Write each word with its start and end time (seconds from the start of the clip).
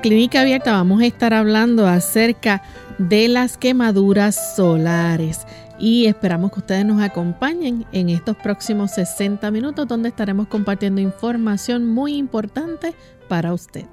Clínica 0.00 0.42
Abierta 0.42 0.72
vamos 0.72 1.00
a 1.00 1.06
estar 1.06 1.34
hablando 1.34 1.86
acerca 1.86 2.62
de 2.98 3.28
las 3.28 3.56
quemaduras 3.56 4.56
solares 4.56 5.46
y 5.78 6.06
esperamos 6.06 6.52
que 6.52 6.60
ustedes 6.60 6.84
nos 6.84 7.00
acompañen 7.02 7.84
en 7.92 8.08
estos 8.08 8.36
próximos 8.36 8.92
60 8.92 9.50
minutos 9.50 9.86
donde 9.88 10.08
estaremos 10.08 10.48
compartiendo 10.48 11.00
información 11.00 11.86
muy 11.86 12.16
importante 12.16 12.94
para 13.28 13.52
usted. 13.52 13.86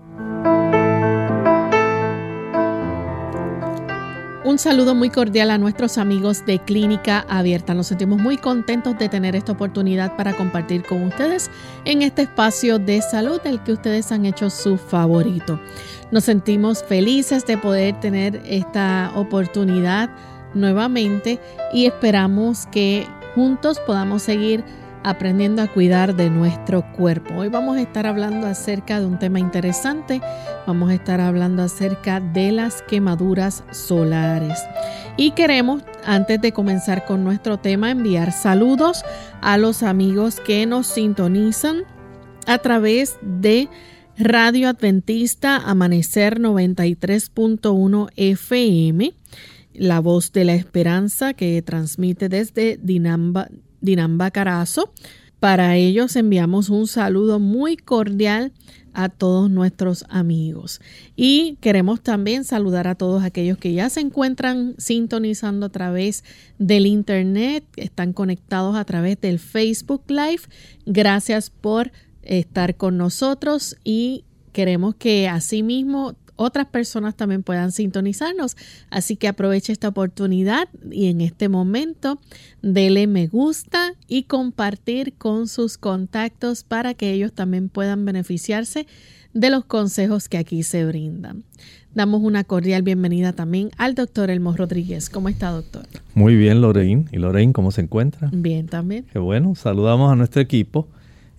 Un 4.46 4.60
saludo 4.60 4.93
muy 4.93 5.10
cordial 5.10 5.49
a 5.49 5.57
nuestros 5.57 5.98
amigos 5.98 6.46
de 6.46 6.60
Clínica 6.60 7.26
Abierta. 7.27 7.74
Nos 7.74 7.88
sentimos 7.88 8.21
muy 8.21 8.38
contentos 8.38 8.96
de 8.99 9.10
tener 9.10 9.35
esta 9.35 9.54
oportunidad 9.54 10.15
para 10.15 10.37
compartir 10.37 10.84
con 10.84 11.02
ustedes 11.02 11.49
en 11.84 12.04
este 12.04 12.21
espacio 12.21 12.77
de 12.77 13.02
salud 13.02 13.41
del 13.41 13.63
que 13.63 13.71
ustedes 13.71 14.12
han 14.12 14.24
hecho 14.27 14.52
su 14.52 14.77
favorito. 14.77 15.60
Nos 16.12 16.26
sentimos 16.26 16.84
felices 16.84 17.43
de 17.48 17.57
poder 17.57 17.99
tener 17.99 18.40
esta 18.46 19.12
oportunidad 19.15 20.12
nuevamente 20.54 21.40
y 21.74 21.87
esperamos 21.87 22.68
que 22.68 23.07
juntos 23.34 23.80
podamos 23.80 24.21
seguir 24.21 24.63
aprendiendo 25.05 25.61
a 25.61 25.67
cuidar 25.67 26.15
de 26.15 26.31
nuestro 26.31 26.84
cuerpo. 26.93 27.35
Hoy 27.35 27.48
vamos 27.48 27.77
a 27.77 27.81
estar 27.81 28.07
hablando 28.07 28.48
acerca 28.48 28.99
de 28.99 29.05
un 29.05 29.20
tema 29.20 29.39
interesante. 29.39 30.20
Vamos 30.65 30.89
a 30.89 30.95
estar 30.95 31.21
hablando 31.21 31.62
acerca 31.62 32.20
de 32.20 32.51
las 32.51 32.81
quemaduras 32.81 33.63
solares. 33.71 34.59
Y 35.15 35.31
queremos, 35.31 35.84
antes 36.05 36.41
de 36.41 36.53
comenzar 36.53 37.05
con 37.05 37.23
nuestro 37.23 37.59
tema, 37.59 37.91
enviar 37.91 38.31
saludos 38.31 39.03
a 39.41 39.59
los 39.59 39.84
amigos 39.84 40.39
que 40.39 40.65
nos 40.65 40.87
sintonizan 40.87 41.84
a 42.47 42.57
través 42.57 43.19
de 43.21 43.69
Radio 44.17 44.69
Adventista 44.69 45.57
Amanecer 45.57 46.40
93.1 46.40 48.09
FM, 48.15 49.13
La 49.75 49.99
Voz 49.99 50.31
de 50.31 50.45
la 50.45 50.55
Esperanza 50.55 51.35
que 51.35 51.62
transmite 51.62 52.27
desde 52.27 52.79
Dinamba, 52.81 53.49
Dinamba 53.85 54.31
Carazo. 54.31 54.91
Para 55.39 55.75
ellos 55.75 56.15
enviamos 56.15 56.69
un 56.69 56.87
saludo 56.87 57.39
muy 57.39 57.77
cordial 57.77 58.51
a 58.93 59.09
todos 59.09 59.51
nuestros 59.51 60.05
amigos. 60.09 60.81
Y 61.15 61.57
queremos 61.61 62.01
también 62.01 62.45
saludar 62.45 62.87
a 62.87 62.95
todos 62.95 63.23
aquellos 63.23 63.57
que 63.57 63.73
ya 63.73 63.89
se 63.89 63.99
encuentran 63.99 64.73
sintonizando 64.78 65.67
a 65.67 65.69
través 65.69 66.23
del 66.57 66.85
Internet, 66.85 67.66
están 67.75 68.13
conectados 68.13 68.75
a 68.75 68.85
través 68.85 69.19
del 69.19 69.38
Facebook 69.38 70.03
Live. 70.07 70.44
Gracias 70.85 71.50
por 71.50 71.91
estar 72.24 72.75
con 72.75 72.97
nosotros 72.97 73.78
y 73.84 74.24
queremos 74.53 74.95
que 74.95 75.28
asimismo 75.28 76.16
otras 76.35 76.68
personas 76.68 77.16
también 77.16 77.44
puedan 77.44 77.72
sintonizarnos. 77.72 78.57
Así 78.90 79.16
que 79.16 79.28
aproveche 79.28 79.73
esta 79.73 79.88
oportunidad 79.88 80.68
y 80.91 81.07
en 81.07 81.22
este 81.22 81.50
momento 81.50 82.19
dele 82.62 83.07
me 83.07 83.28
gusta 83.28 83.94
y 84.07 84.23
compartir 84.23 85.13
con 85.13 85.47
sus 85.47 85.78
contactos 85.78 86.63
para 86.63 86.94
que 86.94 87.12
ellos 87.12 87.34
también 87.34 87.69
puedan 87.69 88.06
beneficiarse 88.06 88.88
de 89.34 89.50
los 89.50 89.66
consejos 89.66 90.29
que 90.29 90.38
aquí 90.38 90.63
se 90.63 90.85
brindan. 90.85 91.44
Damos 91.94 92.22
una 92.24 92.44
cordial 92.44 92.81
bienvenida 92.84 93.34
también 93.34 93.69
al 93.78 93.95
doctor 93.95 94.29
Elmo 94.29 94.56
Rodríguez. 94.56 95.09
¿Cómo 95.09 95.29
está, 95.29 95.51
doctor? 95.51 95.85
Muy 96.13 96.35
bien, 96.35 96.62
Lorraine. 96.62 97.06
¿Y 97.12 97.18
Lorraine 97.18 97.53
cómo 97.53 97.72
se 97.72 97.81
encuentra? 97.81 98.29
Bien, 98.34 98.68
también. 98.68 99.06
Qué 99.12 99.19
bueno. 99.19 99.56
Saludamos 99.56 100.12
a 100.12 100.16
nuestro 100.16 100.41
equipo 100.41 100.88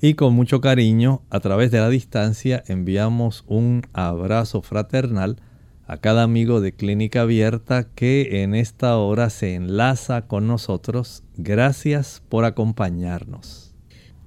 y 0.00 0.14
con 0.14 0.34
mucho 0.34 0.60
cariño, 0.60 1.22
a 1.30 1.40
través 1.40 1.70
de 1.70 1.80
la 1.80 1.88
distancia, 1.88 2.62
enviamos 2.66 3.44
un 3.46 3.82
abrazo 3.92 4.60
fraternal 4.60 5.40
a 5.86 5.98
cada 5.98 6.22
amigo 6.22 6.60
de 6.60 6.72
Clínica 6.72 7.22
Abierta 7.22 7.84
que 7.94 8.42
en 8.42 8.54
esta 8.54 8.96
hora 8.98 9.30
se 9.30 9.54
enlaza 9.54 10.26
con 10.26 10.46
nosotros. 10.46 11.22
Gracias 11.36 12.22
por 12.28 12.44
acompañarnos. 12.44 13.74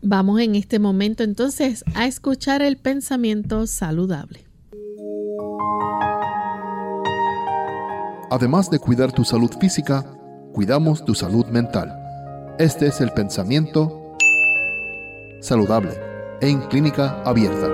Vamos 0.01 0.39
en 0.39 0.55
este 0.55 0.79
momento 0.79 1.23
entonces 1.23 1.83
a 1.93 2.07
escuchar 2.07 2.61
el 2.61 2.77
pensamiento 2.77 3.67
saludable. 3.67 4.45
Además 8.31 8.69
de 8.69 8.79
cuidar 8.79 9.11
tu 9.11 9.25
salud 9.25 9.51
física, 9.59 10.05
cuidamos 10.53 11.03
tu 11.03 11.13
salud 11.13 11.45
mental. 11.47 11.93
Este 12.57 12.87
es 12.87 13.01
el 13.01 13.11
pensamiento 13.11 13.98
saludable 15.41 15.91
en 16.41 16.61
clínica 16.67 17.21
abierta. 17.23 17.67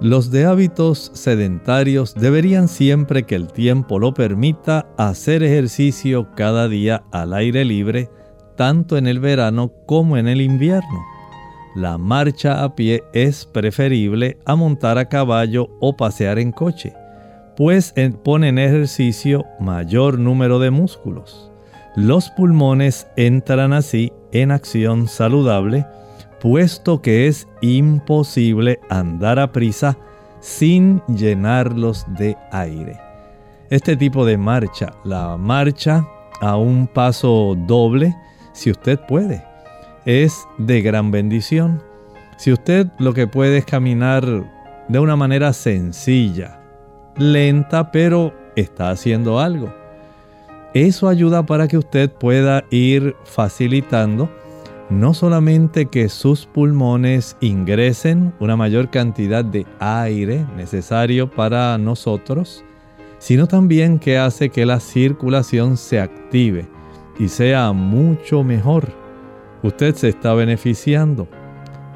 Los 0.00 0.30
de 0.30 0.44
hábitos 0.44 1.10
sedentarios 1.14 2.14
deberían 2.14 2.68
siempre 2.68 3.22
que 3.22 3.34
el 3.34 3.48
tiempo 3.48 3.98
lo 3.98 4.12
permita 4.12 4.86
hacer 4.98 5.42
ejercicio 5.42 6.28
cada 6.36 6.68
día 6.68 7.04
al 7.12 7.32
aire 7.32 7.64
libre, 7.64 8.10
tanto 8.56 8.98
en 8.98 9.06
el 9.06 9.20
verano 9.20 9.72
como 9.86 10.18
en 10.18 10.28
el 10.28 10.42
invierno. 10.42 11.02
La 11.74 11.96
marcha 11.96 12.62
a 12.62 12.74
pie 12.76 13.04
es 13.14 13.46
preferible 13.46 14.38
a 14.44 14.54
montar 14.54 14.98
a 14.98 15.08
caballo 15.08 15.68
o 15.80 15.96
pasear 15.96 16.38
en 16.38 16.52
coche, 16.52 16.92
pues 17.56 17.94
pone 18.22 18.48
en 18.48 18.58
ejercicio 18.58 19.46
mayor 19.58 20.18
número 20.18 20.58
de 20.58 20.70
músculos. 20.70 21.50
Los 21.96 22.28
pulmones 22.28 23.06
entran 23.16 23.72
así 23.72 24.12
en 24.30 24.50
acción 24.50 25.08
saludable, 25.08 25.86
puesto 26.42 27.00
que 27.00 27.26
es 27.26 27.48
imposible 27.62 28.80
andar 28.90 29.38
a 29.38 29.50
prisa 29.50 29.96
sin 30.40 31.02
llenarlos 31.06 32.04
de 32.18 32.36
aire. 32.52 33.00
Este 33.70 33.96
tipo 33.96 34.26
de 34.26 34.36
marcha, 34.36 34.92
la 35.04 35.38
marcha 35.38 36.06
a 36.42 36.58
un 36.58 36.86
paso 36.86 37.56
doble, 37.66 38.14
si 38.52 38.70
usted 38.70 39.00
puede, 39.08 39.42
es 40.04 40.46
de 40.58 40.82
gran 40.82 41.10
bendición. 41.10 41.82
Si 42.36 42.52
usted 42.52 42.88
lo 42.98 43.14
que 43.14 43.26
puede 43.26 43.56
es 43.56 43.64
caminar 43.64 44.26
de 44.86 44.98
una 44.98 45.16
manera 45.16 45.54
sencilla, 45.54 46.60
lenta, 47.16 47.90
pero 47.90 48.34
está 48.54 48.90
haciendo 48.90 49.40
algo 49.40 49.85
eso 50.84 51.08
ayuda 51.08 51.46
para 51.46 51.68
que 51.68 51.78
usted 51.78 52.10
pueda 52.10 52.64
ir 52.70 53.16
facilitando 53.24 54.28
no 54.88 55.14
solamente 55.14 55.86
que 55.86 56.08
sus 56.08 56.46
pulmones 56.46 57.36
ingresen 57.40 58.32
una 58.38 58.56
mayor 58.56 58.90
cantidad 58.90 59.44
de 59.44 59.66
aire 59.80 60.46
necesario 60.56 61.28
para 61.28 61.76
nosotros, 61.76 62.64
sino 63.18 63.48
también 63.48 63.98
que 63.98 64.18
hace 64.18 64.50
que 64.50 64.64
la 64.64 64.78
circulación 64.78 65.76
se 65.76 66.00
active 66.00 66.68
y 67.18 67.28
sea 67.28 67.72
mucho 67.72 68.44
mejor. 68.44 68.88
Usted 69.62 69.94
se 69.96 70.08
está 70.10 70.34
beneficiando. 70.34 71.26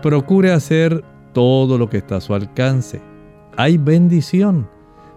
Procure 0.02 0.50
hacer 0.50 1.04
todo 1.32 1.78
lo 1.78 1.88
que 1.88 1.98
está 1.98 2.16
a 2.16 2.20
su 2.20 2.34
alcance. 2.34 3.00
Hay 3.56 3.78
bendición, 3.78 4.68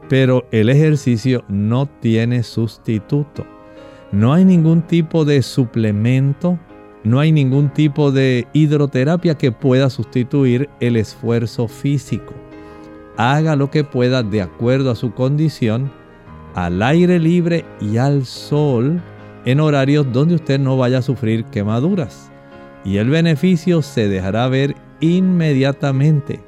pero 0.10 0.46
el 0.52 0.70
ejercicio 0.70 1.44
no 1.48 1.88
tiene 1.88 2.44
sustituto. 2.44 3.46
No 4.14 4.32
hay 4.32 4.46
ningún 4.46 4.84
tipo 4.84 5.26
de 5.26 5.42
suplemento, 5.42 6.60
no 7.04 7.20
hay 7.20 7.32
ningún 7.32 7.74
tipo 7.74 8.12
de 8.12 8.48
hidroterapia 8.54 9.40
que 9.40 9.52
pueda 9.52 9.90
sustituir 9.90 10.70
el 10.80 10.98
esfuerzo 10.98 11.68
físico. 11.68 12.36
Haga 13.18 13.56
lo 13.56 13.72
que 13.72 13.84
pueda 13.84 14.22
de 14.22 14.44
acuerdo 14.44 14.92
a 14.92 14.96
su 14.96 15.16
condición, 15.16 15.92
al 16.54 16.84
aire 16.84 17.18
libre 17.18 17.66
y 17.82 17.98
al 17.98 18.28
sol, 18.28 19.02
en 19.46 19.60
horarios 19.60 20.06
donde 20.14 20.36
usted 20.36 20.60
no 20.60 20.78
vaya 20.78 21.00
a 21.00 21.02
sufrir 21.02 21.46
quemaduras. 21.46 22.32
Y 22.86 22.98
el 22.98 23.10
beneficio 23.10 23.82
se 23.82 24.10
dejará 24.10 24.48
ver 24.48 24.76
inmediatamente. 25.00 26.40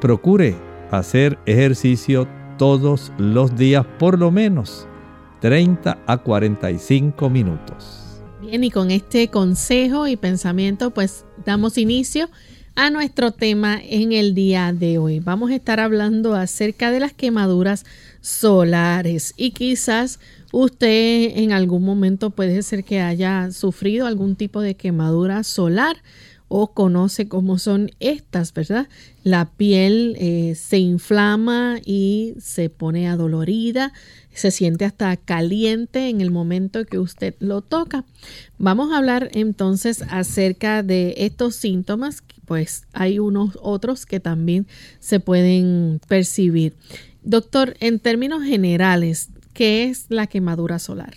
Procure 0.00 0.54
hacer 0.90 1.38
ejercicio 1.44 2.26
todos 2.56 3.12
los 3.18 3.54
días 3.54 3.84
por 3.98 4.18
lo 4.18 4.30
menos 4.30 4.88
30 5.42 5.98
a 6.06 6.18
45 6.18 7.28
minutos. 7.28 8.22
Bien, 8.40 8.62
y 8.62 8.70
con 8.70 8.92
este 8.92 9.26
consejo 9.26 10.06
y 10.06 10.14
pensamiento, 10.14 10.92
pues 10.92 11.24
damos 11.44 11.78
inicio 11.78 12.30
a 12.76 12.90
nuestro 12.90 13.32
tema 13.32 13.80
en 13.82 14.12
el 14.12 14.34
día 14.34 14.72
de 14.72 14.98
hoy. 14.98 15.18
Vamos 15.18 15.50
a 15.50 15.56
estar 15.56 15.80
hablando 15.80 16.34
acerca 16.34 16.92
de 16.92 17.00
las 17.00 17.12
quemaduras 17.12 17.84
solares 18.20 19.34
y 19.36 19.50
quizás 19.50 20.20
usted 20.52 21.36
en 21.36 21.50
algún 21.50 21.84
momento 21.84 22.30
puede 22.30 22.62
ser 22.62 22.84
que 22.84 23.00
haya 23.00 23.50
sufrido 23.50 24.06
algún 24.06 24.36
tipo 24.36 24.60
de 24.60 24.76
quemadura 24.76 25.42
solar 25.42 25.96
o 26.54 26.74
conoce 26.74 27.28
cómo 27.28 27.56
son 27.56 27.92
estas, 27.98 28.52
¿verdad? 28.52 28.86
La 29.24 29.46
piel 29.52 30.16
eh, 30.18 30.54
se 30.54 30.76
inflama 30.76 31.78
y 31.82 32.34
se 32.40 32.68
pone 32.68 33.08
adolorida, 33.08 33.94
se 34.34 34.50
siente 34.50 34.84
hasta 34.84 35.16
caliente 35.16 36.10
en 36.10 36.20
el 36.20 36.30
momento 36.30 36.84
que 36.84 36.98
usted 36.98 37.34
lo 37.38 37.62
toca. 37.62 38.04
Vamos 38.58 38.92
a 38.92 38.98
hablar 38.98 39.30
entonces 39.32 40.04
acerca 40.10 40.82
de 40.82 41.14
estos 41.16 41.54
síntomas, 41.54 42.22
pues 42.44 42.84
hay 42.92 43.18
unos 43.18 43.58
otros 43.62 44.04
que 44.04 44.20
también 44.20 44.66
se 45.00 45.20
pueden 45.20 46.02
percibir. 46.06 46.76
Doctor, 47.22 47.76
en 47.80 47.98
términos 47.98 48.44
generales, 48.44 49.30
¿qué 49.54 49.84
es 49.84 50.04
la 50.10 50.26
quemadura 50.26 50.78
solar? 50.78 51.14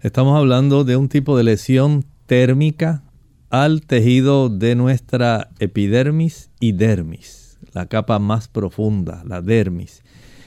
Estamos 0.00 0.36
hablando 0.36 0.82
de 0.82 0.96
un 0.96 1.08
tipo 1.08 1.36
de 1.36 1.44
lesión 1.44 2.04
térmica 2.26 3.04
al 3.52 3.82
tejido 3.82 4.48
de 4.48 4.74
nuestra 4.74 5.50
epidermis 5.58 6.50
y 6.58 6.72
dermis, 6.72 7.58
la 7.74 7.84
capa 7.84 8.18
más 8.18 8.48
profunda, 8.48 9.22
la 9.26 9.42
dermis. 9.42 10.02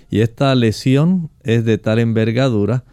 Y 0.09 0.21
esta 0.21 0.55
lesión 0.55 1.29
es 1.43 1.65
de 1.65 1.77
tal 1.77 1.99
envergadura 1.99 2.83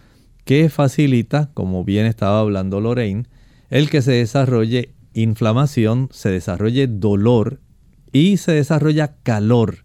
que 0.44 0.68
facilita, 0.68 1.50
como 1.54 1.82
bien 1.82 2.04
estaba 2.04 2.40
hablando 2.40 2.82
Lorraine, 2.82 3.24
el 3.70 3.88
que 3.88 4.02
se 4.02 4.12
desarrolle 4.12 4.92
inflamación, 5.14 6.10
se 6.12 6.28
desarrolle 6.28 6.88
dolor 6.88 7.60
y 8.12 8.36
se 8.36 8.52
desarrolla 8.52 9.14
calor. 9.22 9.78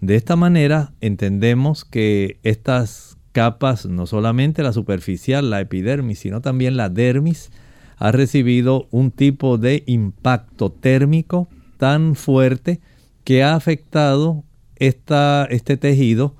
De 0.00 0.14
esta 0.14 0.34
manera 0.34 0.94
entendemos 1.02 1.84
que 1.84 2.38
estas 2.42 3.18
capas, 3.32 3.84
no 3.84 4.06
solamente 4.06 4.62
la 4.62 4.72
superficial, 4.72 5.50
la 5.50 5.60
epidermis, 5.60 6.20
sino 6.20 6.40
también 6.40 6.78
la 6.78 6.88
dermis, 6.88 7.50
ha 7.98 8.12
recibido 8.12 8.86
un 8.90 9.10
tipo 9.10 9.58
de 9.58 9.82
impacto 9.86 10.70
térmico 10.70 11.48
tan 11.76 12.14
fuerte 12.14 12.80
que 13.24 13.42
ha 13.42 13.54
afectado 13.54 14.44
esta, 14.76 15.46
este 15.50 15.76
tejido 15.76 16.36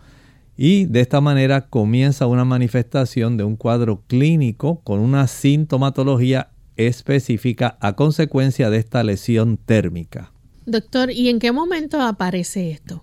y 0.56 0.86
de 0.86 1.00
esta 1.00 1.20
manera 1.20 1.68
comienza 1.68 2.26
una 2.26 2.44
manifestación 2.44 3.36
de 3.36 3.44
un 3.44 3.56
cuadro 3.56 4.02
clínico 4.06 4.80
con 4.82 5.00
una 5.00 5.26
sintomatología 5.26 6.50
específica 6.76 7.76
a 7.80 7.94
consecuencia 7.94 8.70
de 8.70 8.78
esta 8.78 9.02
lesión 9.02 9.56
térmica. 9.56 10.32
Doctor, 10.66 11.10
¿y 11.10 11.28
en 11.28 11.38
qué 11.38 11.52
momento 11.52 12.00
aparece 12.00 12.70
esto? 12.70 13.02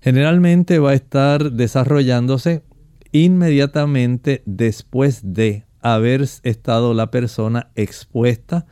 Generalmente 0.00 0.78
va 0.78 0.90
a 0.90 0.94
estar 0.94 1.52
desarrollándose 1.52 2.62
inmediatamente 3.12 4.42
después 4.46 5.20
de 5.22 5.64
haber 5.82 6.22
estado 6.42 6.94
la 6.94 7.10
persona 7.10 7.70
expuesta 7.74 8.66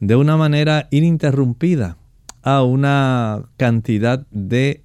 de 0.00 0.16
una 0.16 0.36
manera 0.36 0.88
ininterrumpida 0.90 1.96
a 2.42 2.62
una 2.62 3.44
cantidad 3.56 4.26
de, 4.30 4.82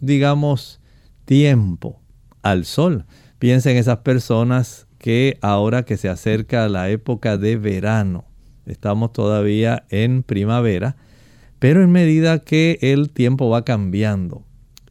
digamos, 0.00 0.80
tiempo 1.24 2.00
al 2.42 2.64
sol. 2.64 3.06
Piensen 3.38 3.72
en 3.72 3.78
esas 3.78 3.98
personas 3.98 4.88
que 4.98 5.38
ahora 5.42 5.84
que 5.84 5.96
se 5.96 6.08
acerca 6.08 6.68
la 6.68 6.90
época 6.90 7.36
de 7.38 7.56
verano, 7.56 8.24
estamos 8.66 9.12
todavía 9.12 9.86
en 9.90 10.22
primavera, 10.22 10.96
pero 11.58 11.82
en 11.82 11.90
medida 11.90 12.40
que 12.40 12.78
el 12.82 13.10
tiempo 13.10 13.48
va 13.48 13.64
cambiando 13.64 14.44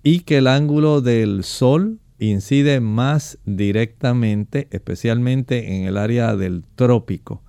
y 0.04 0.22
que 0.22 0.38
el 0.38 0.48
ángulo 0.48 1.02
del 1.02 1.44
sol 1.44 2.00
incide 2.20 2.80
más 2.80 3.38
directamente, 3.46 4.68
especialmente 4.72 5.76
en 5.76 5.86
el 5.86 5.98
área 5.98 6.36
del 6.36 6.64
trópico. 6.76 7.44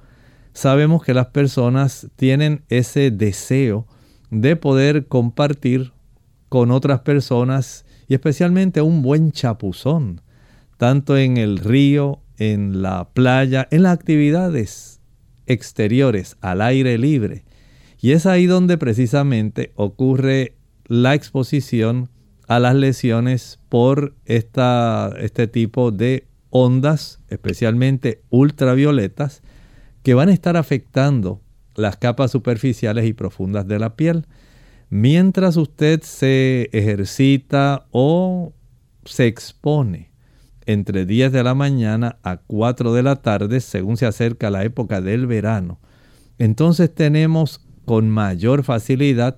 Sabemos 0.53 1.05
que 1.05 1.15
las 1.15 1.26
personas 1.26 2.09
tienen 2.17 2.62
ese 2.69 3.11
deseo 3.11 3.87
de 4.31 4.56
poder 4.56 5.06
compartir 5.06 5.93
con 6.49 6.70
otras 6.70 7.00
personas 7.00 7.85
y 8.09 8.15
especialmente 8.15 8.81
un 8.81 9.03
buen 9.03 9.32
chapuzón, 9.32 10.20
tanto 10.76 11.17
en 11.17 11.37
el 11.37 11.59
río, 11.59 12.20
en 12.38 12.82
la 12.82 13.09
playa, 13.12 13.69
en 13.70 13.82
las 13.82 13.94
actividades 13.94 15.00
exteriores, 15.47 16.37
al 16.41 16.62
aire 16.62 16.99
libre. 16.99 17.44
Y 18.00 18.12
es 18.12 18.26
ahí 18.26 18.47
donde 18.47 18.79
precisamente 18.79 19.73
ocurre 19.75 20.56
la 20.87 21.15
exposición 21.15 22.09
a 22.48 22.58
las 22.58 22.74
lesiones 22.74 23.60
por 23.68 24.14
esta, 24.24 25.12
este 25.20 25.46
tipo 25.46 25.92
de 25.92 26.26
ondas, 26.50 27.20
especialmente 27.28 28.22
ultravioletas, 28.30 29.42
que 30.02 30.14
van 30.14 30.30
a 30.30 30.32
estar 30.32 30.56
afectando 30.56 31.42
las 31.74 31.98
capas 31.98 32.30
superficiales 32.30 33.06
y 33.06 33.12
profundas 33.12 33.68
de 33.68 33.78
la 33.78 33.96
piel. 33.96 34.26
Mientras 34.88 35.58
usted 35.58 36.00
se 36.02 36.70
ejercita 36.72 37.86
o 37.90 38.54
se 39.04 39.26
expone 39.26 40.10
entre 40.64 41.04
10 41.04 41.32
de 41.32 41.42
la 41.44 41.54
mañana 41.54 42.18
a 42.22 42.38
4 42.38 42.94
de 42.94 43.02
la 43.02 43.16
tarde, 43.16 43.60
según 43.60 43.98
se 43.98 44.06
acerca 44.06 44.48
la 44.48 44.64
época 44.64 45.02
del 45.02 45.26
verano, 45.26 45.80
entonces 46.38 46.94
tenemos 46.94 47.60
con 47.84 48.08
mayor 48.08 48.64
facilidad 48.64 49.36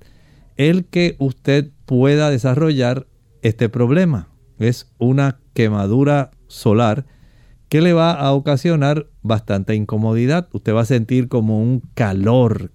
el 0.60 0.84
que 0.84 1.16
usted 1.18 1.70
pueda 1.86 2.28
desarrollar 2.28 3.06
este 3.40 3.70
problema. 3.70 4.28
Es 4.58 4.92
una 4.98 5.40
quemadura 5.54 6.32
solar 6.48 7.06
que 7.70 7.80
le 7.80 7.94
va 7.94 8.12
a 8.12 8.32
ocasionar 8.32 9.06
bastante 9.22 9.74
incomodidad. 9.74 10.50
Usted 10.52 10.74
va 10.74 10.82
a 10.82 10.84
sentir 10.84 11.28
como 11.28 11.62
un 11.62 11.80
calor, 11.94 12.72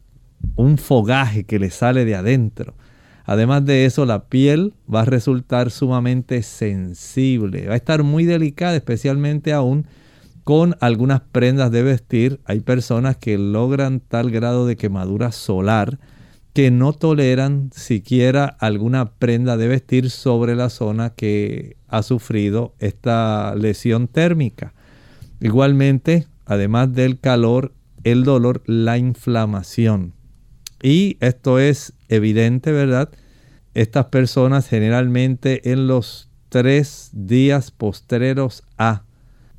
un 0.55 0.79
fogaje 0.79 1.43
que 1.43 1.59
le 1.59 1.69
sale 1.69 2.05
de 2.05 2.15
adentro. 2.15 2.73
Además 3.23 3.63
de 3.65 3.85
eso, 3.85 4.07
la 4.07 4.29
piel 4.29 4.73
va 4.91 5.01
a 5.01 5.05
resultar 5.05 5.69
sumamente 5.69 6.41
sensible, 6.41 7.67
va 7.67 7.73
a 7.73 7.77
estar 7.77 8.01
muy 8.01 8.25
delicada, 8.25 8.75
especialmente 8.75 9.53
aún 9.53 9.85
con 10.43 10.75
algunas 10.79 11.21
prendas 11.21 11.69
de 11.69 11.83
vestir. 11.83 12.39
Hay 12.45 12.61
personas 12.61 13.17
que 13.17 13.37
logran 13.37 13.99
tal 13.99 14.31
grado 14.31 14.65
de 14.65 14.75
quemadura 14.75 15.31
solar 15.31 15.99
que 16.55 16.71
no 16.71 16.93
toleran 16.93 17.69
siquiera 17.75 18.45
alguna 18.45 19.11
prenda 19.15 19.57
de 19.57 19.67
vestir 19.67 20.09
sobre 20.09 20.55
la 20.55 20.69
zona 20.69 21.09
que 21.09 21.75
ha 21.89 22.01
sufrido 22.01 22.73
esta 22.79 23.53
lesión 23.55 24.07
térmica. 24.07 24.73
Igualmente, 25.41 26.27
además 26.45 26.93
del 26.93 27.19
calor, 27.19 27.73
el 28.05 28.23
dolor, 28.23 28.63
la 28.67 28.97
inflamación. 28.97 30.13
Y 30.81 31.17
esto 31.19 31.59
es 31.59 31.91
evidente, 32.07 32.71
¿verdad? 32.71 33.09
Estas 33.73 34.05
personas 34.05 34.69
generalmente 34.69 35.73
en 35.73 35.87
los 35.87 36.29
tres 36.47 37.09
días 37.11 37.71
postreros 37.71 38.63
a 38.77 39.03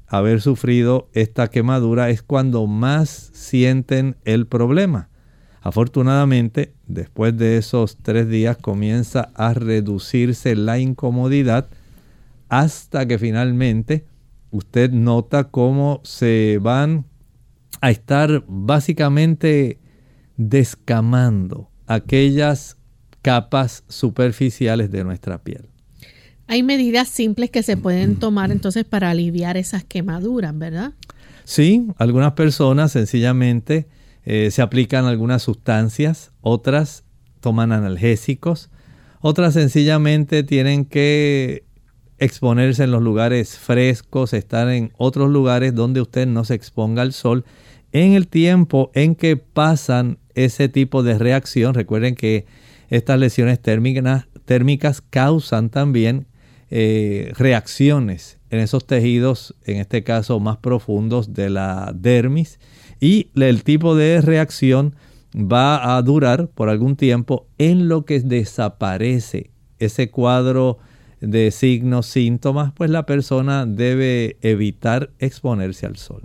haber 0.06 0.40
sufrido 0.40 1.10
esta 1.12 1.48
quemadura 1.48 2.08
es 2.08 2.22
cuando 2.22 2.66
más 2.66 3.32
sienten 3.34 4.16
el 4.24 4.46
problema. 4.46 5.10
Afortunadamente, 5.66 6.74
después 6.86 7.36
de 7.36 7.56
esos 7.56 7.96
tres 7.96 8.28
días 8.28 8.56
comienza 8.56 9.32
a 9.34 9.52
reducirse 9.52 10.54
la 10.54 10.78
incomodidad 10.78 11.66
hasta 12.48 13.04
que 13.04 13.18
finalmente 13.18 14.04
usted 14.52 14.92
nota 14.92 15.50
cómo 15.50 16.00
se 16.04 16.60
van 16.62 17.04
a 17.80 17.90
estar 17.90 18.44
básicamente 18.46 19.80
descamando 20.36 21.68
aquellas 21.88 22.76
capas 23.20 23.82
superficiales 23.88 24.92
de 24.92 25.02
nuestra 25.02 25.42
piel. 25.42 25.68
Hay 26.46 26.62
medidas 26.62 27.08
simples 27.08 27.50
que 27.50 27.64
se 27.64 27.76
pueden 27.76 28.20
tomar 28.20 28.52
entonces 28.52 28.84
para 28.84 29.10
aliviar 29.10 29.56
esas 29.56 29.82
quemaduras, 29.82 30.56
¿verdad? 30.56 30.92
Sí, 31.42 31.88
algunas 31.98 32.34
personas 32.34 32.92
sencillamente 32.92 33.88
eh, 34.26 34.50
se 34.50 34.60
aplican 34.60 35.06
algunas 35.06 35.42
sustancias, 35.42 36.32
otras 36.40 37.04
toman 37.40 37.72
analgésicos, 37.72 38.70
otras 39.20 39.54
sencillamente 39.54 40.42
tienen 40.42 40.84
que 40.84 41.64
exponerse 42.18 42.84
en 42.84 42.90
los 42.90 43.02
lugares 43.02 43.56
frescos, 43.56 44.32
estar 44.32 44.68
en 44.68 44.92
otros 44.98 45.30
lugares 45.30 45.74
donde 45.74 46.00
usted 46.00 46.26
no 46.26 46.44
se 46.44 46.54
exponga 46.54 47.02
al 47.02 47.12
sol. 47.12 47.44
En 47.92 48.12
el 48.12 48.26
tiempo 48.26 48.90
en 48.94 49.14
que 49.14 49.36
pasan 49.36 50.18
ese 50.34 50.68
tipo 50.68 51.02
de 51.02 51.18
reacción, 51.18 51.74
recuerden 51.74 52.14
que 52.14 52.46
estas 52.88 53.18
lesiones 53.20 53.60
térmicas, 53.60 54.26
térmicas 54.44 55.02
causan 55.02 55.70
también 55.70 56.26
eh, 56.70 57.32
reacciones 57.36 58.38
en 58.50 58.58
esos 58.58 58.86
tejidos, 58.86 59.54
en 59.64 59.76
este 59.76 60.02
caso 60.02 60.40
más 60.40 60.56
profundos 60.56 61.32
de 61.32 61.48
la 61.48 61.92
dermis, 61.94 62.58
y 63.00 63.28
el 63.34 63.62
tipo 63.64 63.94
de 63.94 64.20
reacción 64.20 64.94
va 65.34 65.96
a 65.96 66.02
durar 66.02 66.48
por 66.48 66.68
algún 66.68 66.96
tiempo 66.96 67.46
en 67.58 67.88
lo 67.88 68.04
que 68.04 68.20
desaparece 68.20 69.50
ese 69.78 70.10
cuadro 70.10 70.78
de 71.20 71.50
signos, 71.50 72.06
síntomas, 72.06 72.72
pues 72.72 72.90
la 72.90 73.06
persona 73.06 73.66
debe 73.66 74.36
evitar 74.42 75.10
exponerse 75.18 75.86
al 75.86 75.96
sol. 75.96 76.22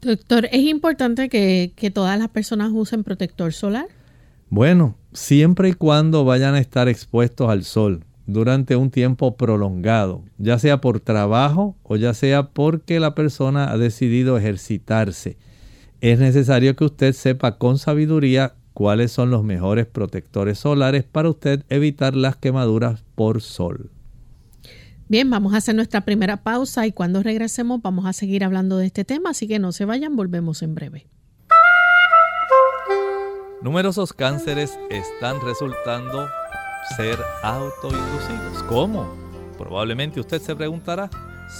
Doctor, 0.00 0.46
¿es 0.52 0.62
importante 0.62 1.28
que, 1.28 1.72
que 1.74 1.90
todas 1.90 2.18
las 2.18 2.28
personas 2.28 2.70
usen 2.72 3.04
protector 3.04 3.52
solar? 3.52 3.86
Bueno, 4.50 4.96
siempre 5.12 5.70
y 5.70 5.72
cuando 5.72 6.24
vayan 6.24 6.54
a 6.54 6.60
estar 6.60 6.88
expuestos 6.88 7.48
al 7.48 7.64
sol 7.64 8.04
durante 8.26 8.76
un 8.76 8.90
tiempo 8.90 9.36
prolongado, 9.36 10.22
ya 10.38 10.58
sea 10.58 10.80
por 10.80 11.00
trabajo 11.00 11.76
o 11.82 11.96
ya 11.96 12.14
sea 12.14 12.50
porque 12.50 13.00
la 13.00 13.14
persona 13.14 13.70
ha 13.70 13.78
decidido 13.78 14.38
ejercitarse. 14.38 15.36
Es 16.04 16.18
necesario 16.18 16.76
que 16.76 16.84
usted 16.84 17.14
sepa 17.14 17.56
con 17.56 17.78
sabiduría 17.78 18.52
cuáles 18.74 19.10
son 19.10 19.30
los 19.30 19.42
mejores 19.42 19.86
protectores 19.86 20.58
solares 20.58 21.04
para 21.04 21.30
usted 21.30 21.64
evitar 21.70 22.14
las 22.14 22.36
quemaduras 22.36 23.02
por 23.14 23.40
sol. 23.40 23.90
Bien, 25.08 25.30
vamos 25.30 25.54
a 25.54 25.56
hacer 25.56 25.74
nuestra 25.74 26.02
primera 26.02 26.42
pausa 26.42 26.86
y 26.86 26.92
cuando 26.92 27.22
regresemos 27.22 27.80
vamos 27.80 28.04
a 28.04 28.12
seguir 28.12 28.44
hablando 28.44 28.76
de 28.76 28.84
este 28.84 29.06
tema, 29.06 29.30
así 29.30 29.48
que 29.48 29.58
no 29.58 29.72
se 29.72 29.86
vayan, 29.86 30.14
volvemos 30.14 30.60
en 30.60 30.74
breve. 30.74 31.06
Numerosos 33.62 34.12
cánceres 34.12 34.78
están 34.90 35.40
resultando 35.40 36.28
ser 36.98 37.16
autoinducidos. 37.42 38.62
¿Cómo? 38.68 39.08
Probablemente 39.56 40.20
usted 40.20 40.42
se 40.42 40.54
preguntará. 40.54 41.08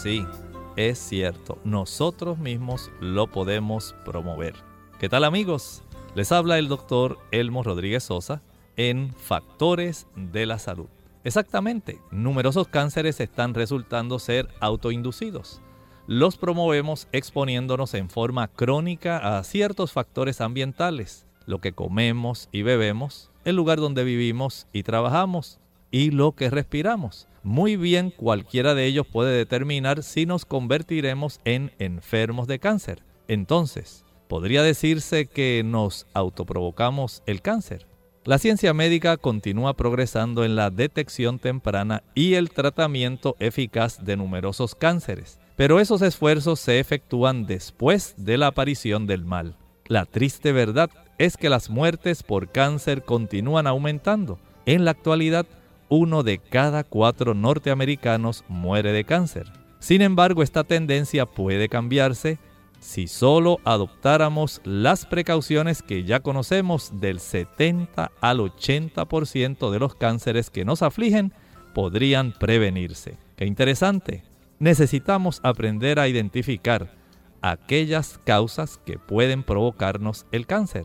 Sí, 0.02 0.26
es 0.76 0.98
cierto, 0.98 1.58
nosotros 1.64 2.38
mismos 2.38 2.90
lo 3.00 3.28
podemos 3.28 3.94
promover. 4.04 4.54
¿Qué 4.98 5.08
tal 5.08 5.24
amigos? 5.24 5.82
Les 6.14 6.32
habla 6.32 6.58
el 6.58 6.68
doctor 6.68 7.18
Elmo 7.30 7.62
Rodríguez 7.62 8.04
Sosa 8.04 8.42
en 8.76 9.12
Factores 9.14 10.06
de 10.16 10.46
la 10.46 10.58
Salud. 10.58 10.88
Exactamente, 11.22 12.00
numerosos 12.10 12.68
cánceres 12.68 13.20
están 13.20 13.54
resultando 13.54 14.18
ser 14.18 14.48
autoinducidos. 14.60 15.60
Los 16.06 16.36
promovemos 16.36 17.08
exponiéndonos 17.12 17.94
en 17.94 18.10
forma 18.10 18.48
crónica 18.48 19.38
a 19.38 19.44
ciertos 19.44 19.92
factores 19.92 20.40
ambientales, 20.40 21.26
lo 21.46 21.60
que 21.60 21.72
comemos 21.72 22.48
y 22.52 22.62
bebemos, 22.62 23.30
el 23.44 23.56
lugar 23.56 23.78
donde 23.78 24.04
vivimos 24.04 24.66
y 24.72 24.82
trabajamos 24.82 25.60
y 25.90 26.10
lo 26.10 26.32
que 26.32 26.50
respiramos. 26.50 27.28
Muy 27.44 27.76
bien, 27.76 28.10
cualquiera 28.10 28.74
de 28.74 28.86
ellos 28.86 29.06
puede 29.06 29.36
determinar 29.36 30.02
si 30.02 30.24
nos 30.24 30.46
convertiremos 30.46 31.40
en 31.44 31.72
enfermos 31.78 32.46
de 32.46 32.58
cáncer. 32.58 33.02
Entonces, 33.28 34.06
¿podría 34.28 34.62
decirse 34.62 35.26
que 35.26 35.62
nos 35.62 36.06
autoprovocamos 36.14 37.22
el 37.26 37.42
cáncer? 37.42 37.86
La 38.24 38.38
ciencia 38.38 38.72
médica 38.72 39.18
continúa 39.18 39.76
progresando 39.76 40.46
en 40.46 40.56
la 40.56 40.70
detección 40.70 41.38
temprana 41.38 42.02
y 42.14 42.32
el 42.32 42.48
tratamiento 42.48 43.36
eficaz 43.38 44.02
de 44.02 44.16
numerosos 44.16 44.74
cánceres, 44.74 45.38
pero 45.54 45.80
esos 45.80 46.00
esfuerzos 46.00 46.60
se 46.60 46.80
efectúan 46.80 47.44
después 47.44 48.14
de 48.16 48.38
la 48.38 48.46
aparición 48.46 49.06
del 49.06 49.26
mal. 49.26 49.58
La 49.86 50.06
triste 50.06 50.52
verdad 50.52 50.88
es 51.18 51.36
que 51.36 51.50
las 51.50 51.68
muertes 51.68 52.22
por 52.22 52.50
cáncer 52.50 53.02
continúan 53.02 53.66
aumentando. 53.66 54.38
En 54.64 54.86
la 54.86 54.92
actualidad, 54.92 55.44
uno 55.88 56.22
de 56.22 56.38
cada 56.38 56.84
cuatro 56.84 57.34
norteamericanos 57.34 58.44
muere 58.48 58.92
de 58.92 59.04
cáncer. 59.04 59.52
Sin 59.78 60.02
embargo, 60.02 60.42
esta 60.42 60.64
tendencia 60.64 61.26
puede 61.26 61.68
cambiarse 61.68 62.38
si 62.84 63.08
solo 63.08 63.60
adoptáramos 63.64 64.60
las 64.62 65.06
precauciones 65.06 65.82
que 65.82 66.04
ya 66.04 66.20
conocemos 66.20 66.92
del 67.00 67.18
70 67.18 68.12
al 68.20 68.38
80% 68.40 69.70
de 69.70 69.78
los 69.78 69.94
cánceres 69.94 70.50
que 70.50 70.66
nos 70.66 70.82
afligen, 70.82 71.32
podrían 71.72 72.32
prevenirse. 72.32 73.16
Qué 73.36 73.46
interesante. 73.46 74.22
Necesitamos 74.58 75.40
aprender 75.42 75.98
a 75.98 76.08
identificar 76.08 76.92
aquellas 77.40 78.18
causas 78.24 78.78
que 78.84 78.98
pueden 78.98 79.42
provocarnos 79.42 80.26
el 80.30 80.46
cáncer. 80.46 80.84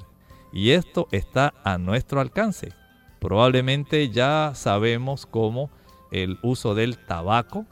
Y 0.53 0.71
esto 0.71 1.09
está 1.11 1.53
a 1.65 1.77
nuestro 1.77 2.21
alcance. 2.21 2.69
Probablemente 3.19 4.09
ya 4.09 4.53
sabemos 4.55 5.25
cómo 5.25 5.69
el 6.11 6.39
uso 6.41 6.75
del 6.75 6.97
tabaco 6.97 7.65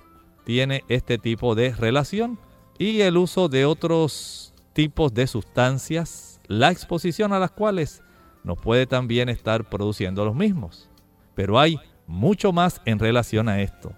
tiene 0.44 0.84
este 0.88 1.18
tipo 1.18 1.56
de 1.56 1.74
relación 1.74 2.40
y 2.78 3.02
el 3.02 3.18
uso 3.18 3.50
de 3.50 3.66
otros 3.66 4.54
tipos 4.74 5.14
de 5.14 5.28
sustancias, 5.28 6.40
la 6.48 6.72
exposición 6.72 7.34
a 7.34 7.40
las 7.40 7.52
cuales 7.52 8.04
nos 8.44 8.58
puede 8.60 8.86
también 8.86 9.30
estar 9.30 9.68
produciendo 9.68 10.24
los 10.24 10.36
mismos. 10.36 10.90
Pero 11.36 11.60
hay 11.60 11.80
mucho 12.06 12.52
más 12.52 12.82
en 12.86 13.00
relación 13.00 13.50
a 13.50 13.62
esto. 13.62 13.94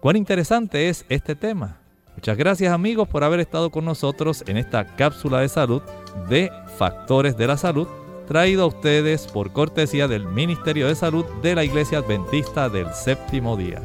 Cuán 0.00 0.16
interesante 0.16 0.88
es 0.88 1.06
este 1.08 1.34
tema. 1.34 1.80
Muchas 2.14 2.36
gracias 2.36 2.72
amigos 2.72 3.08
por 3.08 3.24
haber 3.24 3.40
estado 3.40 3.70
con 3.70 3.84
nosotros 3.84 4.42
en 4.46 4.56
esta 4.56 4.96
cápsula 4.96 5.40
de 5.40 5.48
salud 5.48 5.82
de 6.28 6.50
Factores 6.78 7.36
de 7.36 7.46
la 7.46 7.56
Salud, 7.56 7.88
traído 8.26 8.64
a 8.64 8.66
ustedes 8.66 9.26
por 9.26 9.52
cortesía 9.52 10.08
del 10.08 10.26
Ministerio 10.26 10.88
de 10.88 10.94
Salud 10.94 11.24
de 11.42 11.54
la 11.54 11.64
Iglesia 11.64 11.98
Adventista 11.98 12.68
del 12.68 12.92
Séptimo 12.92 13.56
Día. 13.56 13.82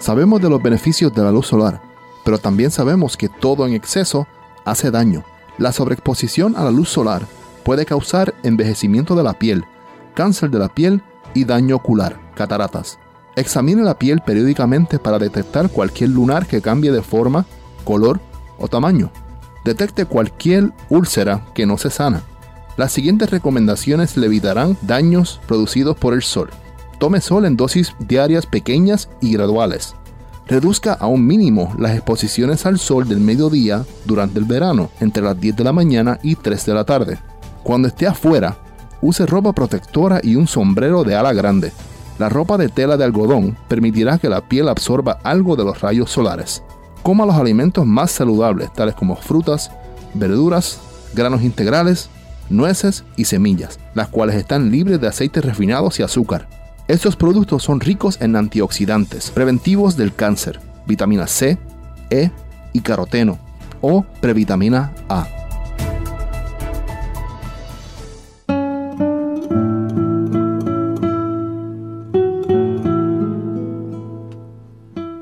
Sabemos 0.00 0.40
de 0.40 0.48
los 0.48 0.62
beneficios 0.62 1.12
de 1.12 1.22
la 1.22 1.32
luz 1.32 1.48
solar, 1.48 1.82
pero 2.24 2.38
también 2.38 2.70
sabemos 2.70 3.16
que 3.16 3.28
todo 3.28 3.66
en 3.66 3.74
exceso 3.74 4.26
hace 4.64 4.90
daño. 4.90 5.24
La 5.58 5.72
sobreexposición 5.72 6.56
a 6.56 6.64
la 6.64 6.70
luz 6.70 6.88
solar 6.88 7.22
puede 7.64 7.84
causar 7.84 8.34
envejecimiento 8.44 9.16
de 9.16 9.24
la 9.24 9.32
piel, 9.32 9.64
cáncer 10.14 10.50
de 10.50 10.60
la 10.60 10.68
piel 10.68 11.02
y 11.34 11.44
daño 11.44 11.76
ocular, 11.76 12.20
cataratas. 12.34 13.00
Examine 13.36 13.82
la 13.82 13.98
piel 13.98 14.22
periódicamente 14.22 14.98
para 14.98 15.18
detectar 15.18 15.68
cualquier 15.68 16.08
lunar 16.08 16.46
que 16.46 16.62
cambie 16.62 16.90
de 16.90 17.02
forma, 17.02 17.44
color 17.84 18.18
o 18.58 18.66
tamaño. 18.66 19.12
Detecte 19.62 20.06
cualquier 20.06 20.72
úlcera 20.88 21.44
que 21.54 21.66
no 21.66 21.76
se 21.76 21.90
sana. 21.90 22.22
Las 22.78 22.92
siguientes 22.92 23.30
recomendaciones 23.30 24.16
le 24.16 24.26
evitarán 24.26 24.78
daños 24.80 25.38
producidos 25.46 25.98
por 25.98 26.14
el 26.14 26.22
sol. 26.22 26.48
Tome 26.98 27.20
sol 27.20 27.44
en 27.44 27.58
dosis 27.58 27.94
diarias 27.98 28.46
pequeñas 28.46 29.10
y 29.20 29.34
graduales. 29.34 29.94
Reduzca 30.46 30.94
a 30.94 31.06
un 31.06 31.26
mínimo 31.26 31.74
las 31.78 31.92
exposiciones 31.92 32.64
al 32.64 32.78
sol 32.78 33.06
del 33.06 33.20
mediodía 33.20 33.84
durante 34.06 34.38
el 34.38 34.46
verano, 34.46 34.88
entre 35.00 35.22
las 35.22 35.38
10 35.38 35.56
de 35.56 35.64
la 35.64 35.72
mañana 35.72 36.18
y 36.22 36.36
3 36.36 36.64
de 36.64 36.74
la 36.74 36.84
tarde. 36.84 37.18
Cuando 37.62 37.88
esté 37.88 38.06
afuera, 38.06 38.56
use 39.02 39.26
ropa 39.26 39.52
protectora 39.52 40.20
y 40.22 40.36
un 40.36 40.46
sombrero 40.46 41.04
de 41.04 41.16
ala 41.16 41.34
grande. 41.34 41.72
La 42.18 42.28
ropa 42.28 42.56
de 42.56 42.68
tela 42.68 42.96
de 42.96 43.04
algodón 43.04 43.56
permitirá 43.68 44.18
que 44.18 44.28
la 44.28 44.40
piel 44.40 44.68
absorba 44.68 45.18
algo 45.22 45.54
de 45.56 45.64
los 45.64 45.80
rayos 45.80 46.10
solares. 46.10 46.62
Coma 47.02 47.26
los 47.26 47.36
alimentos 47.36 47.84
más 47.84 48.10
saludables, 48.10 48.72
tales 48.72 48.94
como 48.94 49.16
frutas, 49.16 49.70
verduras, 50.14 50.80
granos 51.14 51.42
integrales, 51.42 52.08
nueces 52.48 53.04
y 53.16 53.24
semillas, 53.24 53.78
las 53.94 54.08
cuales 54.08 54.36
están 54.36 54.70
libres 54.70 55.00
de 55.00 55.08
aceites 55.08 55.44
refinados 55.44 56.00
y 56.00 56.02
azúcar. 56.02 56.48
Estos 56.88 57.16
productos 57.16 57.62
son 57.62 57.80
ricos 57.80 58.18
en 58.20 58.36
antioxidantes, 58.36 59.30
preventivos 59.30 59.96
del 59.96 60.14
cáncer, 60.14 60.60
vitamina 60.86 61.26
C, 61.26 61.58
E 62.10 62.30
y 62.72 62.80
caroteno 62.80 63.38
o 63.80 64.04
previtamina 64.20 64.92
A. 65.08 65.26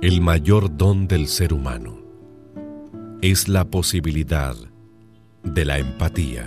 El 0.04 0.20
mayor 0.20 0.76
don 0.76 1.08
del 1.08 1.28
ser 1.28 1.54
humano 1.54 1.98
es 3.22 3.48
la 3.48 3.64
posibilidad 3.64 4.54
de 5.42 5.64
la 5.64 5.78
empatía. 5.78 6.44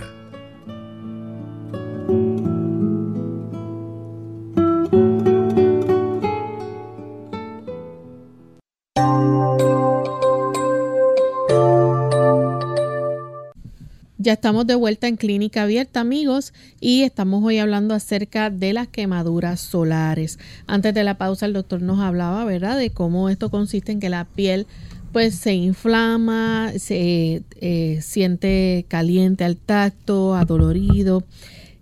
Ya 14.28 14.34
estamos 14.34 14.66
de 14.66 14.74
vuelta 14.74 15.08
en 15.08 15.16
Clínica 15.16 15.62
Abierta, 15.62 16.00
amigos, 16.00 16.52
y 16.82 17.00
estamos 17.00 17.42
hoy 17.42 17.56
hablando 17.56 17.94
acerca 17.94 18.50
de 18.50 18.74
las 18.74 18.86
quemaduras 18.86 19.58
solares. 19.58 20.38
Antes 20.66 20.92
de 20.92 21.02
la 21.02 21.16
pausa, 21.16 21.46
el 21.46 21.54
doctor 21.54 21.80
nos 21.80 21.98
hablaba, 22.00 22.44
¿verdad?, 22.44 22.76
de 22.76 22.90
cómo 22.90 23.30
esto 23.30 23.50
consiste 23.50 23.90
en 23.90 24.00
que 24.00 24.10
la 24.10 24.26
piel 24.26 24.66
pues 25.14 25.34
se 25.34 25.54
inflama, 25.54 26.72
se 26.76 27.42
eh, 27.62 28.00
siente 28.02 28.84
caliente 28.88 29.44
al 29.44 29.56
tacto, 29.56 30.34
adolorido 30.34 31.24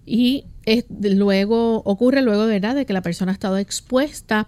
y 0.06 0.44
luego 1.00 1.82
ocurre 1.84 2.22
luego, 2.22 2.46
¿verdad?, 2.46 2.76
de 2.76 2.86
que 2.86 2.92
la 2.92 3.02
persona 3.02 3.32
ha 3.32 3.34
estado 3.34 3.58
expuesta 3.58 4.46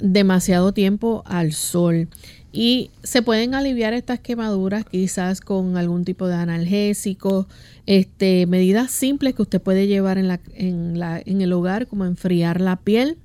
demasiado 0.00 0.72
tiempo 0.72 1.24
al 1.26 1.52
sol. 1.52 2.08
Y 2.52 2.90
se 3.02 3.22
pueden 3.22 3.54
aliviar 3.54 3.94
estas 3.94 4.20
quemaduras 4.20 4.84
quizás 4.84 5.40
con 5.40 5.76
algún 5.78 6.04
tipo 6.04 6.28
de 6.28 6.34
analgésico, 6.34 7.46
este, 7.86 8.46
medidas 8.46 8.90
simples 8.90 9.34
que 9.34 9.42
usted 9.42 9.60
puede 9.60 9.86
llevar 9.86 10.18
en, 10.18 10.28
la, 10.28 10.38
en, 10.54 10.98
la, 10.98 11.20
en 11.24 11.40
el 11.40 11.52
hogar, 11.52 11.86
como 11.86 12.04
enfriar 12.04 12.60
la 12.60 12.76
piel 12.76 13.16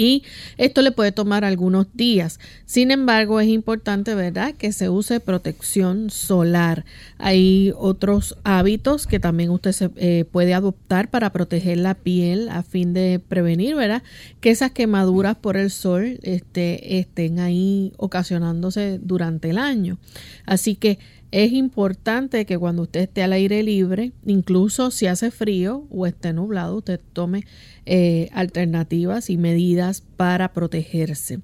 y 0.00 0.22
esto 0.56 0.80
le 0.80 0.92
puede 0.92 1.12
tomar 1.12 1.44
algunos 1.44 1.86
días. 1.92 2.40
Sin 2.64 2.90
embargo, 2.90 3.38
es 3.38 3.48
importante, 3.48 4.14
¿verdad?, 4.14 4.54
que 4.54 4.72
se 4.72 4.88
use 4.88 5.20
protección 5.20 6.08
solar. 6.08 6.86
Hay 7.18 7.74
otros 7.76 8.34
hábitos 8.42 9.06
que 9.06 9.20
también 9.20 9.50
usted 9.50 9.72
se, 9.72 9.90
eh, 9.96 10.24
puede 10.24 10.54
adoptar 10.54 11.10
para 11.10 11.34
proteger 11.34 11.76
la 11.76 11.92
piel 11.92 12.48
a 12.48 12.62
fin 12.62 12.94
de 12.94 13.20
prevenir, 13.28 13.76
¿verdad?, 13.76 14.02
que 14.40 14.48
esas 14.48 14.70
quemaduras 14.70 15.36
por 15.36 15.58
el 15.58 15.70
sol 15.70 16.18
este, 16.22 16.98
estén 16.98 17.38
ahí 17.38 17.92
ocasionándose 17.98 18.98
durante 19.02 19.50
el 19.50 19.58
año. 19.58 19.98
Así 20.46 20.76
que 20.76 20.98
es 21.32 21.52
importante 21.52 22.44
que 22.44 22.58
cuando 22.58 22.82
usted 22.82 23.00
esté 23.00 23.22
al 23.22 23.32
aire 23.32 23.62
libre, 23.62 24.12
incluso 24.26 24.90
si 24.90 25.06
hace 25.06 25.30
frío 25.30 25.86
o 25.90 26.06
esté 26.06 26.32
nublado, 26.32 26.78
usted 26.78 27.00
tome 27.12 27.46
eh, 27.86 28.28
alternativas 28.32 29.30
y 29.30 29.36
medidas 29.36 30.02
para 30.16 30.52
protegerse. 30.52 31.40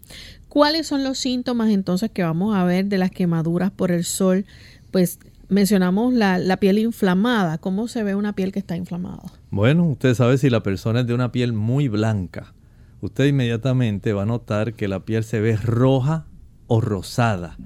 ¿Cuáles 0.49 0.89
son 0.89 1.05
los 1.05 1.19
síntomas 1.19 1.71
entonces 1.71 2.11
que 2.11 2.25
vamos 2.25 2.57
a 2.57 2.65
ver 2.65 2.87
de 2.87 2.99
las 2.99 3.11
quemaduras 3.11 3.71
por 3.71 3.93
el 3.93 4.05
sol? 4.05 4.45
Pues 4.91 5.21
mencionamos 5.49 6.13
la, 6.15 6.39
la, 6.39 6.57
piel 6.57 6.79
inflamada. 6.79 7.59
¿Cómo 7.59 7.87
se 7.87 8.03
ve 8.03 8.15
una 8.17 8.33
piel 8.33 8.51
que 8.51 8.59
está 8.59 8.77
inflamada? 8.77 9.23
Bueno, 9.51 9.85
usted 9.85 10.15
sabe 10.15 10.39
si 10.39 10.51
la 10.51 10.63
persona 10.63 11.01
es 11.01 11.07
de 11.07 11.15
una 11.15 11.31
piel 11.31 11.53
muy 11.53 11.87
blanca, 11.87 12.55
usted 13.03 13.27
inmediatamente 13.27 14.13
va 14.13 14.23
a 14.23 14.27
notar 14.27 14.75
que 14.75 14.89
la 14.89 15.05
piel 15.05 15.23
se 15.23 15.41
ve 15.41 15.57
roja 15.57 16.27
o 16.67 16.81
rosada 16.81 17.57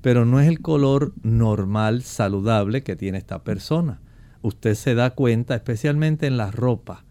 pero 0.00 0.24
no 0.24 0.40
es 0.40 0.48
el 0.48 0.60
color 0.60 1.12
normal, 1.22 2.02
saludable 2.02 2.82
que 2.82 2.96
tiene 2.96 3.18
esta 3.18 3.42
persona. 3.42 4.00
Usted 4.42 4.74
se 4.74 4.94
da 4.94 5.10
cuenta, 5.10 5.54
especialmente 5.54 6.26
en 6.26 6.36
la 6.36 6.50
ropa, 6.50 7.04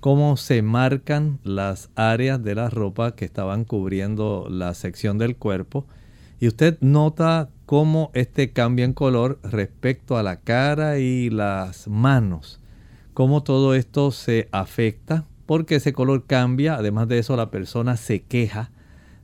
cómo 0.00 0.36
se 0.36 0.62
marcan 0.62 1.38
las 1.44 1.90
áreas 1.94 2.42
de 2.42 2.56
la 2.56 2.68
ropa 2.68 3.14
que 3.14 3.24
estaban 3.24 3.64
cubriendo 3.64 4.48
la 4.50 4.74
sección 4.74 5.16
del 5.16 5.36
cuerpo. 5.36 5.86
Y 6.40 6.48
usted 6.48 6.76
nota 6.80 7.50
cómo 7.66 8.10
este 8.14 8.50
cambia 8.50 8.84
en 8.84 8.94
color 8.94 9.38
respecto 9.44 10.18
a 10.18 10.24
la 10.24 10.40
cara 10.40 10.98
y 10.98 11.30
las 11.30 11.86
manos. 11.86 12.58
Cómo 13.14 13.44
todo 13.44 13.76
esto 13.76 14.10
se 14.10 14.48
afecta 14.50 15.24
porque 15.46 15.76
ese 15.76 15.92
color 15.92 16.24
cambia. 16.26 16.74
Además 16.74 17.06
de 17.06 17.20
eso, 17.20 17.36
la 17.36 17.52
persona 17.52 17.96
se 17.96 18.22
queja 18.22 18.71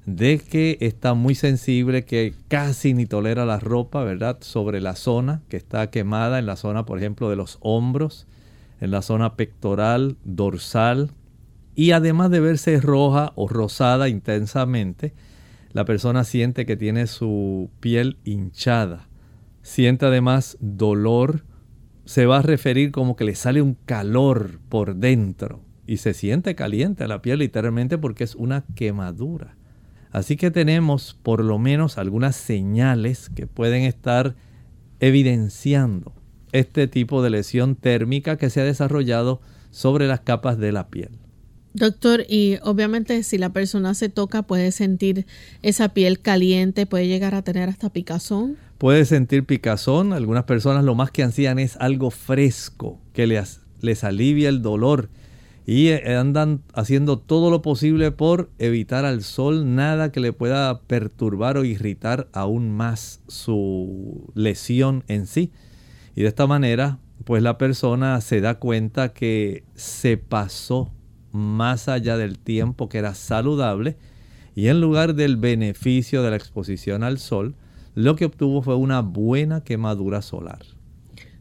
de 0.09 0.39
que 0.39 0.79
está 0.81 1.13
muy 1.13 1.35
sensible, 1.35 2.07
que 2.07 2.33
casi 2.49 2.95
ni 2.95 3.05
tolera 3.05 3.45
la 3.45 3.61
ropa, 3.61 4.05
¿verdad? 4.05 4.39
Sobre 4.41 4.81
la 4.81 4.97
zona 4.97 5.43
que 5.51 5.59
está 5.59 5.91
quemada, 5.91 6.39
en 6.39 6.47
la 6.47 6.57
zona, 6.57 6.87
por 6.87 6.97
ejemplo, 6.97 7.29
de 7.29 7.37
los 7.37 7.59
hombros, 7.61 8.27
en 8.81 8.91
la 8.91 9.03
zona 9.03 9.37
pectoral, 9.37 10.17
dorsal. 10.25 11.11
Y 11.75 11.91
además 11.91 12.31
de 12.31 12.41
verse 12.41 12.81
roja 12.81 13.33
o 13.35 13.49
rosada 13.49 14.09
intensamente, 14.09 15.13
la 15.73 15.85
persona 15.85 16.25
siente 16.25 16.65
que 16.65 16.79
tiene 16.79 17.07
su 17.07 17.69
piel 17.81 18.17
hinchada. 18.25 19.09
Siente 19.61 20.07
además 20.07 20.57
dolor. 20.61 21.45
Se 22.07 22.25
va 22.25 22.39
a 22.39 22.43
referir 22.43 22.93
como 22.93 23.15
que 23.15 23.25
le 23.25 23.35
sale 23.35 23.61
un 23.61 23.77
calor 23.85 24.59
por 24.71 24.97
dentro. 24.97 25.61
Y 25.87 25.99
se 25.99 26.15
siente 26.15 26.55
caliente 26.55 27.07
la 27.07 27.21
piel 27.21 27.41
literalmente 27.41 27.99
porque 27.99 28.25
es 28.25 28.35
una 28.35 28.65
quemadura. 28.75 29.58
Así 30.11 30.37
que 30.37 30.51
tenemos 30.51 31.19
por 31.23 31.45
lo 31.45 31.59
menos 31.59 31.99
algunas 31.99 32.37
señales 32.37 33.31
que 33.35 33.47
pueden 33.47 33.85
estar 33.85 34.37
evidenciando 35.01 36.13
este 36.53 36.89
tipo 36.89 37.23
de 37.23 37.31
lesión 37.31 37.77
térmica 37.77 38.37
que 38.37 38.51
se 38.51 38.61
ha 38.61 38.65
desarrollado 38.65 39.41
sobre 39.71 40.07
las 40.07 40.21
capas 40.21 40.59
de 40.59 40.73
la 40.73 40.89
piel. 40.89 41.11
Doctor, 41.75 42.25
y 42.29 42.57
obviamente 42.63 43.23
si 43.23 43.39
la 43.39 43.53
persona 43.53 43.95
se 43.95 44.09
toca 44.09 44.43
puede 44.43 44.73
sentir 44.73 45.27
esa 45.63 45.91
piel 45.91 46.21
caliente, 46.21 46.87
puede 46.87 47.07
llegar 47.07 47.35
a 47.35 47.43
tener 47.43 47.69
hasta 47.69 47.91
picazón. 47.91 48.57
Puede 48.79 49.05
sentir 49.05 49.45
picazón, 49.45 50.13
algunas 50.13 50.45
personas 50.45 50.85
lo 50.85 50.95
más 50.95 51.11
que 51.11 51.23
ansían 51.23 51.59
es 51.59 51.77
algo 51.77 52.11
fresco 52.11 53.01
que 53.13 53.27
les, 53.27 53.61
les 53.81 54.03
alivia 54.03 54.49
el 54.49 54.63
dolor 54.63 55.11
y 55.69 55.89
eh, 55.89 56.17
andan 56.17 56.63
haciendo 56.73 57.19
todo 57.19 57.51
lo 57.51 57.61
posible 57.61 58.11
por 58.11 58.49
evitar 58.59 59.05
al 59.05 59.23
sol 59.23 59.75
nada 59.75 60.11
que 60.11 60.19
le 60.19 60.33
pueda 60.33 60.81
perturbar 60.81 61.59
o 61.59 61.65
irritar 61.67 62.27
aún 62.33 62.71
más 62.75 63.21
su 63.29 64.33
lesión 64.35 65.05
en 65.09 65.27
sí. 65.27 65.53
Y 66.17 66.23
de 66.23 66.29
esta 66.29 66.47
manera, 66.47 67.01
pues 67.27 67.43
la 67.43 67.59
persona 67.59 68.19
se 68.23 68.41
da 68.41 68.59
cuenta 68.59 69.13
que 69.13 69.65
se 69.75 70.17
pasó 70.17 70.91
más 71.33 71.91
allá 71.91 72.17
del 72.17 72.39
tiempo 72.39 72.89
que 72.89 72.97
era 72.97 73.13
saludable 73.13 73.99
y 74.55 74.69
en 74.69 74.81
lugar 74.81 75.17
del 75.17 75.37
beneficio 75.37 76.23
de 76.23 76.31
la 76.31 76.37
exposición 76.37 77.03
al 77.03 77.19
sol, 77.19 77.57
lo 77.95 78.17
que 78.17 78.25
obtuvo 78.25 78.63
fue 78.63 78.75
una 78.75 79.03
buena 79.03 79.65
quemadura 79.65 80.23
solar. 80.23 80.78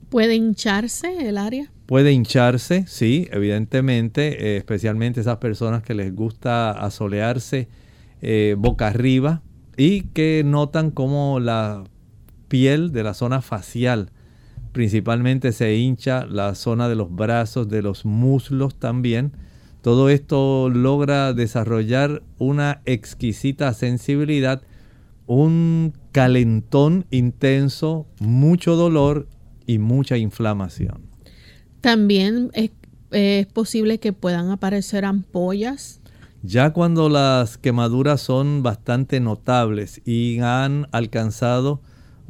¿Puede 0.09 0.35
hincharse 0.35 1.27
el 1.27 1.37
área? 1.37 1.71
Puede 1.85 2.11
hincharse, 2.11 2.85
sí, 2.87 3.27
evidentemente, 3.31 4.55
eh, 4.55 4.57
especialmente 4.57 5.21
esas 5.21 5.37
personas 5.37 5.83
que 5.83 5.93
les 5.93 6.13
gusta 6.13 6.71
asolearse 6.71 7.67
eh, 8.21 8.55
boca 8.57 8.87
arriba 8.87 9.41
y 9.77 10.01
que 10.01 10.43
notan 10.45 10.91
como 10.91 11.39
la 11.39 11.83
piel 12.47 12.91
de 12.91 13.03
la 13.03 13.13
zona 13.13 13.41
facial 13.41 14.11
principalmente 14.77 15.53
se 15.53 15.75
hincha, 15.75 16.27
la 16.27 16.53
zona 16.53 16.87
de 16.87 16.93
los 16.93 17.11
brazos, 17.11 17.67
de 17.67 17.81
los 17.81 18.05
muslos 18.05 18.75
también. 18.75 19.31
Todo 19.81 20.07
esto 20.09 20.69
logra 20.69 21.33
desarrollar 21.33 22.21
una 22.37 22.81
exquisita 22.85 23.73
sensibilidad, 23.73 24.61
un 25.25 25.93
calentón 26.11 27.07
intenso, 27.09 28.05
mucho 28.19 28.75
dolor 28.75 29.27
y 29.67 29.77
mucha 29.77 30.17
inflamación. 30.17 31.03
También 31.81 32.49
es, 32.53 32.71
posible 33.53 33.99
que 33.99 34.11
puedan 34.11 34.49
aparecer 34.49 35.05
ampollas. 35.05 36.01
Ya 36.43 36.73
cuando 36.73 37.07
las 37.07 37.57
quemaduras 37.57 38.21
son 38.21 38.63
bastante 38.63 39.19
notables 39.19 40.01
y 40.03 40.39
han 40.39 40.87
alcanzado 40.91 41.81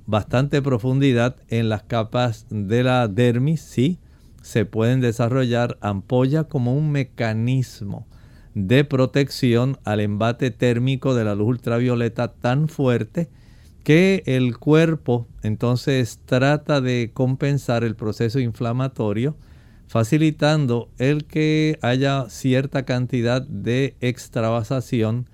bastante 0.05 0.61
profundidad 0.61 1.37
en 1.47 1.69
las 1.69 1.83
capas 1.83 2.45
de 2.49 2.83
la 2.83 3.07
dermis, 3.07 3.61
sí, 3.61 3.99
se 4.41 4.65
pueden 4.65 5.01
desarrollar 5.01 5.77
ampollas 5.81 6.45
como 6.45 6.75
un 6.75 6.91
mecanismo 6.91 8.05
de 8.53 8.83
protección 8.85 9.77
al 9.83 9.99
embate 9.99 10.51
térmico 10.51 11.13
de 11.13 11.25
la 11.25 11.35
luz 11.35 11.49
ultravioleta 11.49 12.33
tan 12.33 12.69
fuerte 12.69 13.29
que 13.87 14.21
el 14.25 14.57
cuerpo 14.57 15.29
entonces 15.43 16.19
trata 16.25 16.81
de 16.81 17.11
compensar 17.13 17.85
el 17.85 17.95
proceso 17.95 18.37
inflamatorio, 18.41 19.37
facilitando 19.87 20.91
el 20.97 21.23
que 21.23 21.79
haya 21.81 22.25
cierta 22.27 22.83
cantidad 22.83 23.41
de 23.41 23.95
extravasación 24.01 25.29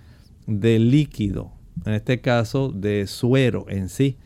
de 0.46 0.78
líquido, 0.78 1.52
en 1.84 1.94
este 1.94 2.22
caso 2.22 2.72
de 2.72 3.08
suero 3.08 3.66
en 3.70 3.90
sí, 3.90 4.20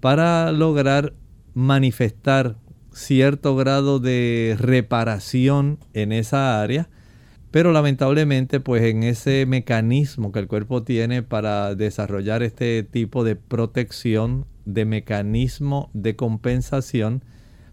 para 0.00 0.50
lograr 0.50 1.12
manifestar 1.52 2.56
cierto 2.90 3.54
grado 3.54 3.98
de 3.98 4.56
reparación 4.58 5.78
en 5.92 6.12
esa 6.12 6.62
área 6.62 6.88
pero 7.54 7.70
lamentablemente, 7.70 8.58
pues 8.58 8.82
en 8.82 9.04
ese 9.04 9.46
mecanismo 9.46 10.32
que 10.32 10.40
el 10.40 10.48
cuerpo 10.48 10.82
tiene 10.82 11.22
para 11.22 11.76
desarrollar 11.76 12.42
este 12.42 12.82
tipo 12.82 13.22
de 13.22 13.36
protección, 13.36 14.44
de 14.64 14.84
mecanismo 14.84 15.88
de 15.92 16.16
compensación, 16.16 17.22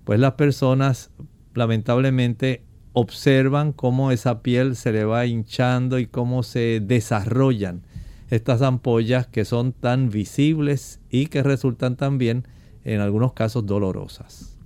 pues 0.03 0.19
las 0.19 0.33
personas 0.33 1.09
lamentablemente 1.55 2.61
observan 2.93 3.73
cómo 3.73 4.11
esa 4.11 4.43
piel 4.43 4.75
se 4.75 4.91
le 4.91 5.03
va 5.03 5.25
hinchando 5.25 5.97
y 5.97 6.05
cómo 6.05 6.43
se 6.43 6.79
desarrollan 6.79 7.81
estas 8.29 8.61
ampollas 8.61 9.25
que 9.25 9.45
son 9.45 9.73
tan 9.73 10.11
visibles 10.11 10.99
y 11.09 11.25
que 11.25 11.41
resultan 11.41 11.95
también 11.95 12.47
en 12.83 13.01
algunos 13.01 13.33
casos 13.33 13.65
dolorosas. 13.65 14.59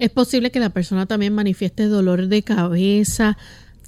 Es 0.00 0.10
posible 0.10 0.50
que 0.50 0.58
la 0.58 0.70
persona 0.70 1.06
también 1.06 1.34
manifieste 1.34 1.84
dolor 1.84 2.26
de 2.26 2.42
cabeza, 2.42 3.38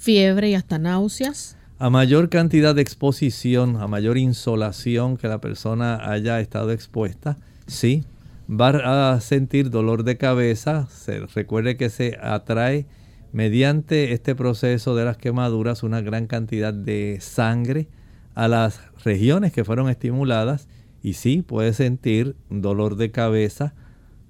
fiebre 0.03 0.49
y 0.49 0.55
hasta 0.55 0.79
náuseas. 0.79 1.57
A 1.79 1.89
mayor 1.89 2.29
cantidad 2.29 2.75
de 2.75 2.81
exposición, 2.81 3.77
a 3.77 3.87
mayor 3.87 4.17
insolación 4.17 5.15
que 5.15 5.29
la 5.29 5.39
persona 5.39 6.11
haya 6.11 6.41
estado 6.41 6.71
expuesta, 6.71 7.37
sí, 7.67 8.03
va 8.49 9.13
a 9.13 9.21
sentir 9.21 9.69
dolor 9.69 10.03
de 10.03 10.17
cabeza. 10.17 10.87
Se, 10.91 11.21
recuerde 11.27 11.77
que 11.77 11.89
se 11.89 12.17
atrae 12.21 12.85
mediante 13.31 14.11
este 14.11 14.35
proceso 14.35 14.93
de 14.93 15.05
las 15.05 15.15
quemaduras 15.15 15.83
una 15.83 16.01
gran 16.01 16.27
cantidad 16.27 16.73
de 16.73 17.19
sangre 17.21 17.87
a 18.35 18.49
las 18.49 18.81
regiones 19.05 19.53
que 19.53 19.63
fueron 19.63 19.89
estimuladas 19.89 20.67
y 21.01 21.13
sí 21.13 21.43
puede 21.43 21.73
sentir 21.73 22.35
dolor 22.49 22.97
de 22.97 23.11
cabeza, 23.11 23.73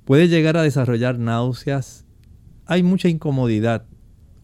puede 0.05 0.27
llegar 0.27 0.55
a 0.55 0.61
desarrollar 0.61 1.17
náuseas, 1.17 2.05
hay 2.65 2.83
mucha 2.83 3.09
incomodidad 3.09 3.85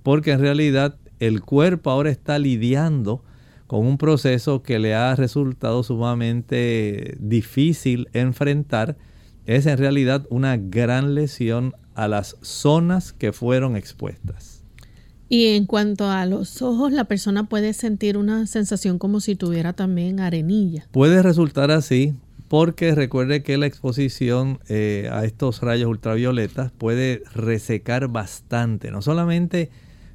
porque 0.04 0.32
en 0.32 0.39
realidad 0.39 0.98
el 1.19 1.41
cuerpo 1.41 1.89
ahora 1.91 2.10
está 2.10 2.39
lidiando 2.39 3.23
con 3.67 3.86
un 3.86 3.97
proceso 3.97 4.63
que 4.63 4.79
le 4.79 4.95
ha 4.95 5.15
resultado 5.15 5.84
sumamente 5.84 7.15
difícil 7.19 8.10
enfrentar, 8.13 8.97
es 9.45 9.67
en 9.67 9.77
realidad 9.77 10.25
una 10.29 10.58
gran 10.58 11.13
lesión 11.13 11.73
a 11.93 12.08
las 12.08 12.36
zonas 12.41 13.13
que 13.13 13.32
fueron 13.32 13.75
expuestas. 13.75 14.63
Y 15.27 15.55
en 15.55 15.67
cuanto 15.67 16.10
a 16.10 16.25
los 16.25 16.63
ojos, 16.63 16.91
la 16.91 17.03
persona 17.03 17.43
puede 17.43 17.73
sentir 17.73 18.17
una 18.17 18.47
sensación 18.47 18.97
como 18.97 19.19
si 19.19 19.36
tuviera 19.36 19.73
también 19.73 20.19
arenilla. 20.19 20.88
Puede 20.91 21.21
resultar 21.21 21.69
así 21.69 22.15
porque 22.47 22.95
recuerde 22.95 23.43
que 23.43 23.60
la 23.60 23.67
exposición 23.67 24.60
eh, 24.67 25.08
a 25.12 25.25
estos 25.25 25.62
rayos 25.62 25.88
ultravioletas 25.88 26.71
puede 26.71 27.21
resecar 27.36 28.08
bastante. 28.08 28.89
No 28.89 29.03
solamente 29.03 29.69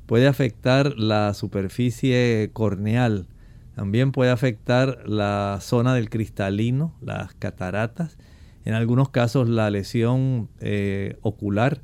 puede 0.06 0.26
afectar 0.26 0.98
la 0.98 1.34
superficie 1.34 2.50
corneal, 2.52 3.26
también 3.74 4.12
puede 4.12 4.30
afectar 4.30 5.08
la 5.08 5.58
zona 5.60 5.94
del 5.94 6.08
cristalino, 6.08 6.94
las 7.00 7.34
cataratas. 7.34 8.18
En 8.64 8.74
algunos 8.74 9.08
casos 9.08 9.48
la 9.48 9.68
lesión 9.68 10.48
eh, 10.60 11.18
ocular 11.22 11.82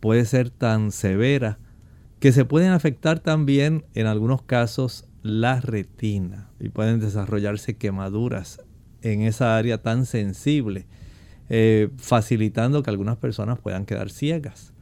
puede 0.00 0.26
ser 0.26 0.50
tan 0.50 0.92
severa 0.92 1.58
que 2.20 2.32
se 2.32 2.44
pueden 2.44 2.72
afectar 2.72 3.20
también 3.20 3.86
en 3.94 4.06
algunos 4.06 4.42
casos 4.42 5.06
la 5.22 5.60
retina 5.60 6.50
y 6.60 6.68
pueden 6.68 7.00
desarrollarse 7.00 7.76
quemaduras 7.76 8.60
en 9.00 9.22
esa 9.22 9.56
área 9.56 9.82
tan 9.82 10.04
sensible, 10.04 10.86
eh, 11.48 11.88
facilitando 11.96 12.82
que 12.82 12.90
algunas 12.90 13.16
personas 13.16 13.58
puedan 13.58 13.86
quedar 13.86 14.10
ciegas. 14.10 14.73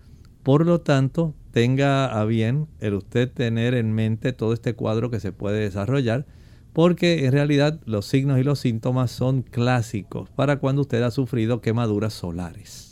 Por 0.43 0.67
lo 0.67 0.81
tanto, 0.81 1.35
tenga 1.53 2.07
a 2.21 2.25
bien 2.25 2.67
el 2.81 2.95
usted 2.95 3.31
tener 3.31 3.75
en 3.75 3.93
mente 3.93 4.33
todo 4.33 4.53
este 4.53 4.75
cuadro 4.75 5.11
que 5.11 5.21
se 5.21 5.33
puede 5.33 5.61
desarrollar, 5.61 6.27
porque 6.73 7.27
en 7.27 7.33
realidad 7.33 7.81
los 7.85 8.07
signos 8.07 8.39
y 8.39 8.43
los 8.43 8.59
síntomas 8.59 9.11
son 9.11 9.43
clásicos 9.43 10.31
para 10.31 10.59
cuando 10.59 10.83
usted 10.83 11.03
ha 11.03 11.11
sufrido 11.11 11.61
quemaduras 11.61 12.15
solares. 12.15 12.92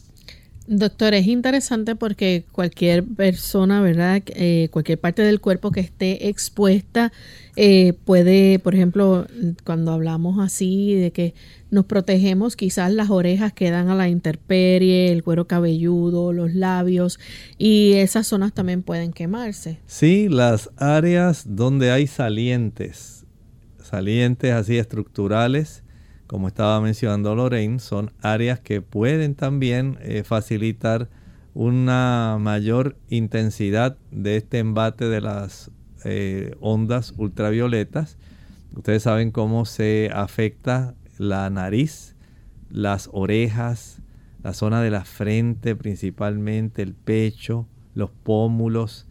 Doctor, 0.73 1.15
es 1.15 1.27
interesante 1.27 1.97
porque 1.97 2.45
cualquier 2.53 3.05
persona, 3.05 3.81
¿verdad? 3.83 4.23
Eh, 4.29 4.69
cualquier 4.71 5.01
parte 5.01 5.21
del 5.23 5.41
cuerpo 5.41 5.73
que 5.73 5.81
esté 5.81 6.29
expuesta 6.29 7.11
eh, 7.57 7.95
puede, 8.05 8.61
por 8.61 8.77
ejemplo, 8.77 9.27
cuando 9.65 9.91
hablamos 9.91 10.39
así 10.39 10.95
de 10.95 11.11
que 11.11 11.35
nos 11.73 11.87
protegemos, 11.87 12.55
quizás 12.55 12.93
las 12.93 13.11
orejas 13.11 13.53
quedan 13.53 13.89
a 13.89 13.97
la 13.97 14.09
intemperie, 14.09 15.11
el 15.11 15.25
cuero 15.25 15.49
cabelludo, 15.49 16.33
los 16.33 16.55
labios 16.55 17.19
y 17.59 17.95
esas 17.95 18.29
zonas 18.29 18.53
también 18.53 18.85
pueden 18.85 19.13
quemarse. 19.13 19.81
Sí, 19.87 20.29
las 20.29 20.71
áreas 20.77 21.47
donde 21.49 21.91
hay 21.91 22.07
salientes, 22.07 23.25
salientes 23.83 24.53
así 24.53 24.79
estructurales, 24.79 25.83
como 26.31 26.47
estaba 26.47 26.81
mencionando 26.81 27.35
Lorraine, 27.35 27.81
son 27.81 28.13
áreas 28.23 28.61
que 28.61 28.83
pueden 28.83 29.35
también 29.35 29.99
eh, 30.01 30.23
facilitar 30.23 31.09
una 31.55 32.37
mayor 32.39 32.97
intensidad 33.09 33.99
de 34.13 34.37
este 34.37 34.61
embate 34.61 35.09
de 35.09 35.21
las 35.21 35.73
eh, 36.05 36.55
ondas 36.61 37.15
ultravioletas. 37.17 38.17
Ustedes 38.77 39.03
saben 39.03 39.33
cómo 39.33 39.65
se 39.65 40.09
afecta 40.15 40.95
la 41.19 41.51
nariz, 41.51 42.15
las 42.71 43.11
orejas, 43.13 44.01
la 44.45 44.55
zona 44.55 44.83
de 44.83 44.93
la 44.93 45.05
frente 45.05 45.75
principalmente, 45.75 46.83
el 46.83 46.95
pecho, 46.95 47.67
los 47.97 48.13
pómulos, 48.13 49.09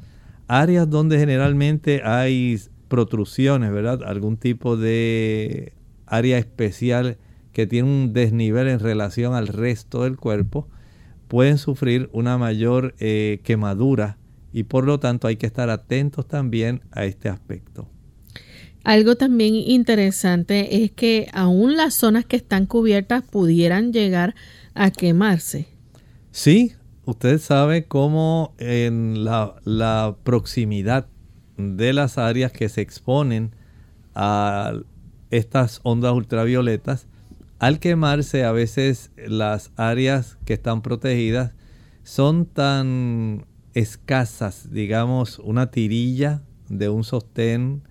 áreas 0.48 0.90
donde 0.90 1.20
generalmente 1.20 2.02
hay 2.02 2.62
protrusiones, 2.88 3.74
¿verdad? 3.74 4.04
Algún 4.06 4.38
tipo 4.38 4.78
de 4.78 5.74
área 6.10 6.38
especial 6.38 7.18
que 7.54 7.68
tiene 7.68 7.90
un 7.90 8.14
desnivel 8.14 8.68
en 8.68 8.80
relación 8.80 9.34
al 9.34 9.48
resto 9.48 10.04
del 10.04 10.18
cuerpo, 10.18 10.68
pueden 11.28 11.58
sufrir 11.58 12.10
una 12.12 12.38
mayor 12.38 12.96
eh, 13.00 13.40
quemadura 13.44 14.18
y 14.52 14.64
por 14.64 14.86
lo 14.86 15.00
tanto 15.00 15.28
hay 15.28 15.36
que 15.36 15.46
estar 15.46 15.70
atentos 15.70 16.28
también 16.28 16.82
a 16.92 17.06
este 17.06 17.30
aspecto. 17.30 17.88
Algo 18.84 19.16
también 19.16 19.56
interesante 19.56 20.84
es 20.84 20.92
que 20.92 21.28
aún 21.34 21.76
las 21.76 21.94
zonas 21.94 22.26
que 22.26 22.38
están 22.38 22.66
cubiertas 22.66 23.24
pudieran 23.24 23.94
llegar 23.94 24.36
a 24.74 24.90
quemarse. 24.90 25.68
Sí, 26.32 26.74
usted 27.06 27.40
sabe 27.40 27.86
cómo 27.86 28.54
en 28.58 29.26
la, 29.26 29.56
la 29.66 30.16
proximidad 30.24 31.08
de 31.58 31.94
las 31.94 32.18
áreas 32.18 32.52
que 32.52 32.70
se 32.70 32.82
exponen 32.82 33.52
a 34.16 34.74
estas 35.32 35.80
ondas 35.84 36.14
ultravioletas, 36.14 37.08
al 37.60 37.80
quemarse 37.80 38.46
a 38.46 38.52
veces 38.52 39.12
las 39.18 39.72
áreas 39.76 40.38
que 40.46 40.54
están 40.54 40.82
protegidas 40.82 41.54
son 42.04 42.46
tan 42.46 43.46
escasas, 43.74 44.72
digamos 44.72 45.40
una 45.40 45.70
tirilla 45.70 46.42
de 46.70 46.90
un 46.90 47.04
sostén 47.04 47.84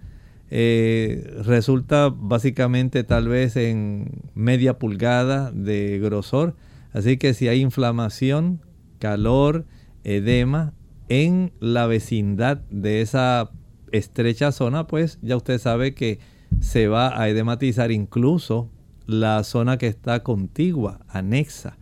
eh, 0.50 1.42
resulta 1.44 2.08
básicamente 2.08 3.04
tal 3.04 3.28
vez 3.28 3.56
en 3.56 4.22
media 4.34 4.78
pulgada 4.78 5.52
de 5.52 5.98
grosor, 5.98 6.56
así 6.92 7.18
que 7.18 7.34
si 7.34 7.48
hay 7.48 7.60
inflamación, 7.60 8.62
calor, 8.98 9.66
edema 10.04 10.72
en 11.10 11.52
la 11.60 11.86
vecindad 11.86 12.58
de 12.70 13.02
esa 13.02 13.50
estrecha 13.92 14.52
zona, 14.52 14.86
pues 14.86 15.18
ya 15.20 15.36
usted 15.36 15.58
sabe 15.58 15.94
que 15.94 16.18
se 16.60 16.88
va 16.88 17.20
a 17.20 17.28
edematizar 17.28 17.90
incluso 17.92 18.70
la 19.06 19.42
zona 19.44 19.78
que 19.78 19.86
está 19.86 20.22
contigua, 20.22 21.00
anexa. 21.08 21.78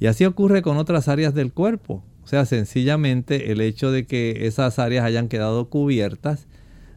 Y 0.00 0.06
así 0.06 0.24
ocurre 0.24 0.62
con 0.62 0.78
otras 0.78 1.08
áreas 1.08 1.34
del 1.34 1.52
cuerpo. 1.52 2.02
O 2.24 2.26
sea, 2.26 2.46
sencillamente 2.46 3.52
el 3.52 3.60
hecho 3.60 3.90
de 3.90 4.06
que 4.06 4.46
esas 4.46 4.78
áreas 4.78 5.04
hayan 5.04 5.28
quedado 5.28 5.68
cubiertas 5.68 6.46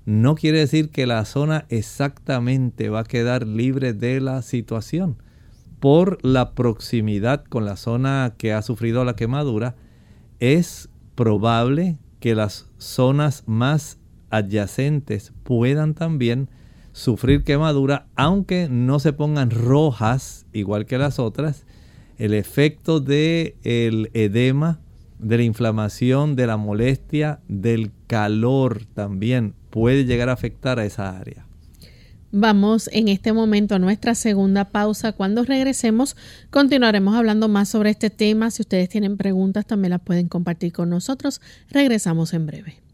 no 0.05 0.35
quiere 0.35 0.59
decir 0.59 0.89
que 0.89 1.07
la 1.07 1.25
zona 1.25 1.65
exactamente 1.69 2.89
va 2.89 3.01
a 3.01 3.05
quedar 3.05 3.47
libre 3.47 3.93
de 3.93 4.21
la 4.21 4.41
situación. 4.43 5.17
Por 5.79 6.23
la 6.23 6.53
proximidad 6.53 7.43
con 7.43 7.65
la 7.65 7.75
zona 7.75 8.35
que 8.38 8.53
ha 8.53 8.61
sufrido 8.61 9.03
la 9.03 9.15
quemadura, 9.15 9.75
es 10.39 10.89
probable 11.15 11.97
que 12.19 12.35
las 12.35 12.69
zonas 12.77 13.43
más 13.47 13.99
adyacentes 14.29 15.33
puedan 15.43 15.95
también 15.95 16.49
sufrir 16.95 17.43
quemadura, 17.43 18.08
aunque 18.15 18.69
no 18.71 18.99
se 18.99 19.12
pongan 19.12 19.51
rojas 19.51 20.45
igual 20.53 20.86
que 20.86 20.97
las 20.97 21.19
otras, 21.19 21.65
el 22.17 22.34
efecto 22.34 23.01
del 23.01 23.55
el 23.63 24.10
edema, 24.13 24.79
de 25.19 25.38
la 25.38 25.43
inflamación, 25.43 26.38
de 26.38 26.47
la 26.47 26.55
molestia, 26.55 27.41
del 27.49 27.91
calor 28.08 28.86
también 28.93 29.55
puede 29.71 30.05
llegar 30.05 30.29
a 30.29 30.34
afectar 30.34 30.79
a 30.79 30.86
esa 30.86 31.17
área. 31.17 31.45
Vamos 32.31 32.89
en 32.93 33.10
este 33.10 33.34
momento 33.34 33.75
a 33.75 33.79
nuestra 33.79 34.15
segunda 34.15 34.69
pausa. 34.69 35.12
Cuando 35.12 35.43
regresemos 35.43 36.15
continuaremos 36.49 37.13
hablando 37.15 37.49
más 37.49 37.67
sobre 37.67 37.89
este 37.89 38.10
tema. 38.10 38.51
Si 38.51 38.62
ustedes 38.62 38.88
tienen 38.88 39.17
preguntas 39.17 39.65
también 39.65 39.91
las 39.91 40.01
pueden 40.01 40.29
compartir 40.29 40.71
con 40.71 40.89
nosotros. 40.89 41.41
Regresamos 41.69 42.34
en 42.34 42.45
breve. 42.45 42.85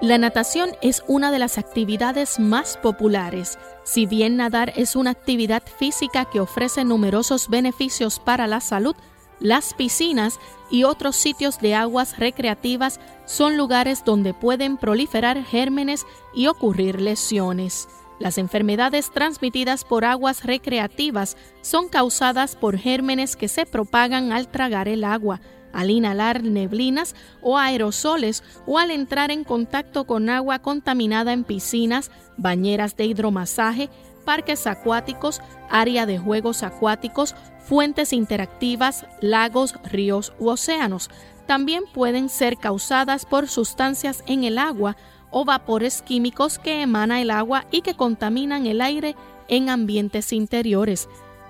La 0.00 0.16
natación 0.16 0.70
es 0.80 1.04
una 1.08 1.30
de 1.30 1.38
las 1.38 1.58
actividades 1.58 2.40
más 2.40 2.78
populares. 2.78 3.58
Si 3.84 4.06
bien 4.06 4.38
nadar 4.38 4.72
es 4.76 4.96
una 4.96 5.10
actividad 5.10 5.62
física 5.62 6.24
que 6.24 6.40
ofrece 6.40 6.84
numerosos 6.84 7.50
beneficios 7.50 8.18
para 8.18 8.46
la 8.46 8.62
salud, 8.62 8.96
las 9.40 9.74
piscinas 9.74 10.40
y 10.70 10.84
otros 10.84 11.16
sitios 11.16 11.58
de 11.60 11.74
aguas 11.74 12.18
recreativas 12.18 12.98
son 13.26 13.58
lugares 13.58 14.02
donde 14.02 14.32
pueden 14.32 14.78
proliferar 14.78 15.44
gérmenes 15.44 16.06
y 16.34 16.46
ocurrir 16.46 16.98
lesiones. 16.98 17.86
Las 18.18 18.38
enfermedades 18.38 19.10
transmitidas 19.10 19.84
por 19.84 20.06
aguas 20.06 20.44
recreativas 20.44 21.36
son 21.60 21.88
causadas 21.88 22.56
por 22.56 22.78
gérmenes 22.78 23.36
que 23.36 23.48
se 23.48 23.66
propagan 23.66 24.32
al 24.32 24.48
tragar 24.48 24.88
el 24.88 25.04
agua, 25.04 25.42
al 25.72 25.90
inhalar 25.90 26.42
neblinas 26.42 27.14
o 27.42 27.58
aerosoles 27.58 28.42
o 28.66 28.78
al 28.78 28.90
entrar 28.90 29.30
en 29.30 29.44
contacto 29.44 30.04
con 30.04 30.28
agua 30.28 30.58
contaminada 30.58 31.32
en 31.32 31.44
piscinas, 31.44 32.10
bañeras 32.36 32.96
de 32.96 33.06
hidromasaje, 33.06 33.90
parques 34.24 34.66
acuáticos, 34.66 35.40
área 35.70 36.06
de 36.06 36.18
juegos 36.18 36.62
acuáticos, 36.62 37.34
fuentes 37.58 38.12
interactivas, 38.12 39.06
lagos, 39.20 39.74
ríos 39.84 40.32
u 40.38 40.48
océanos. 40.48 41.10
también 41.46 41.82
pueden 41.92 42.28
ser 42.28 42.56
causadas 42.58 43.26
por 43.26 43.48
sustancias 43.48 44.22
en 44.26 44.44
el 44.44 44.56
agua 44.56 44.96
o 45.32 45.44
vapores 45.44 46.00
químicos 46.02 46.60
que 46.60 46.80
emana 46.82 47.20
el 47.20 47.30
agua 47.30 47.64
y 47.72 47.80
que 47.80 47.94
contaminan 47.94 48.66
el 48.66 48.80
aire 48.80 49.16
en 49.48 49.68
ambientes 49.68 50.32
interiores. 50.32 51.08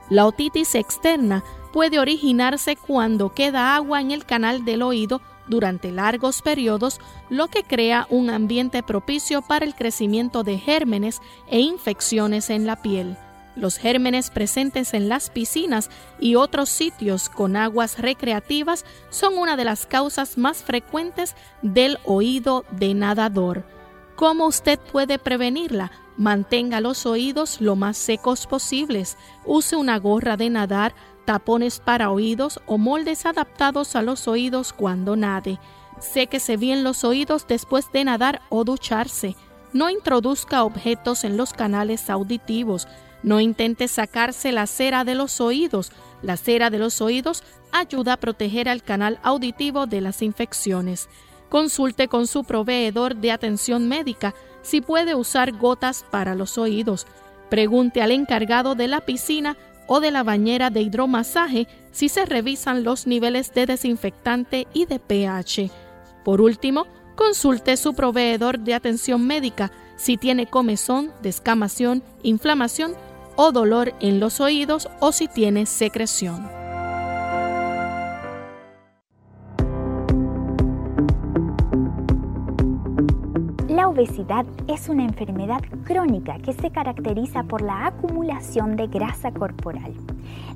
La 0.08 0.26
otitis 0.26 0.74
externa 0.74 1.44
puede 1.72 1.98
originarse 1.98 2.76
cuando 2.76 3.32
queda 3.32 3.74
agua 3.74 4.00
en 4.00 4.10
el 4.10 4.24
canal 4.24 4.64
del 4.64 4.82
oído 4.82 5.20
durante 5.48 5.90
largos 5.90 6.42
periodos, 6.42 7.00
lo 7.28 7.48
que 7.48 7.64
crea 7.64 8.06
un 8.08 8.30
ambiente 8.30 8.82
propicio 8.82 9.42
para 9.42 9.64
el 9.64 9.74
crecimiento 9.74 10.42
de 10.44 10.58
gérmenes 10.58 11.20
e 11.48 11.60
infecciones 11.60 12.50
en 12.50 12.66
la 12.66 12.80
piel. 12.82 13.16
Los 13.56 13.76
gérmenes 13.76 14.30
presentes 14.30 14.94
en 14.94 15.08
las 15.08 15.28
piscinas 15.28 15.90
y 16.20 16.36
otros 16.36 16.68
sitios 16.68 17.28
con 17.28 17.56
aguas 17.56 17.98
recreativas 17.98 18.84
son 19.10 19.36
una 19.36 19.56
de 19.56 19.64
las 19.64 19.86
causas 19.86 20.38
más 20.38 20.62
frecuentes 20.62 21.34
del 21.60 21.98
oído 22.04 22.64
de 22.70 22.94
nadador. 22.94 23.64
¿Cómo 24.14 24.46
usted 24.46 24.78
puede 24.78 25.18
prevenirla? 25.18 25.90
Mantenga 26.16 26.80
los 26.80 27.06
oídos 27.06 27.60
lo 27.60 27.74
más 27.74 27.96
secos 27.96 28.46
posibles. 28.46 29.16
Use 29.44 29.74
una 29.74 29.98
gorra 29.98 30.36
de 30.36 30.50
nadar, 30.50 30.94
tapones 31.30 31.78
para 31.78 32.10
oídos 32.10 32.58
o 32.66 32.76
moldes 32.76 33.24
adaptados 33.24 33.94
a 33.94 34.02
los 34.02 34.26
oídos 34.26 34.72
cuando 34.72 35.14
nade. 35.14 35.60
Séquese 36.00 36.56
bien 36.56 36.82
los 36.82 37.04
oídos 37.04 37.46
después 37.46 37.92
de 37.92 38.02
nadar 38.02 38.42
o 38.48 38.64
ducharse. 38.64 39.36
No 39.72 39.90
introduzca 39.90 40.64
objetos 40.64 41.22
en 41.22 41.36
los 41.36 41.52
canales 41.52 42.10
auditivos. 42.10 42.88
No 43.22 43.38
intente 43.38 43.86
sacarse 43.86 44.50
la 44.50 44.66
cera 44.66 45.04
de 45.04 45.14
los 45.14 45.40
oídos. 45.40 45.92
La 46.20 46.36
cera 46.36 46.68
de 46.68 46.80
los 46.80 47.00
oídos 47.00 47.44
ayuda 47.70 48.14
a 48.14 48.16
proteger 48.16 48.68
al 48.68 48.82
canal 48.82 49.20
auditivo 49.22 49.86
de 49.86 50.00
las 50.00 50.22
infecciones. 50.22 51.08
Consulte 51.48 52.08
con 52.08 52.26
su 52.26 52.42
proveedor 52.42 53.14
de 53.14 53.30
atención 53.30 53.86
médica 53.86 54.34
si 54.62 54.80
puede 54.80 55.14
usar 55.14 55.52
gotas 55.52 56.04
para 56.10 56.34
los 56.34 56.58
oídos. 56.58 57.06
Pregunte 57.50 58.02
al 58.02 58.10
encargado 58.10 58.74
de 58.74 58.88
la 58.88 59.00
piscina 59.02 59.56
o 59.92 59.98
de 59.98 60.12
la 60.12 60.22
bañera 60.22 60.70
de 60.70 60.82
hidromasaje 60.82 61.66
si 61.90 62.08
se 62.08 62.24
revisan 62.24 62.84
los 62.84 63.08
niveles 63.08 63.52
de 63.52 63.66
desinfectante 63.66 64.68
y 64.72 64.86
de 64.86 65.00
pH. 65.00 65.68
Por 66.24 66.40
último, 66.40 66.86
consulte 67.16 67.76
su 67.76 67.94
proveedor 67.94 68.60
de 68.60 68.74
atención 68.74 69.26
médica 69.26 69.72
si 69.96 70.16
tiene 70.16 70.46
comezón, 70.46 71.10
descamación, 71.22 72.04
inflamación 72.22 72.94
o 73.34 73.50
dolor 73.50 73.92
en 73.98 74.20
los 74.20 74.40
oídos 74.40 74.88
o 75.00 75.10
si 75.10 75.26
tiene 75.26 75.66
secreción. 75.66 76.59
Obesidad 83.90 84.46
es 84.68 84.88
una 84.88 85.04
enfermedad 85.04 85.62
crónica 85.84 86.38
que 86.38 86.52
se 86.52 86.70
caracteriza 86.70 87.42
por 87.42 87.60
la 87.60 87.86
acumulación 87.86 88.76
de 88.76 88.86
grasa 88.86 89.32
corporal. 89.32 89.92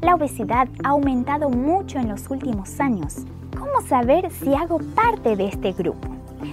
La 0.00 0.14
obesidad 0.14 0.68
ha 0.84 0.90
aumentado 0.90 1.50
mucho 1.50 1.98
en 1.98 2.08
los 2.08 2.30
últimos 2.30 2.78
años. 2.78 3.24
¿Cómo 3.58 3.80
saber 3.88 4.30
si 4.30 4.54
hago 4.54 4.78
parte 4.94 5.34
de 5.34 5.48
este 5.48 5.72
grupo? 5.72 6.08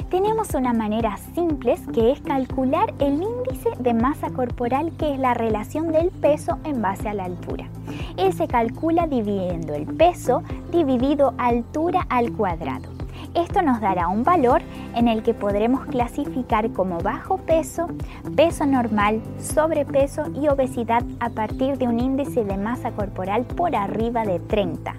Tenemos 0.09 0.55
una 0.55 0.73
manera 0.73 1.17
simple 1.35 1.75
que 1.93 2.13
es 2.13 2.21
calcular 2.21 2.91
el 2.97 3.21
índice 3.21 3.69
de 3.79 3.93
masa 3.93 4.31
corporal 4.31 4.91
que 4.97 5.13
es 5.13 5.19
la 5.19 5.35
relación 5.35 5.91
del 5.91 6.09
peso 6.09 6.57
en 6.63 6.81
base 6.81 7.09
a 7.09 7.13
la 7.13 7.25
altura. 7.25 7.69
Él 8.17 8.33
se 8.33 8.47
calcula 8.47 9.05
dividiendo 9.05 9.75
el 9.75 9.85
peso 9.85 10.41
dividido 10.71 11.35
altura 11.37 12.07
al 12.09 12.31
cuadrado. 12.31 13.00
Esto 13.33 13.61
nos 13.61 13.79
dará 13.79 14.09
un 14.09 14.23
valor 14.23 14.61
en 14.93 15.07
el 15.07 15.23
que 15.23 15.33
podremos 15.33 15.85
clasificar 15.85 16.69
como 16.73 16.99
bajo 16.99 17.37
peso, 17.37 17.87
peso 18.35 18.65
normal, 18.65 19.21
sobrepeso 19.39 20.23
y 20.35 20.49
obesidad 20.49 21.01
a 21.21 21.29
partir 21.29 21.77
de 21.77 21.87
un 21.87 22.01
índice 22.01 22.43
de 22.43 22.57
masa 22.57 22.91
corporal 22.91 23.45
por 23.45 23.73
arriba 23.73 24.25
de 24.25 24.39
30. 24.39 24.95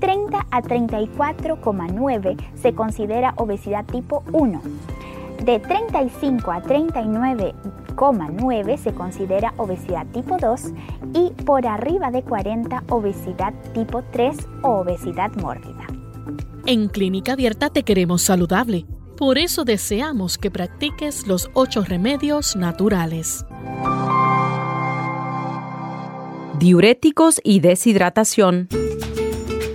30 0.00 0.46
a 0.50 0.62
34,9 0.62 2.36
se 2.56 2.74
considera 2.74 3.34
obesidad 3.36 3.84
tipo 3.84 4.24
1. 4.32 4.60
De 5.44 5.60
35 5.60 6.50
a 6.50 6.62
39,9 6.62 8.76
se 8.78 8.92
considera 8.94 9.54
obesidad 9.58 10.06
tipo 10.06 10.38
2 10.38 10.72
y 11.14 11.30
por 11.44 11.68
arriba 11.68 12.10
de 12.10 12.24
40 12.24 12.82
obesidad 12.88 13.54
tipo 13.74 14.02
3 14.10 14.36
o 14.62 14.80
obesidad 14.80 15.30
mórbida. 15.36 15.79
En 16.70 16.86
Clínica 16.86 17.32
Abierta 17.32 17.68
te 17.68 17.82
queremos 17.82 18.22
saludable. 18.22 18.86
Por 19.16 19.38
eso 19.38 19.64
deseamos 19.64 20.38
que 20.38 20.52
practiques 20.52 21.26
los 21.26 21.50
ocho 21.52 21.82
remedios 21.82 22.54
naturales. 22.54 23.44
Diuréticos 26.60 27.40
y 27.42 27.58
deshidratación. 27.58 28.68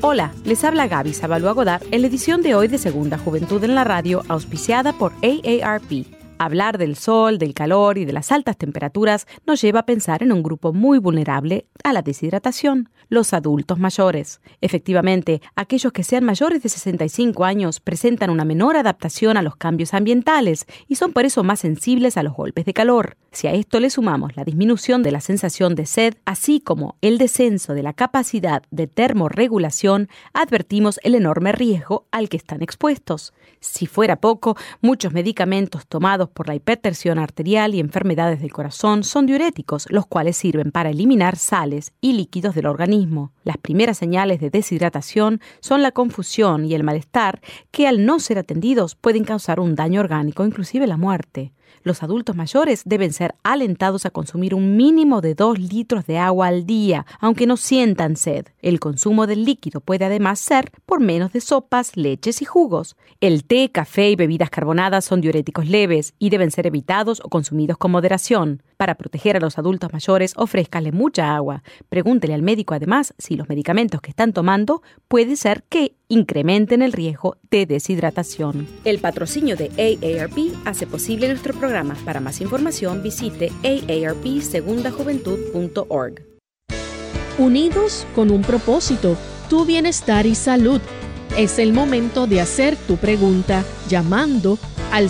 Hola, 0.02 0.34
les 0.46 0.64
habla 0.64 0.88
Gaby 0.88 1.14
Sabalua 1.14 1.52
Godard 1.52 1.84
en 1.92 2.00
la 2.00 2.08
edición 2.08 2.42
de 2.42 2.56
hoy 2.56 2.70
de 2.70 2.78
Segunda 2.78 3.18
Juventud 3.18 3.62
en 3.66 3.76
la 3.76 3.84
Radio, 3.84 4.24
auspiciada 4.30 4.94
por 4.94 5.12
AARP. 5.22 6.15
Hablar 6.38 6.78
del 6.78 6.98
sol, 6.98 7.38
del 7.38 7.54
calor 7.54 7.98
y 7.98 8.04
de 8.04 8.12
las 8.12 8.30
altas 8.30 8.58
temperaturas 8.58 9.26
nos 9.48 9.62
lleva 9.62 9.80
a 9.80 9.86
pensar 9.86 10.22
en 10.22 10.34
un 10.34 10.44
grupo 10.44 10.74
muy 10.74 11.00
vulnerable 11.00 11.66
a 11.84 11.94
la 11.94 12.02
deshidratación, 12.02 12.90
los 13.08 13.34
adultos 13.34 13.80
mayores. 13.80 14.42
Efectivamente, 14.60 15.42
aquellos 15.56 15.94
que 15.94 16.04
sean 16.04 16.26
mayores 16.26 16.62
de 16.62 16.68
65 16.68 17.46
años 17.46 17.80
presentan 17.80 18.30
una 18.30 18.44
menor 18.44 18.76
adaptación 18.76 19.38
a 19.38 19.42
los 19.42 19.56
cambios 19.56 19.94
ambientales 19.94 20.66
y 20.90 20.96
son 20.96 21.14
por 21.14 21.24
eso 21.24 21.44
más 21.44 21.62
sensibles 21.62 22.18
a 22.18 22.24
los 22.24 22.34
golpes 22.34 22.66
de 22.66 22.74
calor. 22.74 23.16
Si 23.32 23.48
a 23.48 23.54
esto 23.54 23.80
le 23.80 23.90
sumamos 23.90 24.36
la 24.36 24.44
disminución 24.44 25.04
de 25.04 25.12
la 25.12 25.22
sensación 25.22 25.76
de 25.76 25.86
sed, 25.86 26.16
así 26.26 26.60
como 26.60 26.98
el 27.02 27.18
descenso 27.18 27.74
de 27.74 27.84
la 27.84 27.94
capacidad 27.94 28.64
de 28.72 28.88
termorregulación, 28.88 30.10
advertimos 30.34 31.00
el 31.04 31.16
enorme 31.16 31.52
riesgo 31.52 32.08
al 32.12 32.28
que 32.28 32.38
están 32.38 32.62
expuestos. 32.62 33.34
Si 33.60 33.88
fuera 33.88 34.18
poco, 34.18 34.56
muchos 34.82 35.14
medicamentos 35.14 35.86
tomados 35.88 36.25
por 36.30 36.48
la 36.48 36.56
hipertensión 36.56 37.20
arterial 37.20 37.74
y 37.74 37.80
enfermedades 37.80 38.42
del 38.42 38.54
corazón 38.54 39.04
son 39.04 39.26
diuréticos, 39.26 39.88
los 39.90 40.06
cuales 40.06 40.38
sirven 40.38 40.72
para 40.72 40.90
eliminar 40.90 41.36
sales 41.36 41.94
y 42.02 42.14
líquidos 42.14 42.56
del 42.56 42.68
organismo. 42.68 43.32
Las 43.44 43.58
primeras 43.58 43.98
señales 43.98 44.40
de 44.40 44.50
deshidratación 44.50 45.42
son 45.60 45.82
la 45.82 45.92
confusión 45.92 46.66
y 46.66 46.74
el 46.74 46.84
malestar 46.84 47.42
que 47.72 47.88
al 47.88 48.06
no 48.06 48.20
ser 48.20 48.38
atendidos 48.38 48.96
pueden 48.96 49.24
causar 49.24 49.60
un 49.60 49.76
daño 49.76 50.00
orgánico, 50.00 50.46
inclusive 50.46 50.88
la 50.88 50.98
muerte. 50.98 51.54
Los 51.84 52.04
adultos 52.04 52.36
mayores 52.36 52.84
deben 52.86 53.14
ser 53.14 53.36
alentados 53.44 54.06
a 54.06 54.10
consumir 54.10 54.56
un 54.56 54.76
mínimo 54.76 55.22
de 55.22 55.36
2 55.36 55.60
litros 55.60 56.06
de 56.06 56.18
agua 56.18 56.48
al 56.48 56.66
día, 56.66 57.06
aunque 57.20 57.48
no 57.48 57.58
sientan 57.58 58.16
sed. 58.16 58.48
El 58.62 58.80
consumo 58.80 59.28
del 59.28 59.46
líquido 59.46 59.82
puede 59.82 60.06
además 60.06 60.40
ser 60.40 60.72
por 60.86 61.00
menos 61.00 61.34
de 61.34 61.42
sopas, 61.42 61.96
leches 61.96 62.42
y 62.42 62.46
jugos. 62.46 62.96
El 63.22 63.46
té, 63.46 63.72
café 63.72 64.10
y 64.10 64.16
bebidas 64.16 64.50
carbonadas 64.50 65.06
son 65.06 65.22
diuréticos 65.22 65.68
leves 65.68 66.14
y 66.20 66.30
deben 66.30 66.52
ser 66.52 66.68
evitados 66.68 67.22
o 67.24 67.30
consumidos 67.30 67.78
con 67.78 67.92
moderación. 67.92 68.62
Para 68.78 68.96
proteger 68.96 69.38
a 69.38 69.40
los 69.40 69.58
adultos 69.58 69.94
mayores, 69.94 70.34
ofrézcale 70.36 70.92
mucha 70.92 71.36
agua. 71.36 71.64
Pregúntele 71.90 72.34
al 72.34 72.42
médico 72.42 72.74
además 72.74 73.14
si 73.18 73.36
los 73.36 73.48
medicamentos 73.48 74.02
que 74.02 74.10
están 74.10 74.34
tomando 74.34 74.82
puede 75.08 75.36
ser 75.36 75.64
que 75.64 75.96
incrementen 76.08 76.82
el 76.82 76.92
riesgo 76.92 77.38
de 77.50 77.66
deshidratación. 77.66 78.68
El 78.84 79.00
patrocinio 79.00 79.56
de 79.56 79.72
AARP 79.78 80.38
hace 80.66 80.88
posible 80.88 81.28
nuestro 81.28 81.54
programa. 81.54 81.96
Para 82.06 82.20
más 82.20 82.42
información 82.42 83.02
visite 83.02 83.52
aarpsegundajuventud.org. 83.64 86.22
Unidos 87.38 88.08
con 88.16 88.32
un 88.32 88.42
propósito, 88.42 89.18
tu 89.50 89.66
bienestar 89.66 90.26
y 90.26 90.36
salud. 90.36 90.80
Es 91.38 91.60
el 91.60 91.74
momento 91.74 92.28
de 92.28 92.40
hacer 92.40 92.78
tu 92.78 92.96
pregunta 92.98 93.66
llamando 93.90 94.58
al 94.92 95.10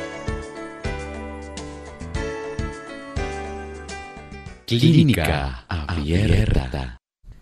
Clínica 4.79 5.65
Abierta. 5.67 6.97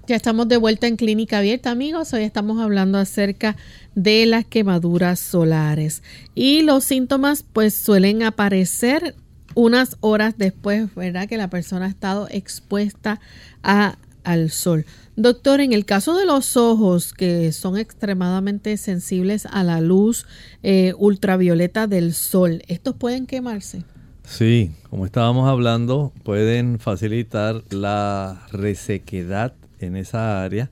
Ya 0.07 0.15
estamos 0.15 0.47
de 0.47 0.57
vuelta 0.57 0.87
en 0.87 0.95
Clínica 0.95 1.37
Abierta, 1.37 1.69
amigos. 1.69 2.11
Hoy 2.13 2.23
estamos 2.23 2.59
hablando 2.59 2.97
acerca 2.97 3.55
de 3.93 4.25
las 4.25 4.45
quemaduras 4.45 5.19
solares. 5.19 6.01
Y 6.33 6.63
los 6.63 6.85
síntomas 6.85 7.43
pues 7.43 7.75
suelen 7.75 8.23
aparecer 8.23 9.13
unas 9.53 9.97
horas 9.99 10.39
después, 10.39 10.95
¿verdad? 10.95 11.29
Que 11.29 11.37
la 11.37 11.51
persona 11.51 11.85
ha 11.85 11.89
estado 11.89 12.27
expuesta 12.31 13.19
a, 13.61 13.99
al 14.23 14.49
sol. 14.49 14.87
Doctor, 15.15 15.61
en 15.61 15.71
el 15.73 15.85
caso 15.85 16.17
de 16.17 16.25
los 16.25 16.57
ojos 16.57 17.13
que 17.13 17.51
son 17.51 17.77
extremadamente 17.77 18.75
sensibles 18.77 19.45
a 19.45 19.63
la 19.63 19.81
luz 19.81 20.25
eh, 20.63 20.93
ultravioleta 20.97 21.85
del 21.85 22.15
sol, 22.15 22.63
¿estos 22.67 22.95
pueden 22.95 23.27
quemarse? 23.27 23.83
Sí, 24.29 24.71
como 24.91 25.07
estábamos 25.07 25.49
hablando, 25.49 26.13
pueden 26.23 26.77
facilitar 26.77 27.63
la 27.71 28.45
resequedad 28.51 29.55
en 29.79 29.95
esa 29.95 30.43
área 30.43 30.69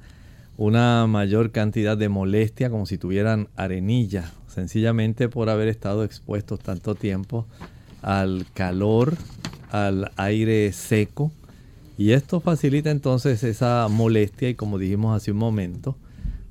una 0.58 1.08
mayor 1.08 1.52
cantidad 1.52 1.98
de 1.98 2.08
molestia 2.08 2.70
como 2.70 2.86
si 2.86 3.00
tuvieran 3.00 3.48
arenilla, 3.56 4.32
sencillamente 4.48 5.28
por 5.28 5.50
haber 5.50 5.70
estado 5.70 6.04
expuestos 6.04 6.60
tanto 6.60 6.94
tiempo 6.94 7.48
al 8.04 8.46
calor, 8.54 9.16
al 9.72 10.12
aire 10.18 10.72
seco. 10.72 11.32
Y 11.98 12.12
esto 12.12 12.40
facilita 12.42 12.92
entonces 12.92 13.44
esa 13.44 13.88
molestia 13.90 14.50
y 14.50 14.56
como 14.56 14.78
dijimos 14.78 15.18
hace 15.18 15.32
un 15.32 15.40
momento, 15.40 15.98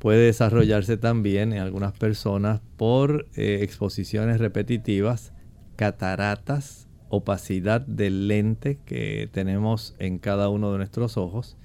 puede 0.01 0.27
desarrollarse 0.27 0.97
también 0.97 1.53
en 1.53 1.61
algunas 1.61 1.93
personas 1.93 2.61
por 2.77 3.27
eh, 3.37 3.61
exposiciones 3.63 4.39
repetitivas, 4.39 5.33
cataratas, 5.77 6.86
opacidad 7.09 7.81
del 7.83 8.29
lente 8.29 8.79
que 8.85 9.29
tenemos 9.33 9.95
en 9.99 10.19
cada 10.19 10.49
uno 10.49 10.73
de 10.73 10.79
nuestros 10.79 11.17
ojos 11.17 11.57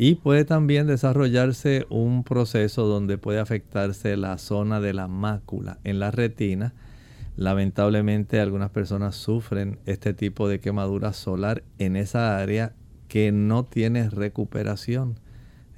y 0.00 0.14
puede 0.14 0.44
también 0.44 0.86
desarrollarse 0.86 1.84
un 1.90 2.22
proceso 2.22 2.86
donde 2.86 3.18
puede 3.18 3.40
afectarse 3.40 4.16
la 4.16 4.38
zona 4.38 4.80
de 4.80 4.94
la 4.94 5.08
mácula 5.08 5.78
en 5.82 5.98
la 5.98 6.12
retina. 6.12 6.72
Lamentablemente 7.36 8.38
algunas 8.40 8.70
personas 8.70 9.16
sufren 9.16 9.80
este 9.86 10.14
tipo 10.14 10.48
de 10.48 10.60
quemadura 10.60 11.12
solar 11.12 11.64
en 11.78 11.96
esa 11.96 12.38
área 12.38 12.74
que 13.08 13.32
no 13.32 13.64
tiene 13.64 14.08
recuperación. 14.08 15.18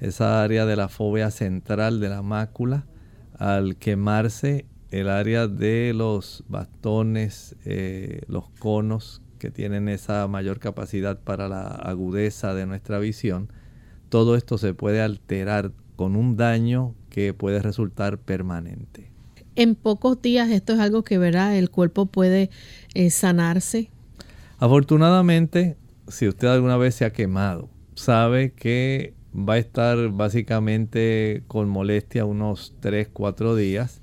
Esa 0.01 0.43
área 0.43 0.67
de 0.67 0.77
la 0.77 0.89
fobia 0.89 1.31
central 1.31 1.99
de 1.99 2.11
la 2.11 2.21
mácula, 2.21 2.85
al 3.39 3.77
quemarse 3.77 4.67
el 4.91 5.09
área 5.09 5.47
de 5.47 5.93
los 5.95 6.45
bastones, 6.49 7.57
eh, 7.65 8.23
los 8.27 8.49
conos 8.59 9.23
que 9.39 9.51
tienen 9.51 9.89
esa 9.89 10.27
mayor 10.29 10.59
capacidad 10.59 11.19
para 11.19 11.49
la 11.49 11.63
agudeza 11.67 12.55
de 12.55 12.67
nuestra 12.67 12.99
visión, 12.99 13.49
todo 14.09 14.37
esto 14.37 14.59
se 14.59 14.75
puede 14.75 15.01
alterar 15.01 15.73
con 15.97 16.17
un 16.17 16.37
daño 16.37 16.95
que 17.09 17.35
puede 17.35 17.61
resultar 17.61 18.19
permanente. 18.19 19.11
En 19.57 19.75
pocos 19.75 20.21
días 20.23 20.51
esto 20.51 20.75
es 20.75 20.81
algo 20.81 21.03
que 21.03 21.19
verá, 21.19 21.57
el 21.57 21.71
cuerpo 21.71 22.07
puede 22.07 22.51
eh, 22.95 23.11
sanarse. 23.11 23.91
Afortunadamente, 24.59 25.77
si 26.09 26.29
usted 26.29 26.49
alguna 26.49 26.77
vez 26.77 26.95
se 26.95 27.05
ha 27.05 27.13
quemado, 27.13 27.69
sabe 27.95 28.53
que 28.53 29.15
va 29.35 29.55
a 29.55 29.59
estar 29.59 30.09
básicamente 30.11 31.43
con 31.47 31.69
molestia 31.69 32.25
unos 32.25 32.75
3, 32.81 33.09
4 33.13 33.55
días. 33.57 34.00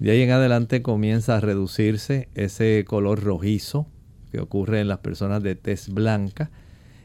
De 0.00 0.12
ahí 0.12 0.22
en 0.22 0.30
adelante 0.30 0.80
comienza 0.80 1.36
a 1.36 1.40
reducirse 1.40 2.30
ese 2.34 2.86
color 2.88 3.22
rojizo 3.22 3.86
que 4.32 4.40
ocurre 4.40 4.80
en 4.80 4.88
las 4.88 5.00
personas 5.00 5.42
de 5.42 5.56
tez 5.56 5.90
blanca 5.90 6.50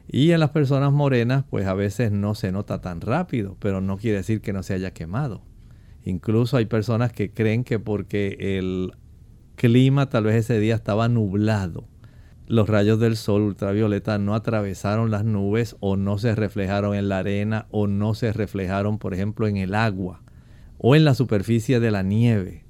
y 0.07 0.31
en 0.31 0.39
las 0.39 0.51
personas 0.51 0.93
morenas, 0.93 1.43
pues 1.49 1.67
a 1.67 1.73
veces 1.73 2.13
no 2.13 2.35
se 2.35 2.53
nota 2.53 2.79
tan 2.79 3.01
rápido, 3.01 3.57
pero 3.59 3.81
no 3.81 3.97
quiere 3.97 4.19
decir 4.19 4.39
que 4.39 4.53
no 4.53 4.63
se 4.63 4.75
haya 4.75 4.93
quemado. 4.93 5.41
Incluso 6.05 6.55
hay 6.55 6.67
personas 6.67 7.11
que 7.11 7.31
creen 7.31 7.65
que 7.65 7.79
porque 7.79 8.37
el 8.39 8.93
clima 9.57 10.07
tal 10.09 10.23
vez 10.23 10.35
ese 10.35 10.57
día 10.59 10.75
estaba 10.75 11.09
nublado, 11.09 11.89
los 12.47 12.69
rayos 12.69 12.99
del 12.99 13.17
sol 13.17 13.41
ultravioleta 13.41 14.19
no 14.19 14.35
atravesaron 14.35 15.11
las 15.11 15.25
nubes 15.25 15.75
o 15.81 15.97
no 15.97 16.17
se 16.17 16.33
reflejaron 16.33 16.95
en 16.95 17.09
la 17.09 17.17
arena 17.17 17.65
o 17.71 17.87
no 17.87 18.13
se 18.13 18.31
reflejaron, 18.31 18.99
por 18.99 19.13
ejemplo, 19.13 19.47
en 19.47 19.57
el 19.57 19.75
agua 19.75 20.21
o 20.77 20.95
en 20.95 21.03
la 21.03 21.13
superficie 21.13 21.81
de 21.81 21.91
la 21.91 22.03
nieve. 22.03 22.64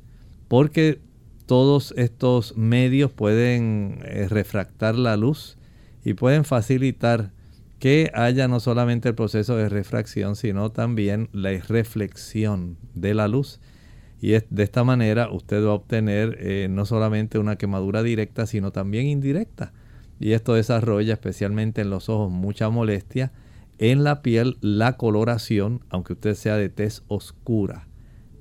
Porque 0.47 0.99
todos 1.45 1.93
estos 1.97 2.57
medios 2.57 3.11
pueden 3.11 3.99
eh, 4.03 4.27
refractar 4.29 4.95
la 4.95 5.17
luz 5.17 5.57
y 6.03 6.13
pueden 6.13 6.45
facilitar 6.45 7.31
que 7.79 8.11
haya 8.13 8.47
no 8.47 8.59
solamente 8.59 9.09
el 9.09 9.15
proceso 9.15 9.55
de 9.55 9.69
refracción, 9.69 10.35
sino 10.35 10.71
también 10.71 11.29
la 11.33 11.51
reflexión 11.51 12.77
de 12.93 13.13
la 13.13 13.27
luz. 13.27 13.59
Y 14.21 14.29
de 14.31 14.63
esta 14.63 14.83
manera 14.83 15.29
usted 15.29 15.63
va 15.63 15.71
a 15.71 15.75
obtener 15.75 16.37
eh, 16.39 16.67
no 16.69 16.85
solamente 16.85 17.37
una 17.37 17.57
quemadura 17.57 18.01
directa, 18.01 18.47
sino 18.47 18.71
también 18.71 19.05
indirecta. 19.07 19.73
Y 20.19 20.31
esto 20.31 20.53
desarrolla 20.53 21.13
especialmente 21.13 21.81
en 21.81 21.89
los 21.89 22.07
ojos 22.09 22.31
mucha 22.31 22.69
molestia. 22.69 23.33
En 23.77 24.03
la 24.03 24.21
piel 24.21 24.57
la 24.61 24.95
coloración, 24.95 25.83
aunque 25.89 26.13
usted 26.13 26.33
sea 26.35 26.55
de 26.55 26.69
tez 26.69 27.03
oscura. 27.07 27.87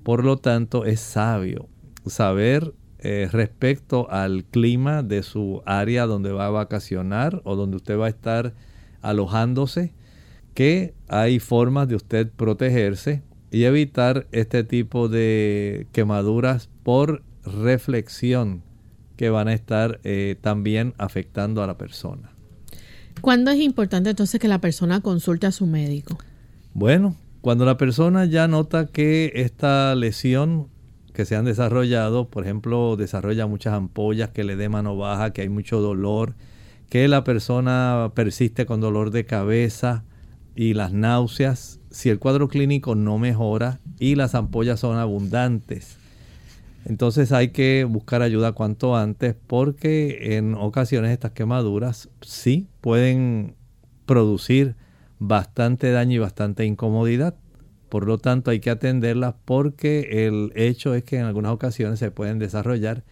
Por 0.04 0.24
lo 0.24 0.36
tanto, 0.36 0.84
es 0.84 1.00
sabio 1.00 1.68
saber 2.06 2.74
eh, 2.98 3.28
respecto 3.30 4.10
al 4.10 4.44
clima 4.44 5.02
de 5.02 5.22
su 5.22 5.62
área 5.66 6.06
donde 6.06 6.32
va 6.32 6.46
a 6.46 6.50
vacacionar 6.50 7.42
o 7.44 7.56
donde 7.56 7.76
usted 7.76 7.98
va 7.98 8.06
a 8.06 8.10
estar 8.10 8.54
alojándose, 9.02 9.92
que 10.54 10.94
hay 11.08 11.38
formas 11.38 11.88
de 11.88 11.96
usted 11.96 12.30
protegerse 12.30 13.22
y 13.50 13.64
evitar 13.64 14.26
este 14.32 14.64
tipo 14.64 15.08
de 15.08 15.86
quemaduras 15.92 16.70
por 16.82 17.22
reflexión 17.44 18.62
que 19.16 19.30
van 19.30 19.48
a 19.48 19.52
estar 19.52 20.00
eh, 20.04 20.36
también 20.40 20.94
afectando 20.98 21.62
a 21.62 21.66
la 21.66 21.76
persona. 21.76 22.30
¿Cuándo 23.20 23.50
es 23.50 23.60
importante 23.60 24.10
entonces 24.10 24.40
que 24.40 24.48
la 24.48 24.60
persona 24.60 25.00
consulte 25.00 25.46
a 25.46 25.52
su 25.52 25.66
médico? 25.66 26.18
Bueno, 26.72 27.16
cuando 27.40 27.64
la 27.64 27.76
persona 27.76 28.24
ya 28.24 28.48
nota 28.48 28.86
que 28.86 29.32
esta 29.34 29.94
lesión 29.94 30.68
que 31.14 31.24
se 31.24 31.36
han 31.36 31.44
desarrollado, 31.44 32.28
por 32.28 32.44
ejemplo, 32.44 32.96
desarrolla 32.96 33.46
muchas 33.46 33.72
ampollas, 33.72 34.30
que 34.30 34.42
le 34.42 34.56
dé 34.56 34.68
mano 34.68 34.96
baja, 34.96 35.32
que 35.32 35.42
hay 35.42 35.48
mucho 35.48 35.80
dolor, 35.80 36.34
que 36.90 37.06
la 37.06 37.22
persona 37.22 38.10
persiste 38.14 38.66
con 38.66 38.80
dolor 38.80 39.12
de 39.12 39.24
cabeza 39.24 40.04
y 40.56 40.74
las 40.74 40.92
náuseas, 40.92 41.78
si 41.90 42.10
el 42.10 42.18
cuadro 42.18 42.48
clínico 42.48 42.96
no 42.96 43.18
mejora 43.18 43.78
y 44.00 44.16
las 44.16 44.34
ampollas 44.34 44.80
son 44.80 44.98
abundantes. 44.98 45.98
Entonces 46.84 47.30
hay 47.30 47.48
que 47.48 47.84
buscar 47.88 48.20
ayuda 48.20 48.52
cuanto 48.52 48.96
antes 48.96 49.36
porque 49.46 50.36
en 50.36 50.54
ocasiones 50.54 51.12
estas 51.12 51.30
quemaduras 51.30 52.10
sí 52.22 52.66
pueden 52.80 53.54
producir 54.04 54.74
bastante 55.20 55.92
daño 55.92 56.16
y 56.16 56.18
bastante 56.18 56.64
incomodidad. 56.64 57.36
Por 57.94 58.08
lo 58.08 58.18
tanto, 58.18 58.50
hay 58.50 58.58
que 58.58 58.70
atenderlas 58.70 59.36
porque 59.44 60.26
el 60.26 60.50
hecho 60.56 60.96
es 60.96 61.04
que 61.04 61.18
en 61.18 61.26
algunas 61.26 61.52
ocasiones 61.52 62.00
se 62.00 62.10
pueden 62.10 62.40
desarrollar 62.40 63.04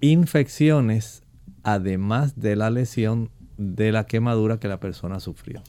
infecciones 0.00 1.22
además 1.62 2.40
de 2.40 2.56
la 2.56 2.70
lesión 2.70 3.28
de 3.58 3.92
la 3.92 4.06
quemadura 4.06 4.58
que 4.58 4.68
la 4.68 4.80
persona 4.80 5.20
sufrió. 5.20 5.62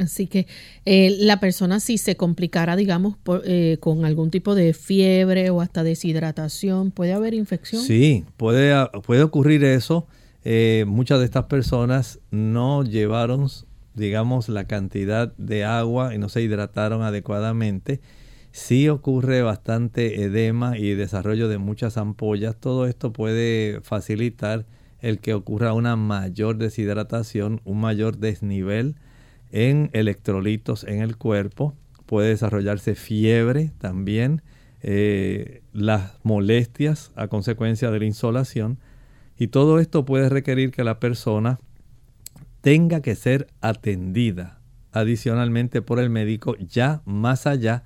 Así 0.00 0.28
que 0.28 0.46
eh, 0.86 1.14
la 1.20 1.40
persona 1.40 1.78
si 1.78 1.98
se 1.98 2.16
complicara, 2.16 2.74
digamos, 2.74 3.16
eh, 3.44 3.76
con 3.80 4.06
algún 4.06 4.30
tipo 4.30 4.54
de 4.54 4.72
fiebre 4.72 5.50
o 5.50 5.60
hasta 5.60 5.82
deshidratación, 5.82 6.90
¿puede 6.90 7.12
haber 7.12 7.34
infección? 7.34 7.82
Sí, 7.82 8.24
puede, 8.38 8.74
puede 9.04 9.22
ocurrir 9.22 9.62
eso. 9.64 10.06
Eh, 10.42 10.86
muchas 10.88 11.18
de 11.18 11.26
estas 11.26 11.44
personas 11.44 12.18
no 12.30 12.82
llevaron 12.82 13.46
digamos, 13.98 14.48
la 14.48 14.64
cantidad 14.64 15.34
de 15.36 15.64
agua 15.64 16.14
y 16.14 16.18
no 16.18 16.28
se 16.28 16.42
hidrataron 16.42 17.02
adecuadamente. 17.02 18.00
Sí 18.52 18.88
ocurre 18.88 19.42
bastante 19.42 20.22
edema 20.22 20.78
y 20.78 20.94
desarrollo 20.94 21.48
de 21.48 21.58
muchas 21.58 21.96
ampollas. 21.96 22.56
Todo 22.56 22.86
esto 22.86 23.12
puede 23.12 23.80
facilitar 23.82 24.66
el 25.00 25.20
que 25.20 25.34
ocurra 25.34 25.72
una 25.72 25.96
mayor 25.96 26.56
deshidratación, 26.56 27.60
un 27.64 27.80
mayor 27.80 28.18
desnivel 28.18 28.96
en 29.52 29.90
electrolitos 29.92 30.84
en 30.84 31.02
el 31.02 31.16
cuerpo. 31.16 31.74
Puede 32.06 32.30
desarrollarse 32.30 32.94
fiebre 32.94 33.70
también, 33.78 34.42
eh, 34.82 35.62
las 35.72 36.14
molestias 36.22 37.12
a 37.16 37.28
consecuencia 37.28 37.90
de 37.90 37.98
la 37.98 38.06
insolación. 38.06 38.78
Y 39.36 39.48
todo 39.48 39.78
esto 39.78 40.04
puede 40.04 40.28
requerir 40.28 40.72
que 40.72 40.84
la 40.84 40.98
persona 40.98 41.60
tenga 42.60 43.00
que 43.00 43.14
ser 43.14 43.48
atendida 43.60 44.60
adicionalmente 44.92 45.82
por 45.82 45.98
el 46.00 46.10
médico 46.10 46.56
ya 46.56 47.02
más 47.04 47.46
allá 47.46 47.84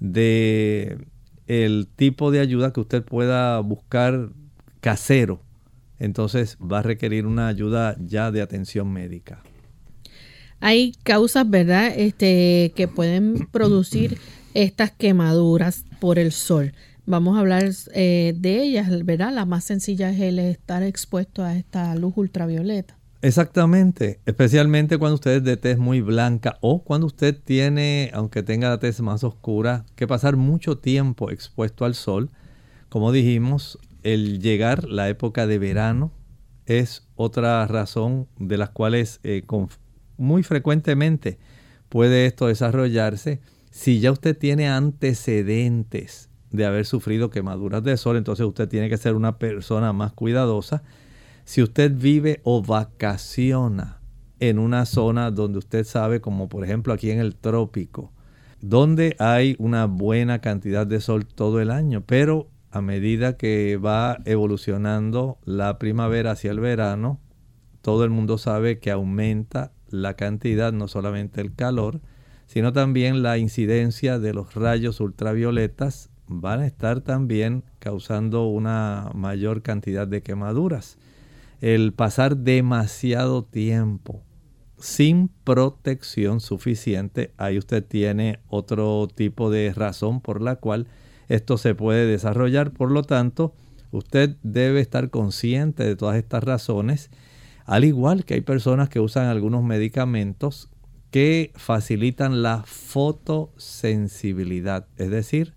de 0.00 1.06
el 1.46 1.88
tipo 1.96 2.30
de 2.30 2.40
ayuda 2.40 2.72
que 2.72 2.80
usted 2.80 3.02
pueda 3.02 3.58
buscar 3.60 4.30
casero. 4.80 5.42
Entonces 5.98 6.56
va 6.60 6.80
a 6.80 6.82
requerir 6.82 7.26
una 7.26 7.48
ayuda 7.48 7.96
ya 8.00 8.30
de 8.30 8.42
atención 8.42 8.92
médica. 8.92 9.42
Hay 10.60 10.92
causas, 11.02 11.48
¿verdad?, 11.48 11.92
este, 11.96 12.72
que 12.76 12.88
pueden 12.88 13.48
producir 13.50 14.18
estas 14.54 14.92
quemaduras 14.92 15.84
por 16.00 16.18
el 16.18 16.32
sol. 16.32 16.72
Vamos 17.04 17.36
a 17.36 17.40
hablar 17.40 17.68
eh, 17.94 18.32
de 18.36 18.62
ellas, 18.62 19.04
¿verdad? 19.04 19.32
La 19.32 19.44
más 19.44 19.64
sencilla 19.64 20.10
es 20.10 20.20
el 20.20 20.38
estar 20.38 20.82
expuesto 20.82 21.42
a 21.42 21.56
esta 21.56 21.94
luz 21.96 22.14
ultravioleta. 22.16 22.96
Exactamente, 23.24 24.18
especialmente 24.26 24.98
cuando 24.98 25.14
usted 25.14 25.36
es 25.36 25.44
de 25.44 25.56
tez 25.56 25.78
muy 25.78 26.00
blanca 26.00 26.58
o 26.60 26.82
cuando 26.82 27.06
usted 27.06 27.38
tiene, 27.40 28.10
aunque 28.14 28.42
tenga 28.42 28.68
la 28.68 28.80
tez 28.80 29.00
más 29.00 29.22
oscura, 29.22 29.84
que 29.94 30.08
pasar 30.08 30.36
mucho 30.36 30.78
tiempo 30.78 31.30
expuesto 31.30 31.84
al 31.84 31.94
sol. 31.94 32.30
Como 32.88 33.12
dijimos, 33.12 33.78
el 34.02 34.40
llegar 34.40 34.88
la 34.88 35.08
época 35.08 35.46
de 35.46 35.60
verano 35.60 36.10
es 36.66 37.06
otra 37.14 37.64
razón 37.68 38.26
de 38.40 38.56
las 38.56 38.70
cuales 38.70 39.20
eh, 39.22 39.44
muy 40.16 40.42
frecuentemente 40.42 41.38
puede 41.88 42.26
esto 42.26 42.48
desarrollarse. 42.48 43.40
Si 43.70 44.00
ya 44.00 44.10
usted 44.10 44.36
tiene 44.36 44.68
antecedentes 44.68 46.28
de 46.50 46.66
haber 46.66 46.86
sufrido 46.86 47.30
quemaduras 47.30 47.84
de 47.84 47.96
sol, 47.96 48.16
entonces 48.16 48.44
usted 48.44 48.68
tiene 48.68 48.88
que 48.88 48.96
ser 48.96 49.14
una 49.14 49.38
persona 49.38 49.92
más 49.92 50.12
cuidadosa 50.12 50.82
si 51.44 51.62
usted 51.62 51.92
vive 51.94 52.40
o 52.44 52.62
vacaciona 52.62 54.00
en 54.40 54.58
una 54.58 54.86
zona 54.86 55.30
donde 55.30 55.58
usted 55.58 55.84
sabe, 55.84 56.20
como 56.20 56.48
por 56.48 56.64
ejemplo 56.64 56.92
aquí 56.92 57.10
en 57.10 57.20
el 57.20 57.36
trópico, 57.36 58.12
donde 58.60 59.16
hay 59.18 59.56
una 59.58 59.86
buena 59.86 60.40
cantidad 60.40 60.86
de 60.86 61.00
sol 61.00 61.26
todo 61.26 61.60
el 61.60 61.70
año, 61.70 62.02
pero 62.06 62.48
a 62.70 62.80
medida 62.80 63.36
que 63.36 63.76
va 63.76 64.18
evolucionando 64.24 65.38
la 65.44 65.78
primavera 65.78 66.32
hacia 66.32 66.50
el 66.50 66.60
verano, 66.60 67.20
todo 67.82 68.04
el 68.04 68.10
mundo 68.10 68.38
sabe 68.38 68.78
que 68.78 68.90
aumenta 68.90 69.72
la 69.90 70.14
cantidad, 70.14 70.72
no 70.72 70.88
solamente 70.88 71.40
el 71.40 71.54
calor, 71.54 72.00
sino 72.46 72.72
también 72.72 73.22
la 73.22 73.38
incidencia 73.38 74.18
de 74.18 74.32
los 74.32 74.54
rayos 74.54 75.00
ultravioletas 75.00 76.10
van 76.26 76.60
a 76.60 76.66
estar 76.66 77.00
también 77.00 77.64
causando 77.78 78.46
una 78.46 79.10
mayor 79.14 79.62
cantidad 79.62 80.06
de 80.06 80.22
quemaduras 80.22 80.98
el 81.62 81.94
pasar 81.94 82.36
demasiado 82.38 83.44
tiempo 83.44 84.22
sin 84.78 85.28
protección 85.44 86.40
suficiente, 86.40 87.32
ahí 87.36 87.56
usted 87.56 87.84
tiene 87.84 88.40
otro 88.48 89.06
tipo 89.06 89.48
de 89.48 89.72
razón 89.72 90.20
por 90.20 90.42
la 90.42 90.56
cual 90.56 90.88
esto 91.28 91.56
se 91.56 91.76
puede 91.76 92.04
desarrollar. 92.04 92.72
Por 92.72 92.90
lo 92.90 93.04
tanto, 93.04 93.54
usted 93.92 94.34
debe 94.42 94.80
estar 94.80 95.10
consciente 95.10 95.84
de 95.84 95.94
todas 95.94 96.16
estas 96.16 96.42
razones, 96.42 97.12
al 97.64 97.84
igual 97.84 98.24
que 98.24 98.34
hay 98.34 98.40
personas 98.40 98.88
que 98.88 98.98
usan 98.98 99.26
algunos 99.26 99.62
medicamentos 99.62 100.68
que 101.12 101.52
facilitan 101.54 102.42
la 102.42 102.64
fotosensibilidad, 102.66 104.88
es 104.96 105.10
decir, 105.10 105.54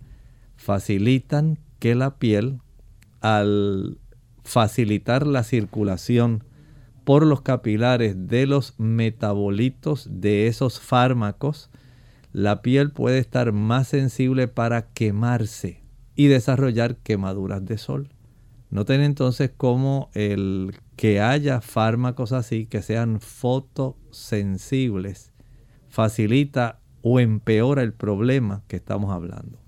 facilitan 0.55 1.57
que 1.79 1.95
la 1.95 2.19
piel 2.19 2.59
al 3.21 3.97
facilitar 4.45 5.27
la 5.27 5.43
circulación 5.43 6.45
por 7.03 7.25
los 7.25 7.41
capilares 7.41 8.29
de 8.29 8.47
los 8.47 8.75
metabolitos 8.77 10.07
de 10.09 10.47
esos 10.47 10.79
fármacos, 10.79 11.69
la 12.31 12.61
piel 12.61 12.91
puede 12.91 13.19
estar 13.19 13.51
más 13.51 13.89
sensible 13.89 14.47
para 14.47 14.87
quemarse 14.93 15.83
y 16.15 16.27
desarrollar 16.27 16.95
quemaduras 16.97 17.65
de 17.65 17.77
sol. 17.77 18.09
Noten 18.69 19.01
entonces 19.01 19.51
cómo 19.55 20.09
el 20.13 20.75
que 20.95 21.21
haya 21.21 21.61
fármacos 21.61 22.31
así 22.31 22.65
que 22.65 22.81
sean 22.81 23.19
fotosensibles 23.19 25.31
facilita 25.89 26.79
o 27.01 27.19
empeora 27.19 27.83
el 27.83 27.93
problema 27.93 28.63
que 28.67 28.75
estamos 28.75 29.13
hablando. 29.13 29.59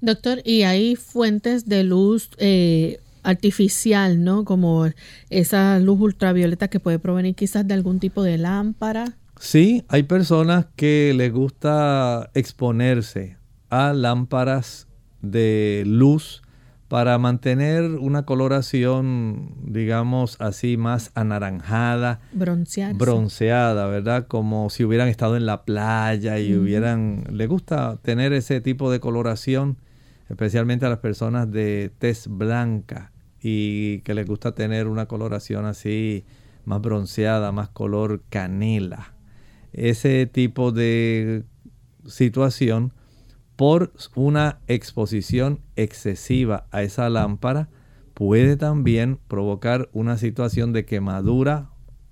Doctor, 0.00 0.40
¿y 0.44 0.62
hay 0.62 0.96
fuentes 0.96 1.66
de 1.66 1.84
luz 1.84 2.30
eh, 2.38 2.98
artificial, 3.22 4.22
¿no? 4.22 4.44
Como 4.44 4.86
esa 5.30 5.78
luz 5.78 6.00
ultravioleta 6.00 6.68
que 6.68 6.80
puede 6.80 6.98
provenir 6.98 7.34
quizás 7.34 7.66
de 7.66 7.74
algún 7.74 8.00
tipo 8.00 8.22
de 8.22 8.38
lámpara. 8.38 9.16
Sí, 9.38 9.84
hay 9.88 10.04
personas 10.04 10.66
que 10.76 11.12
les 11.16 11.32
gusta 11.32 12.30
exponerse 12.34 13.38
a 13.70 13.92
lámparas 13.92 14.86
de 15.20 15.82
luz 15.86 16.42
para 16.92 17.16
mantener 17.16 17.84
una 17.84 18.26
coloración, 18.26 19.54
digamos 19.64 20.36
así, 20.40 20.76
más 20.76 21.10
anaranjada. 21.14 22.20
Bronceada. 22.32 22.92
Bronceada, 22.92 23.86
¿verdad? 23.86 24.26
Como 24.26 24.68
si 24.68 24.84
hubieran 24.84 25.08
estado 25.08 25.38
en 25.38 25.46
la 25.46 25.64
playa 25.64 26.38
y 26.38 26.54
hubieran... 26.54 27.24
Le 27.30 27.46
gusta 27.46 27.98
tener 28.02 28.34
ese 28.34 28.60
tipo 28.60 28.90
de 28.90 29.00
coloración, 29.00 29.78
especialmente 30.28 30.84
a 30.84 30.90
las 30.90 30.98
personas 30.98 31.50
de 31.50 31.90
tez 31.98 32.28
blanca 32.28 33.11
y 33.42 34.00
que 34.00 34.14
les 34.14 34.26
gusta 34.26 34.54
tener 34.54 34.86
una 34.86 35.06
coloración 35.06 35.66
así 35.66 36.24
más 36.64 36.80
bronceada, 36.80 37.52
más 37.52 37.68
color 37.68 38.22
canela. 38.28 39.14
Ese 39.72 40.26
tipo 40.26 40.70
de 40.70 41.44
situación 42.06 42.92
por 43.56 43.92
una 44.14 44.60
exposición 44.66 45.60
excesiva 45.76 46.66
a 46.70 46.82
esa 46.82 47.08
lámpara 47.10 47.68
puede 48.14 48.56
también 48.56 49.18
provocar 49.28 49.88
una 49.92 50.18
situación 50.18 50.72
de 50.72 50.84
quemadura 50.84 51.70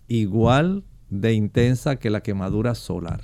igual 0.08 0.84
de 1.10 1.34
intensa 1.34 1.96
que 1.96 2.10
la 2.10 2.22
quemadura 2.22 2.74
solar. 2.74 3.22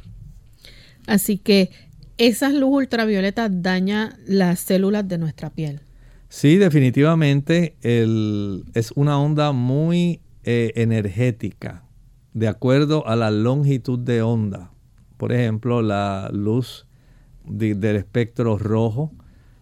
Así 1.06 1.38
que 1.38 1.70
esa 2.18 2.50
luz 2.50 2.70
ultravioleta 2.78 3.48
daña 3.48 4.18
las 4.26 4.60
células 4.60 5.06
de 5.06 5.18
nuestra 5.18 5.50
piel. 5.50 5.85
Sí, 6.38 6.58
definitivamente 6.58 7.76
es 7.80 8.92
una 8.94 9.18
onda 9.18 9.52
muy 9.52 10.20
eh, 10.44 10.70
energética, 10.74 11.84
de 12.34 12.46
acuerdo 12.46 13.08
a 13.08 13.16
la 13.16 13.30
longitud 13.30 13.98
de 13.98 14.20
onda. 14.20 14.70
Por 15.16 15.32
ejemplo, 15.32 15.80
la 15.80 16.28
luz 16.34 16.86
del 17.46 17.96
espectro 17.96 18.58
rojo 18.58 19.14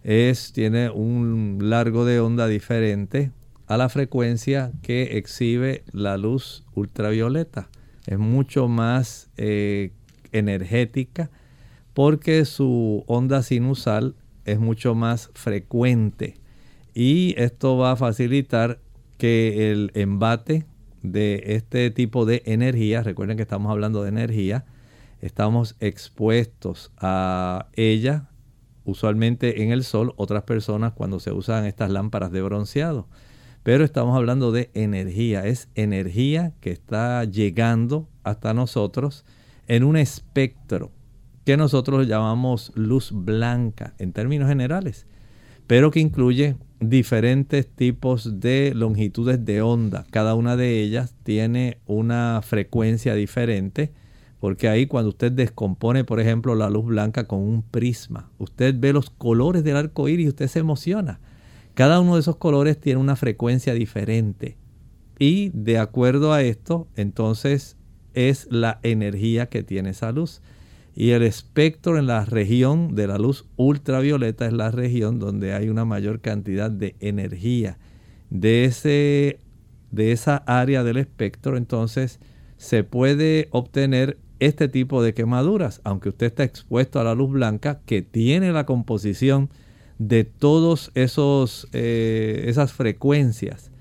es, 0.03 0.51
tiene 0.51 0.89
un 0.89 1.59
largo 1.61 2.03
de 2.03 2.19
onda 2.19 2.45
diferente 2.45 3.31
a 3.67 3.77
la 3.77 3.87
frecuencia 3.87 4.73
que 4.81 5.17
exhibe 5.17 5.85
la 5.93 6.17
luz 6.17 6.65
ultravioleta. 6.73 7.69
Es 8.05 8.19
mucho 8.19 8.67
más 8.67 9.29
eh, 9.37 9.93
energética 10.33 11.31
porque 11.93 12.43
su 12.43 13.05
onda 13.07 13.43
sinusal 13.43 14.13
es 14.43 14.59
mucho 14.59 14.93
más 14.93 15.31
frecuente 15.35 16.43
y 16.95 17.35
esto 17.37 17.77
va 17.77 17.91
a 17.91 17.95
facilitar 17.97 18.79
que 19.17 19.71
el 19.71 19.91
embate 19.93 20.65
de 21.03 21.43
este 21.47 21.91
tipo 21.91 22.25
de 22.25 22.41
energía, 22.45 23.03
recuerden 23.03 23.37
que 23.37 23.43
estamos 23.43 23.69
hablando 23.71 24.01
de 24.01 24.09
energía, 24.09 24.65
estamos 25.21 25.75
expuestos 25.81 26.91
a 26.97 27.67
ella, 27.73 28.29
usualmente 28.85 29.63
en 29.63 29.71
el 29.71 29.83
sol, 29.83 30.13
otras 30.15 30.43
personas 30.43 30.93
cuando 30.93 31.19
se 31.19 31.31
usan 31.31 31.65
estas 31.65 31.91
lámparas 31.91 32.31
de 32.31 32.41
bronceado. 32.41 33.07
Pero 33.63 33.83
estamos 33.83 34.15
hablando 34.15 34.51
de 34.51 34.69
energía, 34.73 35.45
es 35.45 35.69
energía 35.75 36.53
que 36.61 36.71
está 36.71 37.23
llegando 37.25 38.07
hasta 38.23 38.53
nosotros 38.53 39.25
en 39.67 39.83
un 39.83 39.97
espectro 39.97 40.91
que 41.45 41.57
nosotros 41.57 42.07
llamamos 42.07 42.71
luz 42.75 43.11
blanca 43.11 43.95
en 43.97 44.13
términos 44.13 44.47
generales, 44.47 45.07
pero 45.67 45.91
que 45.91 45.99
incluye 45.99 46.55
diferentes 46.89 47.67
tipos 47.67 48.39
de 48.39 48.73
longitudes 48.75 49.43
de 49.45 49.61
onda. 49.61 50.05
Cada 50.11 50.35
una 50.35 50.55
de 50.55 50.81
ellas 50.81 51.15
tiene 51.23 51.79
una 51.85 52.41
frecuencia 52.43 53.15
diferente, 53.15 53.91
porque 54.39 54.67
ahí 54.67 54.85
cuando 54.85 55.09
usted 55.09 55.31
descompone, 55.31 56.03
por 56.03 56.19
ejemplo, 56.19 56.55
la 56.55 56.69
luz 56.69 56.85
blanca 56.85 57.25
con 57.27 57.39
un 57.39 57.61
prisma, 57.61 58.29
usted 58.37 58.75
ve 58.77 58.93
los 58.93 59.09
colores 59.09 59.63
del 59.63 59.77
arco 59.77 60.07
iris 60.07 60.25
y 60.25 60.29
usted 60.29 60.47
se 60.47 60.59
emociona. 60.59 61.19
Cada 61.73 61.99
uno 61.99 62.15
de 62.15 62.21
esos 62.21 62.37
colores 62.37 62.79
tiene 62.79 62.99
una 62.99 63.15
frecuencia 63.15 63.73
diferente. 63.73 64.57
Y 65.19 65.49
de 65.53 65.77
acuerdo 65.77 66.33
a 66.33 66.41
esto, 66.41 66.87
entonces 66.95 67.77
es 68.13 68.47
la 68.49 68.79
energía 68.83 69.47
que 69.47 69.63
tiene 69.63 69.89
esa 69.91 70.11
luz. 70.11 70.41
Y 70.95 71.11
el 71.11 71.23
espectro 71.23 71.99
en 71.99 72.07
la 72.07 72.23
región 72.23 72.95
de 72.95 73.07
la 73.07 73.17
luz 73.17 73.45
ultravioleta 73.57 74.45
es 74.45 74.53
la 74.53 74.71
región 74.71 75.19
donde 75.19 75.53
hay 75.53 75.67
una 75.67 75.83
mayor 75.83 76.21
cantidad 76.21 76.71
de 76.71 76.95
energía. 77.01 77.77
De, 78.29 78.63
ese, 78.63 79.39
de 79.91 80.13
esa 80.13 80.37
área 80.47 80.83
del 80.83 80.97
espectro 80.97 81.57
entonces 81.57 82.19
se 82.55 82.85
puede 82.85 83.49
obtener 83.51 84.17
este 84.39 84.69
tipo 84.69 85.03
de 85.03 85.13
quemaduras, 85.13 85.81
aunque 85.83 86.09
usted 86.09 86.27
está 86.27 86.43
expuesto 86.43 86.99
a 86.99 87.03
la 87.03 87.13
luz 87.13 87.31
blanca 87.31 87.81
que 87.85 88.01
tiene 88.01 88.53
la 88.53 88.65
composición 88.65 89.49
de 89.99 90.23
todas 90.23 90.91
eh, 90.95 92.45
esas 92.47 92.71
frecuencias. 92.71 93.71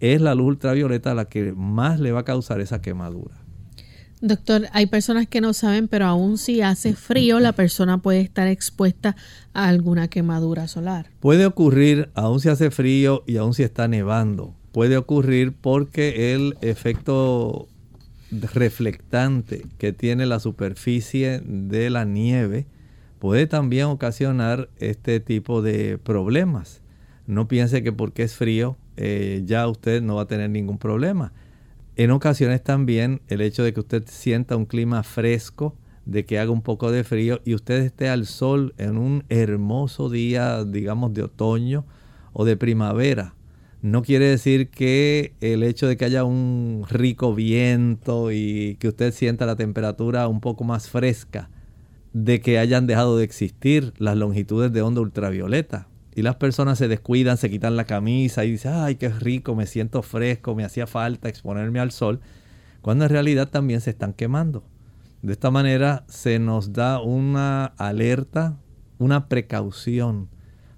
Es 0.00 0.20
la 0.20 0.34
luz 0.34 0.48
ultravioleta 0.48 1.14
la 1.14 1.26
que 1.26 1.52
más 1.54 1.98
le 1.98 2.12
va 2.12 2.20
a 2.20 2.24
causar 2.24 2.60
esa 2.60 2.82
quemadura. 2.82 3.37
Doctor, 4.20 4.66
hay 4.72 4.86
personas 4.86 5.28
que 5.28 5.40
no 5.40 5.52
saben, 5.52 5.88
pero 5.88 6.06
aún 6.06 6.38
si 6.38 6.60
hace 6.60 6.94
frío, 6.94 7.38
la 7.38 7.52
persona 7.52 7.98
puede 7.98 8.20
estar 8.20 8.48
expuesta 8.48 9.16
a 9.52 9.68
alguna 9.68 10.08
quemadura 10.08 10.66
solar. 10.66 11.06
Puede 11.20 11.46
ocurrir, 11.46 12.10
aún 12.14 12.40
si 12.40 12.48
hace 12.48 12.70
frío 12.70 13.22
y 13.26 13.36
aún 13.36 13.54
si 13.54 13.62
está 13.62 13.86
nevando. 13.86 14.54
Puede 14.72 14.96
ocurrir 14.96 15.52
porque 15.52 16.34
el 16.34 16.56
efecto 16.60 17.68
reflectante 18.30 19.66
que 19.78 19.92
tiene 19.92 20.26
la 20.26 20.40
superficie 20.40 21.40
de 21.44 21.88
la 21.88 22.04
nieve 22.04 22.66
puede 23.18 23.46
también 23.46 23.86
ocasionar 23.86 24.68
este 24.78 25.20
tipo 25.20 25.62
de 25.62 25.98
problemas. 25.98 26.82
No 27.26 27.48
piense 27.48 27.82
que 27.82 27.92
porque 27.92 28.24
es 28.24 28.34
frío 28.34 28.76
eh, 29.00 29.42
ya 29.44 29.68
usted 29.68 30.02
no 30.02 30.16
va 30.16 30.22
a 30.22 30.26
tener 30.26 30.50
ningún 30.50 30.76
problema. 30.76 31.32
En 31.98 32.12
ocasiones 32.12 32.62
también 32.62 33.22
el 33.26 33.40
hecho 33.40 33.64
de 33.64 33.74
que 33.74 33.80
usted 33.80 34.04
sienta 34.06 34.54
un 34.54 34.66
clima 34.66 35.02
fresco, 35.02 35.74
de 36.06 36.24
que 36.24 36.38
haga 36.38 36.52
un 36.52 36.62
poco 36.62 36.92
de 36.92 37.02
frío 37.02 37.40
y 37.44 37.54
usted 37.54 37.82
esté 37.82 38.08
al 38.08 38.26
sol 38.26 38.72
en 38.78 38.96
un 38.98 39.24
hermoso 39.28 40.08
día, 40.08 40.64
digamos, 40.64 41.12
de 41.12 41.24
otoño 41.24 41.84
o 42.32 42.44
de 42.44 42.56
primavera. 42.56 43.34
No 43.82 44.02
quiere 44.02 44.26
decir 44.26 44.68
que 44.68 45.32
el 45.40 45.64
hecho 45.64 45.88
de 45.88 45.96
que 45.96 46.04
haya 46.04 46.22
un 46.22 46.84
rico 46.88 47.34
viento 47.34 48.30
y 48.30 48.76
que 48.78 48.86
usted 48.86 49.12
sienta 49.12 49.44
la 49.44 49.56
temperatura 49.56 50.28
un 50.28 50.40
poco 50.40 50.62
más 50.62 50.88
fresca, 50.88 51.50
de 52.12 52.40
que 52.40 52.60
hayan 52.60 52.86
dejado 52.86 53.18
de 53.18 53.24
existir 53.24 53.92
las 53.98 54.16
longitudes 54.16 54.72
de 54.72 54.82
onda 54.82 55.00
ultravioleta 55.00 55.87
y 56.18 56.22
las 56.22 56.34
personas 56.34 56.78
se 56.78 56.88
descuidan, 56.88 57.36
se 57.36 57.48
quitan 57.48 57.76
la 57.76 57.84
camisa 57.84 58.44
y 58.44 58.50
dicen, 58.50 58.72
ay, 58.74 58.96
qué 58.96 59.08
rico, 59.08 59.54
me 59.54 59.66
siento 59.66 60.02
fresco, 60.02 60.56
me 60.56 60.64
hacía 60.64 60.88
falta 60.88 61.28
exponerme 61.28 61.78
al 61.78 61.92
sol, 61.92 62.18
cuando 62.82 63.04
en 63.04 63.10
realidad 63.10 63.50
también 63.50 63.80
se 63.80 63.90
están 63.90 64.14
quemando. 64.14 64.64
De 65.22 65.32
esta 65.32 65.52
manera 65.52 66.04
se 66.08 66.40
nos 66.40 66.72
da 66.72 67.00
una 67.00 67.66
alerta, 67.66 68.56
una 68.98 69.28
precaución 69.28 70.28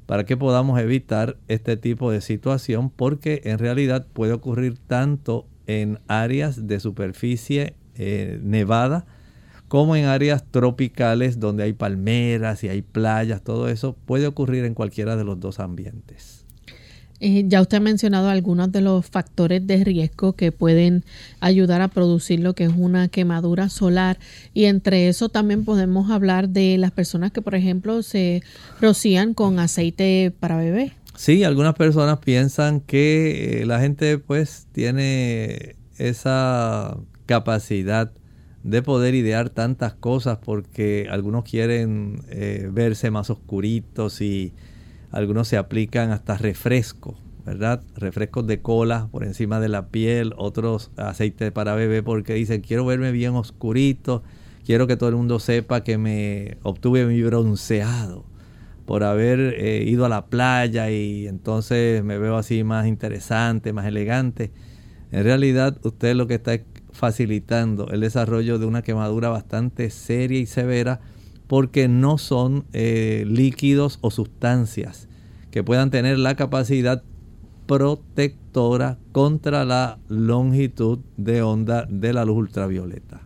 para 0.05 0.25
que 0.25 0.37
podamos 0.37 0.79
evitar 0.79 1.39
este 1.49 1.79
tipo 1.79 2.11
de 2.11 2.21
situación 2.21 2.91
porque 2.91 3.41
en 3.45 3.59
realidad 3.59 4.07
puede 4.13 4.35
ocurrir 4.35 4.77
tanto 4.77 5.47
en 5.67 6.01
áreas 6.07 6.67
de 6.67 6.81
superficie 6.81 7.77
eh, 7.95 8.39
nevada, 8.43 9.07
como 9.71 9.95
en 9.95 10.07
áreas 10.07 10.43
tropicales 10.51 11.39
donde 11.39 11.63
hay 11.63 11.73
palmeras 11.73 12.65
y 12.65 12.69
hay 12.69 12.83
playas, 12.83 13.41
todo 13.45 13.69
eso 13.69 13.95
puede 14.05 14.27
ocurrir 14.27 14.65
en 14.65 14.75
cualquiera 14.75 15.15
de 15.15 15.23
los 15.23 15.39
dos 15.39 15.61
ambientes. 15.61 16.45
Eh, 17.21 17.45
ya 17.47 17.61
usted 17.61 17.77
ha 17.77 17.81
mencionado 17.81 18.31
algunos 18.31 18.73
de 18.73 18.81
los 18.81 19.07
factores 19.07 19.65
de 19.65 19.85
riesgo 19.85 20.33
que 20.33 20.51
pueden 20.51 21.05
ayudar 21.39 21.83
a 21.83 21.89
producir 21.89 22.41
lo 22.41 22.55
que 22.57 22.65
es 22.65 22.73
una 22.77 23.07
quemadura 23.07 23.69
solar 23.69 24.19
y 24.55 24.65
entre 24.65 25.07
eso 25.07 25.29
también 25.29 25.65
podemos 25.65 26.11
hablar 26.11 26.49
de 26.49 26.77
las 26.77 26.91
personas 26.91 27.31
que 27.31 27.41
por 27.41 27.55
ejemplo 27.55 28.03
se 28.03 28.43
rocían 28.81 29.35
con 29.35 29.61
aceite 29.61 30.33
para 30.41 30.57
bebé. 30.57 30.95
Sí, 31.15 31.45
algunas 31.45 31.75
personas 31.75 32.19
piensan 32.19 32.81
que 32.81 33.61
eh, 33.61 33.67
la 33.67 33.79
gente 33.79 34.19
pues 34.19 34.67
tiene 34.73 35.77
esa 35.97 36.97
capacidad 37.27 38.11
de 38.63 38.83
poder 38.83 39.15
idear 39.15 39.51
tantas 39.51 39.95
cosas 39.95 40.39
porque 40.39 41.09
algunos 41.11 41.45
quieren 41.45 42.23
eh, 42.29 42.69
verse 42.71 43.11
más 43.11 43.31
oscuritos 43.31 44.21
y 44.21 44.53
algunos 45.11 45.49
se 45.49 45.57
aplican 45.57 46.11
hasta 46.11 46.37
refrescos, 46.37 47.17
¿verdad? 47.47 47.83
Refrescos 47.97 48.47
de 48.47 48.61
cola 48.61 49.09
por 49.11 49.25
encima 49.25 49.61
de 49.61 49.69
la 49.69 49.89
piel, 49.89 50.35
otros 50.37 50.91
aceite 50.97 51.51
para 51.53 51.75
bebé 51.75 52.03
porque 52.03 52.35
dicen 52.35 52.61
quiero 52.61 52.85
verme 52.85 53.13
bien 53.13 53.35
oscurito, 53.35 54.23
quiero 54.65 54.87
que 54.87 54.97
todo 54.97 55.09
el 55.09 55.17
mundo 55.17 55.41
sepa 55.41 55.83
que 55.83 55.97
me 55.99 56.59
obtuve 56.63 57.07
mi 57.07 57.23
bronceado 57.23 58.25
por 58.85 59.05
haber 59.05 59.55
eh, 59.57 59.85
ido 59.87 60.05
a 60.05 60.09
la 60.09 60.27
playa 60.27 60.91
y 60.91 61.29
entonces 61.29 62.05
me 62.05 62.19
veo 62.19 62.37
así 62.37 62.63
más 62.65 62.87
interesante, 62.87 63.73
más 63.73 63.87
elegante. 63.87 64.51
En 65.13 65.25
realidad 65.25 65.79
usted 65.85 66.15
lo 66.15 66.27
que 66.27 66.35
está 66.35 66.55
facilitando 67.01 67.89
el 67.89 68.01
desarrollo 68.01 68.59
de 68.59 68.67
una 68.67 68.83
quemadura 68.83 69.31
bastante 69.31 69.89
seria 69.89 70.39
y 70.39 70.45
severa 70.45 71.01
porque 71.47 71.89
no 71.89 72.19
son 72.19 72.67
eh, 72.75 73.25
líquidos 73.27 73.99
o 74.03 74.11
sustancias 74.11 75.09
que 75.51 75.65
puedan 75.65 75.91
tener 75.91 76.19
la 76.19 76.37
capacidad 76.37 77.03
protectora 77.67 78.99
contra 79.13 79.65
la 79.65 79.99
longitud 80.09 80.99
de 81.17 81.41
onda 81.41 81.87
de 81.89 82.13
la 82.13 82.27
luz 82.27 82.37
ultravioleta. 82.37 83.23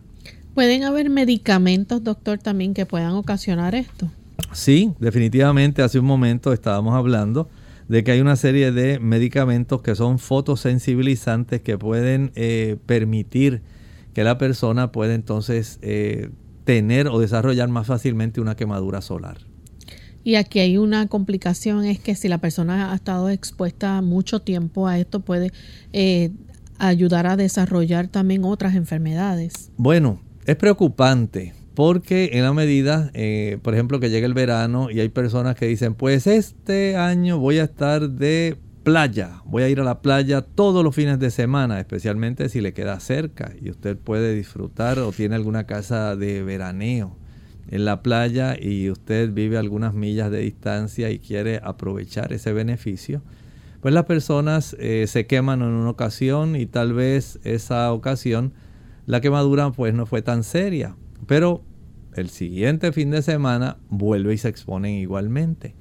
¿Pueden 0.53 0.85
haber 0.85 1.09
medicamentos, 1.09 2.01
doctor, 2.01 2.37
también 2.37 2.73
que 2.73 2.85
puedan 2.85 3.11
ocasionar 3.11 3.75
esto? 3.75 4.09
Sí, 4.53 4.93
definitivamente 4.99 5.81
hace 5.81 5.99
un 5.99 6.05
momento 6.05 6.53
estábamos 6.53 6.95
hablando 6.95 7.49
de 7.87 8.03
que 8.03 8.11
hay 8.11 8.21
una 8.21 8.35
serie 8.35 8.71
de 8.71 8.99
medicamentos 8.99 9.81
que 9.81 9.95
son 9.95 10.19
fotosensibilizantes 10.19 11.61
que 11.61 11.77
pueden 11.77 12.31
eh, 12.35 12.77
permitir 12.85 13.61
que 14.13 14.23
la 14.23 14.37
persona 14.37 14.91
pueda 14.91 15.13
entonces 15.13 15.77
eh, 15.81 16.29
tener 16.63 17.07
o 17.07 17.19
desarrollar 17.19 17.69
más 17.69 17.87
fácilmente 17.87 18.41
una 18.41 18.55
quemadura 18.55 19.01
solar. 19.01 19.37
Y 20.23 20.35
aquí 20.35 20.59
hay 20.59 20.77
una 20.77 21.07
complicación, 21.07 21.85
es 21.85 21.99
que 21.99 22.15
si 22.15 22.27
la 22.27 22.39
persona 22.39 22.91
ha 22.91 22.95
estado 22.95 23.29
expuesta 23.29 24.01
mucho 24.01 24.41
tiempo 24.41 24.87
a 24.87 24.97
esto, 24.97 25.19
puede 25.19 25.51
eh, 25.93 26.31
ayudar 26.79 27.27
a 27.27 27.35
desarrollar 27.35 28.07
también 28.07 28.43
otras 28.43 28.73
enfermedades. 28.73 29.69
Bueno, 29.77 30.19
es 30.47 30.55
preocupante 30.55 31.53
porque 31.75 32.31
en 32.33 32.43
la 32.43 32.53
medida, 32.53 33.11
eh, 33.13 33.59
por 33.61 33.73
ejemplo, 33.73 33.99
que 33.99 34.09
llega 34.09 34.25
el 34.25 34.33
verano 34.33 34.89
y 34.89 35.01
hay 35.01 35.09
personas 35.09 35.55
que 35.55 35.67
dicen, 35.67 35.93
pues 35.93 36.25
este 36.25 36.95
año 36.95 37.37
voy 37.37 37.59
a 37.59 37.65
estar 37.65 38.09
de 38.09 38.57
playa, 38.83 39.41
voy 39.45 39.63
a 39.63 39.69
ir 39.69 39.79
a 39.81 39.83
la 39.83 40.01
playa 40.01 40.41
todos 40.41 40.83
los 40.83 40.95
fines 40.95 41.19
de 41.19 41.31
semana, 41.31 41.79
especialmente 41.79 42.49
si 42.49 42.61
le 42.61 42.73
queda 42.73 42.99
cerca 42.99 43.51
y 43.61 43.69
usted 43.69 43.97
puede 43.97 44.33
disfrutar 44.33 44.99
o 44.99 45.11
tiene 45.11 45.35
alguna 45.35 45.65
casa 45.65 46.15
de 46.15 46.43
veraneo 46.43 47.17
en 47.67 47.83
la 47.83 48.01
playa 48.01 48.55
y 48.59 48.89
usted 48.89 49.33
vive 49.33 49.57
algunas 49.57 49.93
millas 49.93 50.31
de 50.31 50.39
distancia 50.39 51.09
y 51.09 51.19
quiere 51.19 51.59
aprovechar 51.63 52.31
ese 52.31 52.53
beneficio, 52.53 53.21
pues 53.81 53.93
las 53.93 54.05
personas 54.05 54.75
eh, 54.79 55.05
se 55.07 55.25
queman 55.25 55.61
en 55.61 55.69
una 55.69 55.89
ocasión 55.89 56.55
y 56.55 56.67
tal 56.67 56.93
vez 56.93 57.39
esa 57.43 57.91
ocasión 57.91 58.53
la 59.07 59.19
quemadura 59.19 59.71
pues 59.71 59.93
no 59.93 60.05
fue 60.05 60.21
tan 60.21 60.43
seria 60.43 60.95
pero 61.27 61.63
el 62.15 62.29
siguiente 62.29 62.91
fin 62.91 63.11
de 63.11 63.21
semana 63.21 63.77
vuelve 63.89 64.33
y 64.33 64.37
se 64.37 64.49
exponen 64.49 64.93
igualmente. 64.95 65.75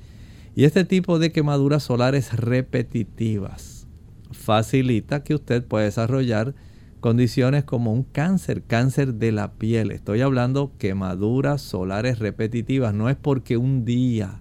Y 0.57 0.65
este 0.65 0.85
tipo 0.85 1.19
de 1.19 1.33
quemaduras 1.33 1.83
solares 1.83 2.33
repetitivas 2.33 3.87
facilita 4.31 5.23
que 5.23 5.35
usted 5.35 5.65
pueda 5.65 5.85
desarrollar 5.85 6.55
condiciones 7.01 7.65
como 7.65 7.93
un 7.93 8.03
cáncer, 8.03 8.63
cáncer 8.63 9.15
de 9.15 9.31
la 9.31 9.53
piel. 9.53 9.91
Estoy 9.91 10.23
hablando 10.23 10.73
quemaduras 10.79 11.61
solares 11.61 12.19
repetitivas. 12.19 12.95
No 12.95 13.11
es 13.11 13.17
porque 13.17 13.57
un 13.57 13.85
día 13.85 14.41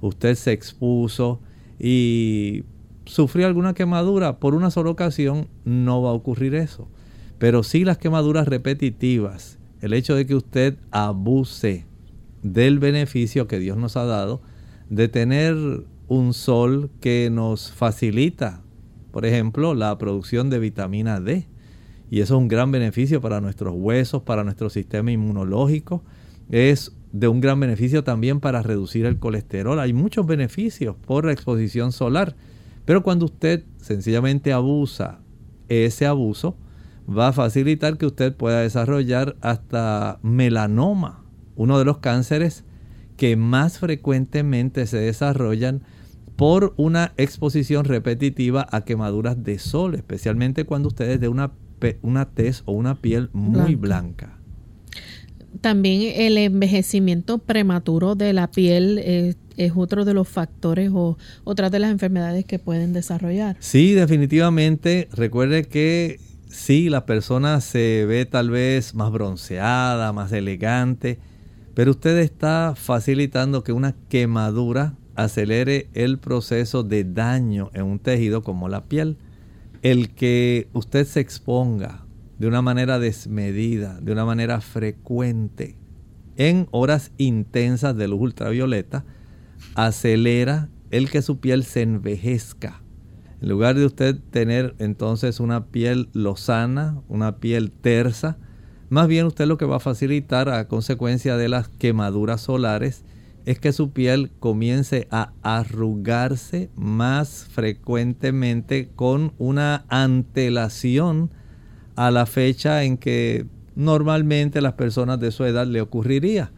usted 0.00 0.34
se 0.34 0.52
expuso 0.52 1.40
y 1.78 2.64
sufrió 3.04 3.46
alguna 3.46 3.74
quemadura 3.74 4.40
por 4.40 4.54
una 4.54 4.70
sola 4.70 4.90
ocasión, 4.90 5.48
no 5.64 6.02
va 6.02 6.10
a 6.10 6.14
ocurrir 6.14 6.54
eso. 6.54 6.88
Pero 7.38 7.62
sí 7.62 7.84
las 7.84 7.96
quemaduras 7.96 8.48
repetitivas 8.48 9.59
el 9.80 9.92
hecho 9.92 10.14
de 10.14 10.26
que 10.26 10.34
usted 10.34 10.78
abuse 10.90 11.86
del 12.42 12.78
beneficio 12.78 13.46
que 13.46 13.58
Dios 13.58 13.76
nos 13.76 13.96
ha 13.96 14.04
dado 14.04 14.40
de 14.88 15.08
tener 15.08 15.56
un 16.08 16.34
sol 16.34 16.90
que 17.00 17.30
nos 17.30 17.70
facilita, 17.70 18.62
por 19.12 19.26
ejemplo, 19.26 19.74
la 19.74 19.96
producción 19.98 20.50
de 20.50 20.58
vitamina 20.58 21.20
D. 21.20 21.46
Y 22.10 22.20
eso 22.20 22.34
es 22.34 22.40
un 22.40 22.48
gran 22.48 22.72
beneficio 22.72 23.20
para 23.20 23.40
nuestros 23.40 23.74
huesos, 23.76 24.22
para 24.22 24.42
nuestro 24.42 24.68
sistema 24.70 25.12
inmunológico. 25.12 26.02
Es 26.50 26.92
de 27.12 27.28
un 27.28 27.40
gran 27.40 27.60
beneficio 27.60 28.02
también 28.02 28.40
para 28.40 28.62
reducir 28.62 29.06
el 29.06 29.18
colesterol. 29.18 29.78
Hay 29.78 29.92
muchos 29.92 30.26
beneficios 30.26 30.96
por 30.96 31.24
la 31.24 31.32
exposición 31.32 31.92
solar. 31.92 32.34
Pero 32.84 33.04
cuando 33.04 33.26
usted 33.26 33.64
sencillamente 33.76 34.52
abusa 34.52 35.20
ese 35.68 36.06
abuso, 36.06 36.56
va 37.10 37.28
a 37.28 37.32
facilitar 37.32 37.98
que 37.98 38.06
usted 38.06 38.34
pueda 38.34 38.60
desarrollar 38.60 39.36
hasta 39.40 40.18
melanoma, 40.22 41.24
uno 41.56 41.78
de 41.78 41.84
los 41.84 41.98
cánceres 41.98 42.64
que 43.16 43.36
más 43.36 43.78
frecuentemente 43.78 44.86
se 44.86 44.98
desarrollan 44.98 45.82
por 46.36 46.72
una 46.78 47.12
exposición 47.18 47.84
repetitiva 47.84 48.66
a 48.70 48.84
quemaduras 48.84 49.44
de 49.44 49.58
sol, 49.58 49.94
especialmente 49.94 50.64
cuando 50.64 50.88
usted 50.88 51.10
es 51.10 51.20
de 51.20 51.28
una, 51.28 51.52
una 52.00 52.30
tez 52.30 52.62
o 52.64 52.72
una 52.72 52.94
piel 52.94 53.28
muy 53.34 53.74
blanca. 53.74 54.38
También 55.60 56.14
el 56.16 56.38
envejecimiento 56.38 57.38
prematuro 57.38 58.14
de 58.14 58.32
la 58.32 58.50
piel 58.50 58.98
es, 58.98 59.36
es 59.58 59.72
otro 59.74 60.06
de 60.06 60.14
los 60.14 60.28
factores 60.28 60.90
o 60.94 61.18
otras 61.44 61.70
de 61.70 61.80
las 61.80 61.90
enfermedades 61.90 62.46
que 62.46 62.58
pueden 62.58 62.94
desarrollar. 62.94 63.56
Sí, 63.58 63.92
definitivamente. 63.92 65.08
Recuerde 65.12 65.64
que 65.64 66.20
sí, 66.50 66.90
la 66.90 67.06
persona 67.06 67.60
se 67.60 68.04
ve 68.06 68.26
tal 68.26 68.50
vez 68.50 68.94
más 68.94 69.10
bronceada, 69.10 70.12
más 70.12 70.32
elegante, 70.32 71.18
pero 71.74 71.92
usted 71.92 72.18
está 72.18 72.74
facilitando 72.76 73.62
que 73.64 73.72
una 73.72 73.94
quemadura 74.08 74.94
acelere 75.16 75.88
el 75.94 76.18
proceso 76.18 76.82
de 76.82 77.04
daño 77.04 77.70
en 77.74 77.84
un 77.84 77.98
tejido 77.98 78.42
como 78.42 78.68
la 78.68 78.84
piel. 78.84 79.16
El 79.82 80.10
que 80.14 80.68
usted 80.72 81.06
se 81.06 81.20
exponga 81.20 82.04
de 82.38 82.46
una 82.46 82.62
manera 82.62 82.98
desmedida, 82.98 83.98
de 84.00 84.12
una 84.12 84.24
manera 84.24 84.60
frecuente, 84.60 85.76
en 86.36 86.68
horas 86.70 87.12
intensas 87.18 87.96
de 87.96 88.08
luz 88.08 88.20
ultravioleta, 88.20 89.04
acelera 89.74 90.68
el 90.90 91.10
que 91.10 91.22
su 91.22 91.38
piel 91.38 91.64
se 91.64 91.82
envejezca. 91.82 92.82
En 93.40 93.48
lugar 93.48 93.74
de 93.74 93.86
usted 93.86 94.16
tener 94.30 94.74
entonces 94.78 95.40
una 95.40 95.66
piel 95.66 96.10
lozana, 96.12 97.00
una 97.08 97.36
piel 97.38 97.70
tersa, 97.70 98.36
más 98.90 99.08
bien 99.08 99.26
usted 99.26 99.46
lo 99.46 99.56
que 99.56 99.64
va 99.64 99.76
a 99.76 99.80
facilitar 99.80 100.48
a 100.48 100.68
consecuencia 100.68 101.36
de 101.36 101.48
las 101.48 101.68
quemaduras 101.68 102.42
solares 102.42 103.04
es 103.46 103.58
que 103.58 103.72
su 103.72 103.92
piel 103.92 104.30
comience 104.38 105.08
a 105.10 105.32
arrugarse 105.42 106.70
más 106.76 107.46
frecuentemente 107.50 108.90
con 108.94 109.32
una 109.38 109.86
antelación 109.88 111.30
a 111.96 112.10
la 112.10 112.26
fecha 112.26 112.84
en 112.84 112.98
que 112.98 113.46
normalmente 113.74 114.60
las 114.60 114.74
personas 114.74 115.18
de 115.20 115.30
su 115.30 115.44
edad 115.44 115.66
le 115.66 115.80
ocurriría. 115.80 116.52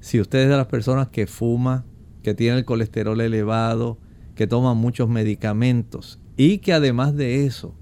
Si 0.00 0.20
usted 0.20 0.40
es 0.40 0.48
de 0.48 0.56
las 0.56 0.66
personas 0.66 1.08
que 1.08 1.26
fuma, 1.26 1.84
que 2.22 2.34
tiene 2.34 2.58
el 2.58 2.64
colesterol 2.64 3.20
elevado, 3.20 3.98
que 4.36 4.46
toma 4.46 4.74
muchos 4.74 5.08
medicamentos 5.08 6.20
y 6.36 6.58
que 6.58 6.72
además 6.72 7.16
de 7.16 7.46
eso 7.46 7.74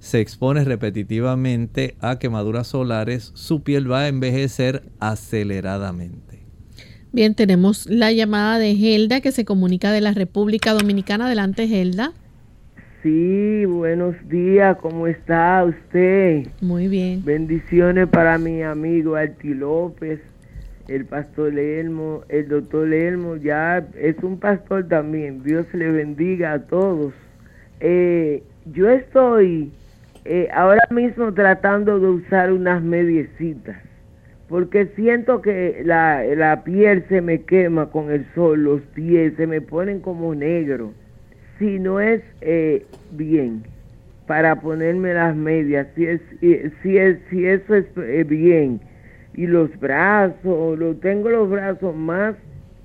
se 0.00 0.20
expone 0.20 0.64
repetitivamente 0.64 1.94
a 2.00 2.18
quemaduras 2.18 2.66
solares, 2.66 3.30
su 3.34 3.62
piel 3.62 3.90
va 3.90 4.00
a 4.00 4.08
envejecer 4.08 4.82
aceleradamente. 4.98 6.44
Bien, 7.12 7.34
tenemos 7.34 7.86
la 7.86 8.12
llamada 8.12 8.58
de 8.58 8.74
Gelda 8.76 9.20
que 9.20 9.32
se 9.32 9.44
comunica 9.44 9.92
de 9.92 10.00
la 10.00 10.12
República 10.12 10.72
Dominicana. 10.72 11.26
Adelante, 11.26 11.66
Gelda. 11.66 12.12
Sí, 13.02 13.64
buenos 13.64 14.14
días, 14.28 14.76
¿cómo 14.80 15.06
está 15.06 15.64
usted? 15.64 16.46
Muy 16.60 16.86
bien. 16.86 17.24
Bendiciones 17.24 18.08
para 18.08 18.36
mi 18.36 18.62
amigo 18.62 19.16
Arti 19.16 19.54
López, 19.54 20.20
el 20.90 21.04
pastor 21.04 21.56
Elmo, 21.56 22.24
el 22.28 22.48
doctor 22.48 22.92
Elmo, 22.92 23.36
ya 23.36 23.86
es 23.96 24.16
un 24.24 24.40
pastor 24.40 24.88
también, 24.88 25.42
Dios 25.44 25.64
le 25.72 25.88
bendiga 25.88 26.52
a 26.52 26.66
todos. 26.66 27.14
Eh, 27.78 28.42
yo 28.66 28.90
estoy 28.90 29.70
eh, 30.24 30.48
ahora 30.52 30.82
mismo 30.90 31.32
tratando 31.32 32.00
de 32.00 32.08
usar 32.08 32.52
unas 32.52 32.82
mediecitas, 32.82 33.76
porque 34.48 34.86
siento 34.96 35.40
que 35.40 35.80
la, 35.84 36.24
la 36.24 36.64
piel 36.64 37.04
se 37.08 37.20
me 37.20 37.42
quema 37.42 37.90
con 37.90 38.10
el 38.10 38.26
sol, 38.34 38.64
los 38.64 38.80
pies 38.94 39.34
se 39.36 39.46
me 39.46 39.60
ponen 39.60 40.00
como 40.00 40.34
negros 40.34 40.90
si 41.60 41.78
no 41.78 42.00
es 42.00 42.20
eh, 42.40 42.84
bien 43.12 43.62
para 44.26 44.60
ponerme 44.60 45.14
las 45.14 45.36
medias, 45.36 45.86
si 45.94 46.06
es, 46.06 46.20
si 46.40 46.96
es, 46.96 47.18
si 47.30 47.46
eso 47.46 47.74
es 47.76 47.86
eh, 47.96 48.24
bien 48.24 48.80
y 49.34 49.46
los 49.46 49.78
brazos, 49.78 50.78
lo 50.78 50.94
tengo 50.96 51.28
los 51.30 51.48
brazos 51.48 51.94
más 51.94 52.34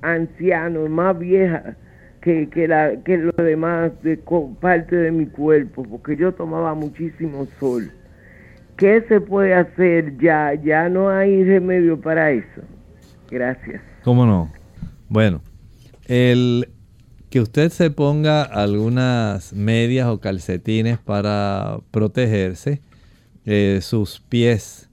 ancianos, 0.02 0.90
más 0.90 1.18
viejas 1.18 1.76
que, 2.22 2.50
que, 2.50 3.00
que 3.04 3.18
lo 3.18 3.32
demás 3.44 3.92
de 4.04 4.20
parte 4.60 4.96
de 4.96 5.12
mi 5.12 5.26
cuerpo, 5.28 5.84
porque 5.84 6.16
yo 6.16 6.34
tomaba 6.34 6.74
muchísimo 6.74 7.48
sol. 7.60 7.92
¿Qué 8.78 9.04
se 9.08 9.22
puede 9.22 9.54
hacer 9.54 10.18
ya? 10.18 10.54
Ya 10.54 10.90
no 10.90 11.10
hay 11.10 11.44
remedio 11.44 12.00
para 12.00 12.32
eso. 12.32 12.62
Gracias. 13.30 13.82
¿Cómo 14.04 14.26
no? 14.26 14.52
Bueno, 15.08 15.42
el 16.08 16.68
que 17.30 17.42
usted 17.42 17.70
se 17.70 17.90
ponga 17.90 18.44
algunas 18.44 19.54
medias 19.54 20.08
o 20.08 20.20
calcetines 20.20 20.98
para 20.98 21.80
protegerse 21.92 22.82
eh, 23.46 23.80
sus 23.82 24.20
pies. 24.20 24.90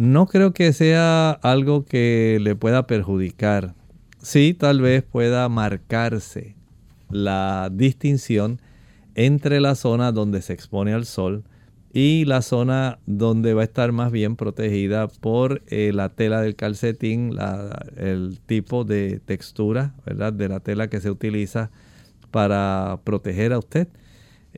No 0.00 0.24
creo 0.24 0.54
que 0.54 0.72
sea 0.72 1.30
algo 1.30 1.84
que 1.84 2.38
le 2.40 2.56
pueda 2.56 2.86
perjudicar. 2.86 3.74
Sí, 4.22 4.54
tal 4.54 4.80
vez 4.80 5.02
pueda 5.02 5.46
marcarse 5.50 6.56
la 7.10 7.68
distinción 7.70 8.62
entre 9.14 9.60
la 9.60 9.74
zona 9.74 10.10
donde 10.10 10.40
se 10.40 10.54
expone 10.54 10.94
al 10.94 11.04
sol 11.04 11.44
y 11.92 12.24
la 12.24 12.40
zona 12.40 12.98
donde 13.04 13.52
va 13.52 13.60
a 13.60 13.64
estar 13.64 13.92
más 13.92 14.10
bien 14.10 14.36
protegida 14.36 15.06
por 15.06 15.60
eh, 15.66 15.92
la 15.92 16.08
tela 16.08 16.40
del 16.40 16.56
calcetín, 16.56 17.36
el 17.98 18.40
tipo 18.46 18.84
de 18.84 19.20
textura. 19.20 19.92
De 20.06 20.48
la 20.48 20.60
tela 20.60 20.88
que 20.88 21.02
se 21.02 21.10
utiliza 21.10 21.70
para 22.30 23.00
proteger 23.04 23.52
a 23.52 23.58
usted. 23.58 23.86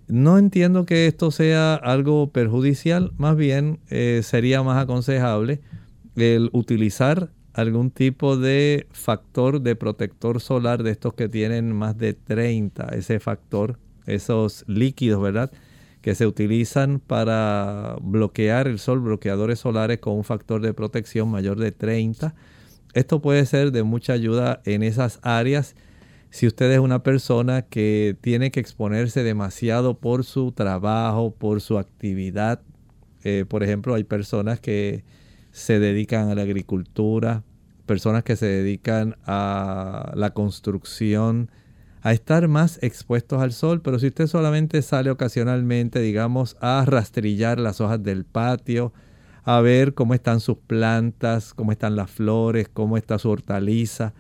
No 0.09 0.38
entiendo 0.38 0.86
que 0.86 1.07
esto 1.07 1.30
sea 1.30 1.74
algo 1.74 2.30
perjudicial, 2.30 3.12
más 3.16 3.36
bien 3.36 3.80
eh, 3.90 4.20
sería 4.22 4.62
más 4.62 4.82
aconsejable 4.82 5.61
el 6.16 6.51
utilizar 6.53 7.30
algún 7.53 7.90
tipo 7.90 8.36
de 8.36 8.86
factor 8.93 9.61
de 9.61 9.76
protector 9.76 10.40
solar 10.40 10.82
de 10.82 10.90
estos 10.90 11.14
que 11.14 11.28
tienen 11.28 11.72
más 11.72 11.99
de 11.99 12.14
30, 12.14 12.88
ese 12.95 13.20
factor, 13.20 13.78
esos 14.07 14.64
líquidos, 14.66 15.22
¿verdad? 15.22 15.51
que 16.03 16.16
se 16.16 16.26
utilizan 16.26 16.99
para 16.99 17.97
bloquear 18.03 18.66
el 18.66 18.78
sol, 18.80 19.01
bloqueadores 19.01 19.61
solares 19.61 20.01
con 20.01 20.14
un 20.14 20.24
factor 20.24 20.61
de 20.61 20.74
protección 20.74 21.30
mayor 21.30 21.59
de 21.59 21.70
30. 21.70 22.34
Esto 22.93 23.22
puede 23.22 23.47
ser 23.47 23.70
de 23.70 23.84
mucha 23.84 24.12
ayuda 24.12 24.61
en 24.64 24.82
esas 24.82 25.20
áreas. 25.22 25.76
Si 26.32 26.46
usted 26.46 26.72
es 26.72 26.78
una 26.78 27.02
persona 27.02 27.60
que 27.60 28.16
tiene 28.22 28.50
que 28.50 28.58
exponerse 28.58 29.22
demasiado 29.22 29.98
por 29.98 30.24
su 30.24 30.52
trabajo, 30.52 31.34
por 31.34 31.60
su 31.60 31.76
actividad, 31.76 32.62
eh, 33.22 33.44
por 33.46 33.62
ejemplo, 33.62 33.94
hay 33.94 34.04
personas 34.04 34.58
que 34.58 35.04
se 35.50 35.78
dedican 35.78 36.30
a 36.30 36.34
la 36.34 36.40
agricultura, 36.40 37.42
personas 37.84 38.24
que 38.24 38.36
se 38.36 38.46
dedican 38.46 39.16
a 39.26 40.10
la 40.14 40.32
construcción, 40.32 41.50
a 42.00 42.14
estar 42.14 42.48
más 42.48 42.82
expuestos 42.82 43.42
al 43.42 43.52
sol, 43.52 43.82
pero 43.82 43.98
si 43.98 44.06
usted 44.06 44.26
solamente 44.26 44.80
sale 44.80 45.10
ocasionalmente, 45.10 46.00
digamos, 46.00 46.56
a 46.62 46.82
rastrillar 46.86 47.60
las 47.60 47.82
hojas 47.82 48.02
del 48.02 48.24
patio, 48.24 48.94
a 49.44 49.60
ver 49.60 49.92
cómo 49.92 50.14
están 50.14 50.40
sus 50.40 50.56
plantas, 50.56 51.52
cómo 51.52 51.72
están 51.72 51.94
las 51.94 52.10
flores, 52.10 52.70
cómo 52.72 52.96
está 52.96 53.18
su 53.18 53.28
hortaliza, 53.28 54.14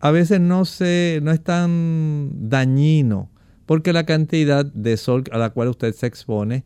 a 0.00 0.10
veces 0.10 0.40
no, 0.40 0.64
se, 0.64 1.20
no 1.22 1.32
es 1.32 1.42
tan 1.42 2.48
dañino, 2.48 3.30
porque 3.66 3.92
la 3.92 4.06
cantidad 4.06 4.64
de 4.64 4.96
sol 4.96 5.24
a 5.32 5.38
la 5.38 5.50
cual 5.50 5.68
usted 5.68 5.92
se 5.94 6.06
expone 6.06 6.64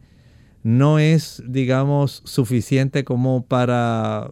no 0.62 0.98
es, 0.98 1.42
digamos, 1.46 2.22
suficiente 2.24 3.04
como 3.04 3.46
para 3.46 4.30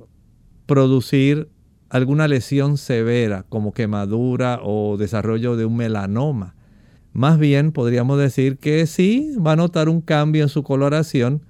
producir 0.67 1.49
alguna 1.89 2.29
lesión 2.29 2.79
severa 2.79 3.45
como 3.49 3.73
quemadura 3.73 4.61
o 4.63 4.97
desarrollo 4.97 5.57
de 5.57 5.65
un 5.65 5.77
melanoma. 5.77 6.55
Más 7.13 7.39
bien 7.39 7.73
podríamos 7.73 8.19
decir 8.19 8.59
que 8.59 8.87
sí, 8.87 9.35
va 9.45 9.53
a 9.53 9.57
notar 9.57 9.89
un 9.89 10.01
cambio 10.01 10.45
en 10.45 10.49
su 10.49 10.63
coloración, 10.63 11.45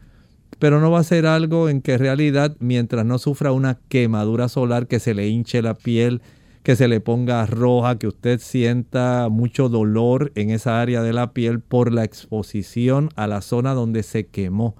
pero 0.58 0.80
no 0.80 0.90
va 0.90 1.00
a 1.00 1.04
ser 1.04 1.26
algo 1.26 1.68
en 1.68 1.82
que 1.82 1.92
en 1.92 1.98
realidad 1.98 2.56
mientras 2.60 3.04
no 3.04 3.18
sufra 3.18 3.52
una 3.52 3.78
quemadura 3.88 4.48
solar 4.48 4.86
que 4.86 4.98
se 4.98 5.12
le 5.12 5.28
hinche 5.28 5.60
la 5.60 5.74
piel, 5.74 6.22
que 6.62 6.76
se 6.76 6.88
le 6.88 7.00
ponga 7.00 7.46
roja, 7.46 7.98
que 7.98 8.06
usted 8.06 8.38
sienta 8.40 9.28
mucho 9.30 9.68
dolor 9.68 10.32
en 10.34 10.50
esa 10.50 10.80
área 10.80 11.02
de 11.02 11.12
la 11.12 11.32
piel 11.32 11.60
por 11.60 11.92
la 11.92 12.04
exposición 12.04 13.08
a 13.16 13.26
la 13.26 13.40
zona 13.40 13.72
donde 13.72 14.02
se 14.02 14.26
quemó. 14.26 14.76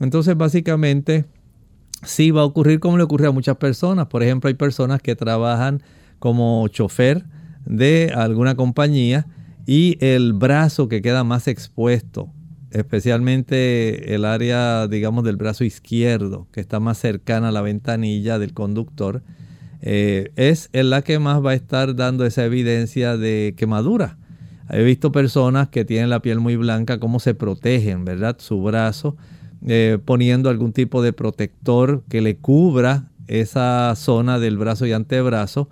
Entonces 0.00 0.36
básicamente 0.36 1.26
sí 2.02 2.30
va 2.30 2.42
a 2.42 2.46
ocurrir 2.46 2.80
como 2.80 2.96
le 2.96 3.02
ocurre 3.02 3.26
a 3.26 3.32
muchas 3.32 3.56
personas. 3.56 4.06
Por 4.06 4.22
ejemplo, 4.22 4.48
hay 4.48 4.54
personas 4.54 5.02
que 5.02 5.14
trabajan 5.14 5.82
como 6.18 6.66
chofer 6.68 7.24
de 7.66 8.12
alguna 8.14 8.54
compañía 8.54 9.26
y 9.66 9.98
el 10.00 10.32
brazo 10.32 10.88
que 10.88 11.02
queda 11.02 11.22
más 11.22 11.48
expuesto, 11.48 12.32
especialmente 12.70 14.14
el 14.14 14.24
área, 14.24 14.88
digamos, 14.88 15.24
del 15.24 15.36
brazo 15.36 15.64
izquierdo, 15.64 16.48
que 16.50 16.60
está 16.60 16.80
más 16.80 16.98
cercana 16.98 17.48
a 17.48 17.52
la 17.52 17.60
ventanilla 17.60 18.38
del 18.38 18.54
conductor, 18.54 19.22
eh, 19.82 20.32
es 20.36 20.70
la 20.72 21.02
que 21.02 21.18
más 21.18 21.44
va 21.44 21.52
a 21.52 21.54
estar 21.54 21.96
dando 21.96 22.24
esa 22.26 22.44
evidencia 22.44 23.16
de 23.16 23.54
quemadura. 23.56 24.18
He 24.70 24.82
visto 24.84 25.10
personas 25.10 25.68
que 25.68 25.84
tienen 25.84 26.10
la 26.10 26.22
piel 26.22 26.38
muy 26.38 26.56
blanca, 26.56 27.00
cómo 27.00 27.18
se 27.18 27.34
protegen, 27.34 28.04
¿verdad? 28.04 28.36
Su 28.38 28.62
brazo 28.62 29.16
eh, 29.66 29.98
poniendo 30.04 30.48
algún 30.48 30.72
tipo 30.72 31.02
de 31.02 31.12
protector 31.12 32.02
que 32.08 32.20
le 32.20 32.36
cubra 32.36 33.10
esa 33.26 33.94
zona 33.96 34.38
del 34.38 34.58
brazo 34.58 34.86
y 34.86 34.92
antebrazo 34.92 35.68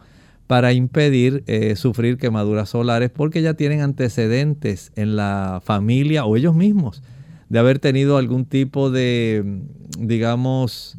para 0.46 0.72
impedir 0.72 1.44
eh, 1.46 1.76
sufrir 1.76 2.18
quemaduras 2.18 2.70
solares 2.70 3.10
porque 3.10 3.42
ya 3.42 3.54
tienen 3.54 3.80
antecedentes 3.80 4.92
en 4.96 5.16
la 5.16 5.60
familia 5.64 6.24
o 6.24 6.36
ellos 6.36 6.54
mismos 6.54 7.02
de 7.48 7.58
haber 7.58 7.78
tenido 7.78 8.18
algún 8.18 8.44
tipo 8.44 8.90
de, 8.90 9.62
digamos, 9.98 10.98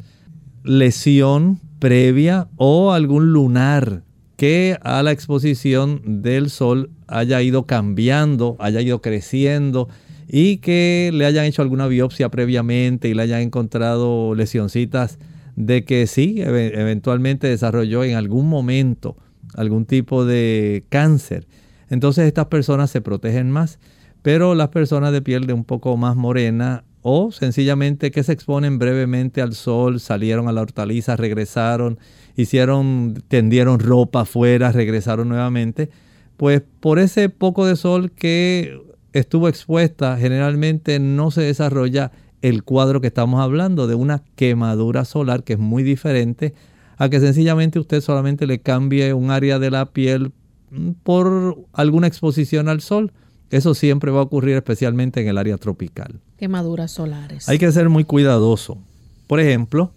lesión 0.62 1.60
previa 1.78 2.48
o 2.56 2.92
algún 2.92 3.32
lunar 3.32 4.02
que 4.36 4.78
a 4.82 5.02
la 5.02 5.12
exposición 5.12 6.22
del 6.22 6.50
sol 6.50 6.90
haya 7.06 7.42
ido 7.42 7.66
cambiando, 7.66 8.56
haya 8.58 8.80
ido 8.80 9.02
creciendo 9.02 9.88
y 10.28 10.58
que 10.58 11.10
le 11.12 11.26
hayan 11.26 11.44
hecho 11.44 11.62
alguna 11.62 11.86
biopsia 11.88 12.30
previamente 12.30 13.08
y 13.08 13.14
le 13.14 13.22
hayan 13.22 13.40
encontrado 13.40 14.34
lesioncitas 14.34 15.18
de 15.56 15.84
que 15.84 16.06
sí, 16.06 16.36
eventualmente 16.40 17.48
desarrolló 17.48 18.04
en 18.04 18.16
algún 18.16 18.48
momento 18.48 19.16
algún 19.54 19.84
tipo 19.84 20.24
de 20.24 20.84
cáncer. 20.88 21.46
Entonces 21.88 22.26
estas 22.26 22.46
personas 22.46 22.90
se 22.90 23.00
protegen 23.00 23.50
más, 23.50 23.78
pero 24.22 24.54
las 24.54 24.68
personas 24.68 25.12
de 25.12 25.22
piel 25.22 25.46
de 25.46 25.52
un 25.52 25.64
poco 25.64 25.96
más 25.96 26.16
morena 26.16 26.84
o 27.02 27.32
sencillamente 27.32 28.10
que 28.10 28.22
se 28.22 28.32
exponen 28.32 28.78
brevemente 28.78 29.40
al 29.40 29.54
sol, 29.54 30.00
salieron 30.00 30.48
a 30.48 30.52
la 30.52 30.60
hortaliza, 30.60 31.16
regresaron, 31.16 31.98
hicieron, 32.36 33.22
tendieron 33.28 33.78
ropa 33.78 34.22
afuera, 34.22 34.72
regresaron 34.72 35.28
nuevamente, 35.28 35.90
pues 36.36 36.62
por 36.80 36.98
ese 36.98 37.28
poco 37.28 37.66
de 37.66 37.76
sol 37.76 38.10
que 38.10 38.80
estuvo 39.12 39.48
expuesta, 39.48 40.16
generalmente 40.18 40.98
no 41.00 41.30
se 41.30 41.42
desarrolla 41.42 42.12
el 42.42 42.64
cuadro 42.64 43.00
que 43.00 43.08
estamos 43.08 43.40
hablando 43.40 43.86
de 43.86 43.94
una 43.94 44.22
quemadura 44.36 45.04
solar 45.04 45.44
que 45.44 45.54
es 45.54 45.58
muy 45.58 45.82
diferente 45.82 46.54
a 46.96 47.08
que 47.08 47.20
sencillamente 47.20 47.78
usted 47.78 48.00
solamente 48.00 48.46
le 48.46 48.60
cambie 48.60 49.12
un 49.14 49.30
área 49.30 49.58
de 49.58 49.70
la 49.70 49.86
piel 49.86 50.32
mm, 50.70 50.90
por 51.02 51.58
alguna 51.72 52.06
exposición 52.06 52.68
al 52.68 52.80
sol. 52.80 53.12
Eso 53.50 53.74
siempre 53.74 54.10
va 54.10 54.20
a 54.20 54.22
ocurrir 54.22 54.56
especialmente 54.56 55.20
en 55.20 55.28
el 55.28 55.36
área 55.36 55.56
tropical. 55.58 56.20
Quemaduras 56.38 56.92
solares. 56.92 57.48
Hay 57.48 57.58
que 57.58 57.70
ser 57.72 57.88
muy 57.88 58.04
cuidadoso. 58.04 58.78
Por 59.26 59.40
ejemplo, 59.40 59.92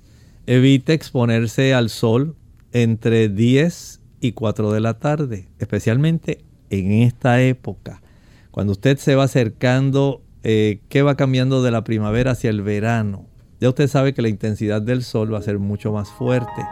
evite 0.47 0.93
exponerse 0.93 1.73
al 1.73 1.89
sol 1.89 2.35
entre 2.71 3.29
10 3.29 4.01
y 4.21 4.31
4 4.31 4.71
de 4.71 4.79
la 4.79 4.95
tarde, 4.95 5.49
especialmente 5.59 6.43
en 6.69 6.91
esta 6.91 7.41
época. 7.41 8.01
Cuando 8.51 8.73
usted 8.73 8.97
se 8.97 9.15
va 9.15 9.23
acercando, 9.23 10.21
eh, 10.43 10.81
que 10.89 11.03
va 11.03 11.15
cambiando 11.15 11.61
de 11.61 11.71
la 11.71 11.83
primavera 11.83 12.31
hacia 12.31 12.49
el 12.49 12.61
verano, 12.61 13.27
ya 13.59 13.69
usted 13.69 13.87
sabe 13.87 14.13
que 14.13 14.21
la 14.21 14.29
intensidad 14.29 14.81
del 14.81 15.03
sol 15.03 15.33
va 15.33 15.37
a 15.37 15.43
ser 15.43 15.59
mucho 15.59 15.93
más 15.93 16.09
fuerte. 16.09 16.65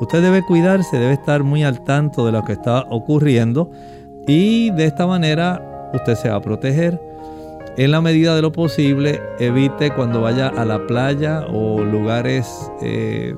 Usted 0.00 0.22
debe 0.22 0.42
cuidarse, 0.42 0.98
debe 0.98 1.12
estar 1.12 1.44
muy 1.44 1.62
al 1.62 1.84
tanto 1.84 2.26
de 2.26 2.32
lo 2.32 2.44
que 2.44 2.54
está 2.54 2.80
ocurriendo 2.90 3.70
y 4.26 4.70
de 4.70 4.86
esta 4.86 5.06
manera 5.06 5.71
usted 5.94 6.14
se 6.14 6.28
va 6.28 6.36
a 6.36 6.42
proteger. 6.42 7.00
En 7.76 7.90
la 7.90 8.00
medida 8.00 8.36
de 8.36 8.42
lo 8.42 8.52
posible, 8.52 9.20
evite 9.38 9.90
cuando 9.94 10.20
vaya 10.20 10.48
a 10.48 10.64
la 10.64 10.86
playa 10.86 11.46
o 11.48 11.82
lugares 11.82 12.70
eh, 12.82 13.34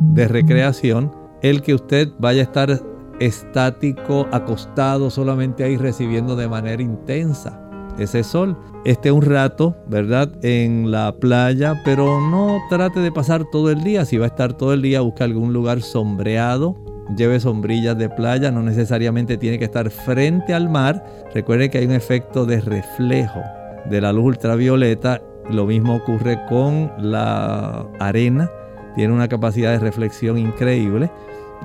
de 0.00 0.28
recreación 0.28 1.12
el 1.42 1.62
que 1.62 1.74
usted 1.74 2.08
vaya 2.18 2.40
a 2.40 2.44
estar 2.44 2.80
estático, 3.20 4.26
acostado 4.32 5.10
solamente 5.10 5.62
ahí 5.62 5.76
recibiendo 5.76 6.36
de 6.36 6.48
manera 6.48 6.82
intensa 6.82 7.60
ese 7.98 8.24
sol. 8.24 8.56
Esté 8.84 9.12
un 9.12 9.22
rato, 9.22 9.76
¿verdad? 9.86 10.32
En 10.42 10.90
la 10.90 11.12
playa, 11.12 11.80
pero 11.84 12.20
no 12.20 12.58
trate 12.70 13.00
de 13.00 13.12
pasar 13.12 13.44
todo 13.52 13.70
el 13.70 13.82
día. 13.82 14.04
Si 14.04 14.16
va 14.16 14.24
a 14.24 14.28
estar 14.28 14.54
todo 14.54 14.72
el 14.72 14.82
día, 14.82 15.02
busque 15.02 15.22
algún 15.22 15.52
lugar 15.52 15.82
sombreado. 15.82 16.76
Lleve 17.16 17.40
sombrillas 17.40 17.98
de 17.98 18.08
playa, 18.08 18.50
no 18.50 18.62
necesariamente 18.62 19.36
tiene 19.36 19.58
que 19.58 19.64
estar 19.64 19.90
frente 19.90 20.54
al 20.54 20.68
mar. 20.68 21.04
Recuerde 21.34 21.70
que 21.70 21.78
hay 21.78 21.86
un 21.86 21.92
efecto 21.92 22.46
de 22.46 22.60
reflejo 22.60 23.40
de 23.86 24.00
la 24.00 24.12
luz 24.12 24.26
ultravioleta. 24.26 25.20
Lo 25.50 25.66
mismo 25.66 25.96
ocurre 25.96 26.38
con 26.48 26.92
la 26.98 27.86
arena. 27.98 28.50
Tiene 28.94 29.12
una 29.12 29.28
capacidad 29.28 29.72
de 29.72 29.78
reflexión 29.78 30.38
increíble 30.38 31.10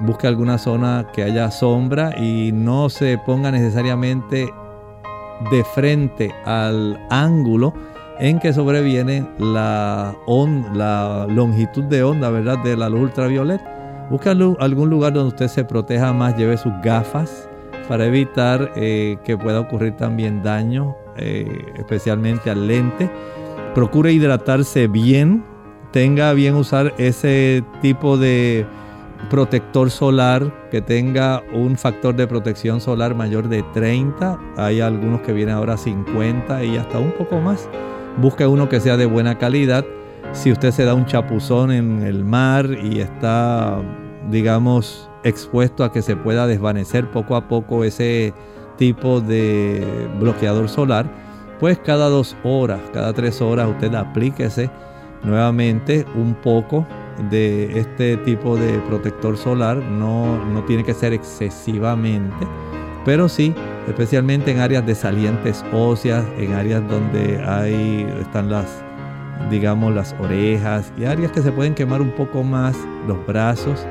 busque 0.02 0.28
alguna 0.28 0.58
zona 0.58 1.08
que 1.14 1.24
haya 1.24 1.52
sombra 1.52 2.18
y 2.18 2.52
no 2.52 2.90
se 2.90 3.18
ponga 3.18 3.52
necesariamente 3.52 4.50
de 5.52 5.64
frente 5.64 6.34
al 6.46 7.00
ángulo 7.10 7.74
en 8.20 8.40
que 8.40 8.54
sobreviene 8.54 9.28
la, 9.38 10.16
longitud 11.30 11.84
de 11.84 12.04
onda, 12.04 12.30
¿verdad? 12.30 12.58
De 12.64 12.78
la 12.78 12.90
luz 12.90 13.02
ultravioleta. 13.02 13.75
Busque 14.10 14.30
algún 14.30 14.90
lugar 14.90 15.14
donde 15.14 15.30
usted 15.30 15.48
se 15.48 15.64
proteja 15.66 16.14
más, 16.14 16.38
lleve 16.38 16.58
sus 16.58 16.74
gafas 16.84 17.50
para 17.88 18.06
evitar 18.06 18.72
eh, 18.76 19.18
que 19.24 19.38
pueda 19.38 19.60
ocurrir 19.60 19.96
también 19.96 20.44
daño, 20.44 20.96
eh, 21.18 21.74
especialmente 21.78 22.50
al 22.50 22.68
lente. 22.68 23.10
Procure 23.74 24.14
hidratarse 24.14 24.88
bien, 24.88 25.44
tenga 25.92 26.34
bien 26.34 26.56
usar 26.56 26.94
ese 26.98 27.64
tipo 27.82 28.18
de 28.18 28.66
protector 29.30 29.90
solar 29.90 30.54
que 30.70 30.82
tenga 30.82 31.44
un 31.54 31.78
factor 31.78 32.16
de 32.16 32.28
protección 32.28 32.82
solar 32.82 33.16
mayor 33.16 33.50
de 33.50 33.64
30. 33.74 34.40
Hay 34.58 34.82
algunos 34.82 35.22
que 35.22 35.34
vienen 35.34 35.56
ahora 35.56 35.74
a 35.74 35.78
50 35.78 36.64
y 36.64 36.78
hasta 36.78 37.00
un 37.00 37.12
poco 37.12 37.40
más. 37.40 37.68
Busque 38.18 38.46
uno 38.46 38.70
que 38.70 38.80
sea 38.80 38.98
de 38.98 39.06
buena 39.06 39.38
calidad. 39.38 39.86
Si 40.34 40.52
usted 40.52 40.72
se 40.72 40.84
da 40.84 40.94
un 40.94 41.06
chapuzón 41.06 41.72
en 41.72 42.04
el 42.04 42.24
mar 42.24 42.70
y 42.84 43.00
está, 43.00 43.82
digamos, 44.30 45.10
expuesto 45.24 45.84
a 45.84 45.92
que 45.92 46.02
se 46.02 46.16
pueda 46.16 46.46
desvanecer 46.48 47.10
poco 47.10 47.36
a 47.36 47.48
poco 47.48 47.84
ese 47.84 48.34
tipo 48.78 49.22
de 49.22 49.86
bloqueador 50.20 50.70
solar, 50.70 51.10
pues 51.60 51.80
cada 51.80 52.10
dos 52.10 52.36
horas, 52.44 52.82
cada 52.94 53.14
tres 53.14 53.42
horas 53.42 53.70
usted 53.70 53.94
aplíquese 53.96 54.70
nuevamente 55.24 56.06
un 56.16 56.36
poco 56.36 56.86
de 57.30 57.80
este 57.80 58.18
tipo 58.18 58.58
de 58.58 58.80
protector 58.80 59.38
solar. 59.38 59.78
No, 59.78 60.44
no 60.46 60.64
tiene 60.66 60.84
que 60.84 60.94
ser 60.94 61.14
excesivamente, 61.14 62.48
pero 63.06 63.30
sí, 63.30 63.54
especialmente 63.88 64.52
en 64.52 64.60
áreas 64.60 64.86
de 64.86 64.96
salientes 64.96 65.64
óseas, 65.74 66.26
en 66.38 66.54
áreas 66.54 66.88
donde 66.88 67.44
hay, 67.44 68.08
están 68.22 68.50
las, 68.50 68.84
digamos, 69.50 69.94
las 69.94 70.16
orejas 70.20 70.92
y 70.98 71.06
áreas 71.06 71.32
que 71.32 71.42
se 71.42 71.52
pueden 71.52 71.76
quemar 71.76 72.02
un 72.02 72.12
poco 72.12 72.44
más, 72.44 72.78
los 73.08 73.26
brazos. 73.26 73.86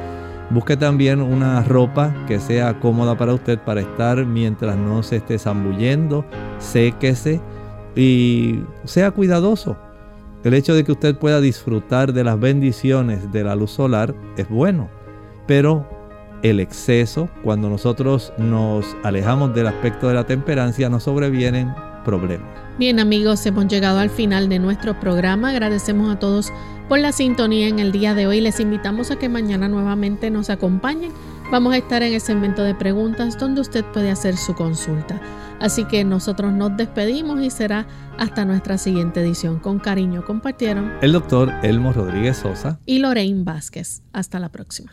Busque 0.51 0.77
también 0.77 1.21
una 1.23 1.63
ropa 1.63 2.15
que 2.27 2.39
sea 2.39 2.79
cómoda 2.81 3.17
para 3.17 3.35
usted 3.35 3.59
para 3.59 3.81
estar 3.81 4.25
mientras 4.27 4.77
no 4.77 5.03
se 5.03 5.17
esté 5.17 5.39
zambullendo, 5.39 6.25
séquese 6.59 7.41
y 7.97 8.61
sea 8.85 9.11
cuidadoso 9.11 9.77
el 10.45 10.53
hecho 10.53 10.75
de 10.75 10.85
que 10.85 10.93
usted 10.93 11.17
pueda 11.17 11.41
disfrutar 11.41 12.13
de 12.13 12.23
las 12.23 12.39
bendiciones 12.39 13.33
de 13.33 13.43
la 13.43 13.57
luz 13.57 13.71
solar 13.71 14.15
es 14.37 14.47
bueno, 14.47 14.91
pero 15.47 15.89
el 16.43 16.61
exceso, 16.61 17.31
cuando 17.43 17.71
nosotros 17.71 18.31
nos 18.37 18.95
alejamos 19.03 19.55
del 19.55 19.69
aspecto 19.69 20.07
de 20.07 20.13
la 20.13 20.27
temperancia, 20.27 20.91
nos 20.91 21.05
sobrevienen 21.05 21.75
problemas. 22.05 22.64
Bien 22.79 22.99
amigos, 22.99 23.47
hemos 23.47 23.69
llegado 23.69 24.01
al 24.01 24.11
final 24.11 24.49
de 24.49 24.59
nuestro 24.59 24.99
programa. 24.99 25.51
Agradecemos 25.51 26.13
a 26.13 26.19
todos 26.19 26.53
por 26.89 26.99
la 26.99 27.13
sintonía 27.13 27.69
en 27.69 27.79
el 27.79 27.93
día 27.93 28.15
de 28.15 28.27
hoy. 28.27 28.41
Les 28.41 28.59
invitamos 28.59 29.13
a 29.13 29.17
que 29.17 29.29
mañana 29.29 29.69
nuevamente 29.69 30.29
nos 30.29 30.51
acompañen. 30.51 31.13
Vamos 31.53 31.73
a 31.73 31.77
estar 31.77 32.03
en 32.03 32.15
el 32.15 32.21
segmento 32.21 32.65
de 32.65 32.75
preguntas 32.75 33.39
donde 33.39 33.61
usted 33.61 33.85
puede 33.85 34.11
hacer 34.11 34.37
su 34.37 34.55
consulta. 34.55 35.21
Así 35.61 35.85
que 35.85 36.05
nosotros 36.05 36.53
nos 36.53 36.77
despedimos 36.77 37.41
y 37.41 37.51
será 37.51 37.87
hasta 38.19 38.45
nuestra 38.45 38.77
siguiente 38.77 39.21
edición. 39.21 39.61
Con 39.61 39.79
cariño 39.79 40.25
compartieron 40.25 40.95
el 41.01 41.13
doctor 41.13 41.53
Elmo 41.63 41.93
Rodríguez 41.93 42.39
Sosa 42.39 42.81
y 42.87 42.99
Lorraine 42.99 43.45
Vázquez. 43.45 44.03
Hasta 44.13 44.41
la 44.41 44.49
próxima. 44.49 44.93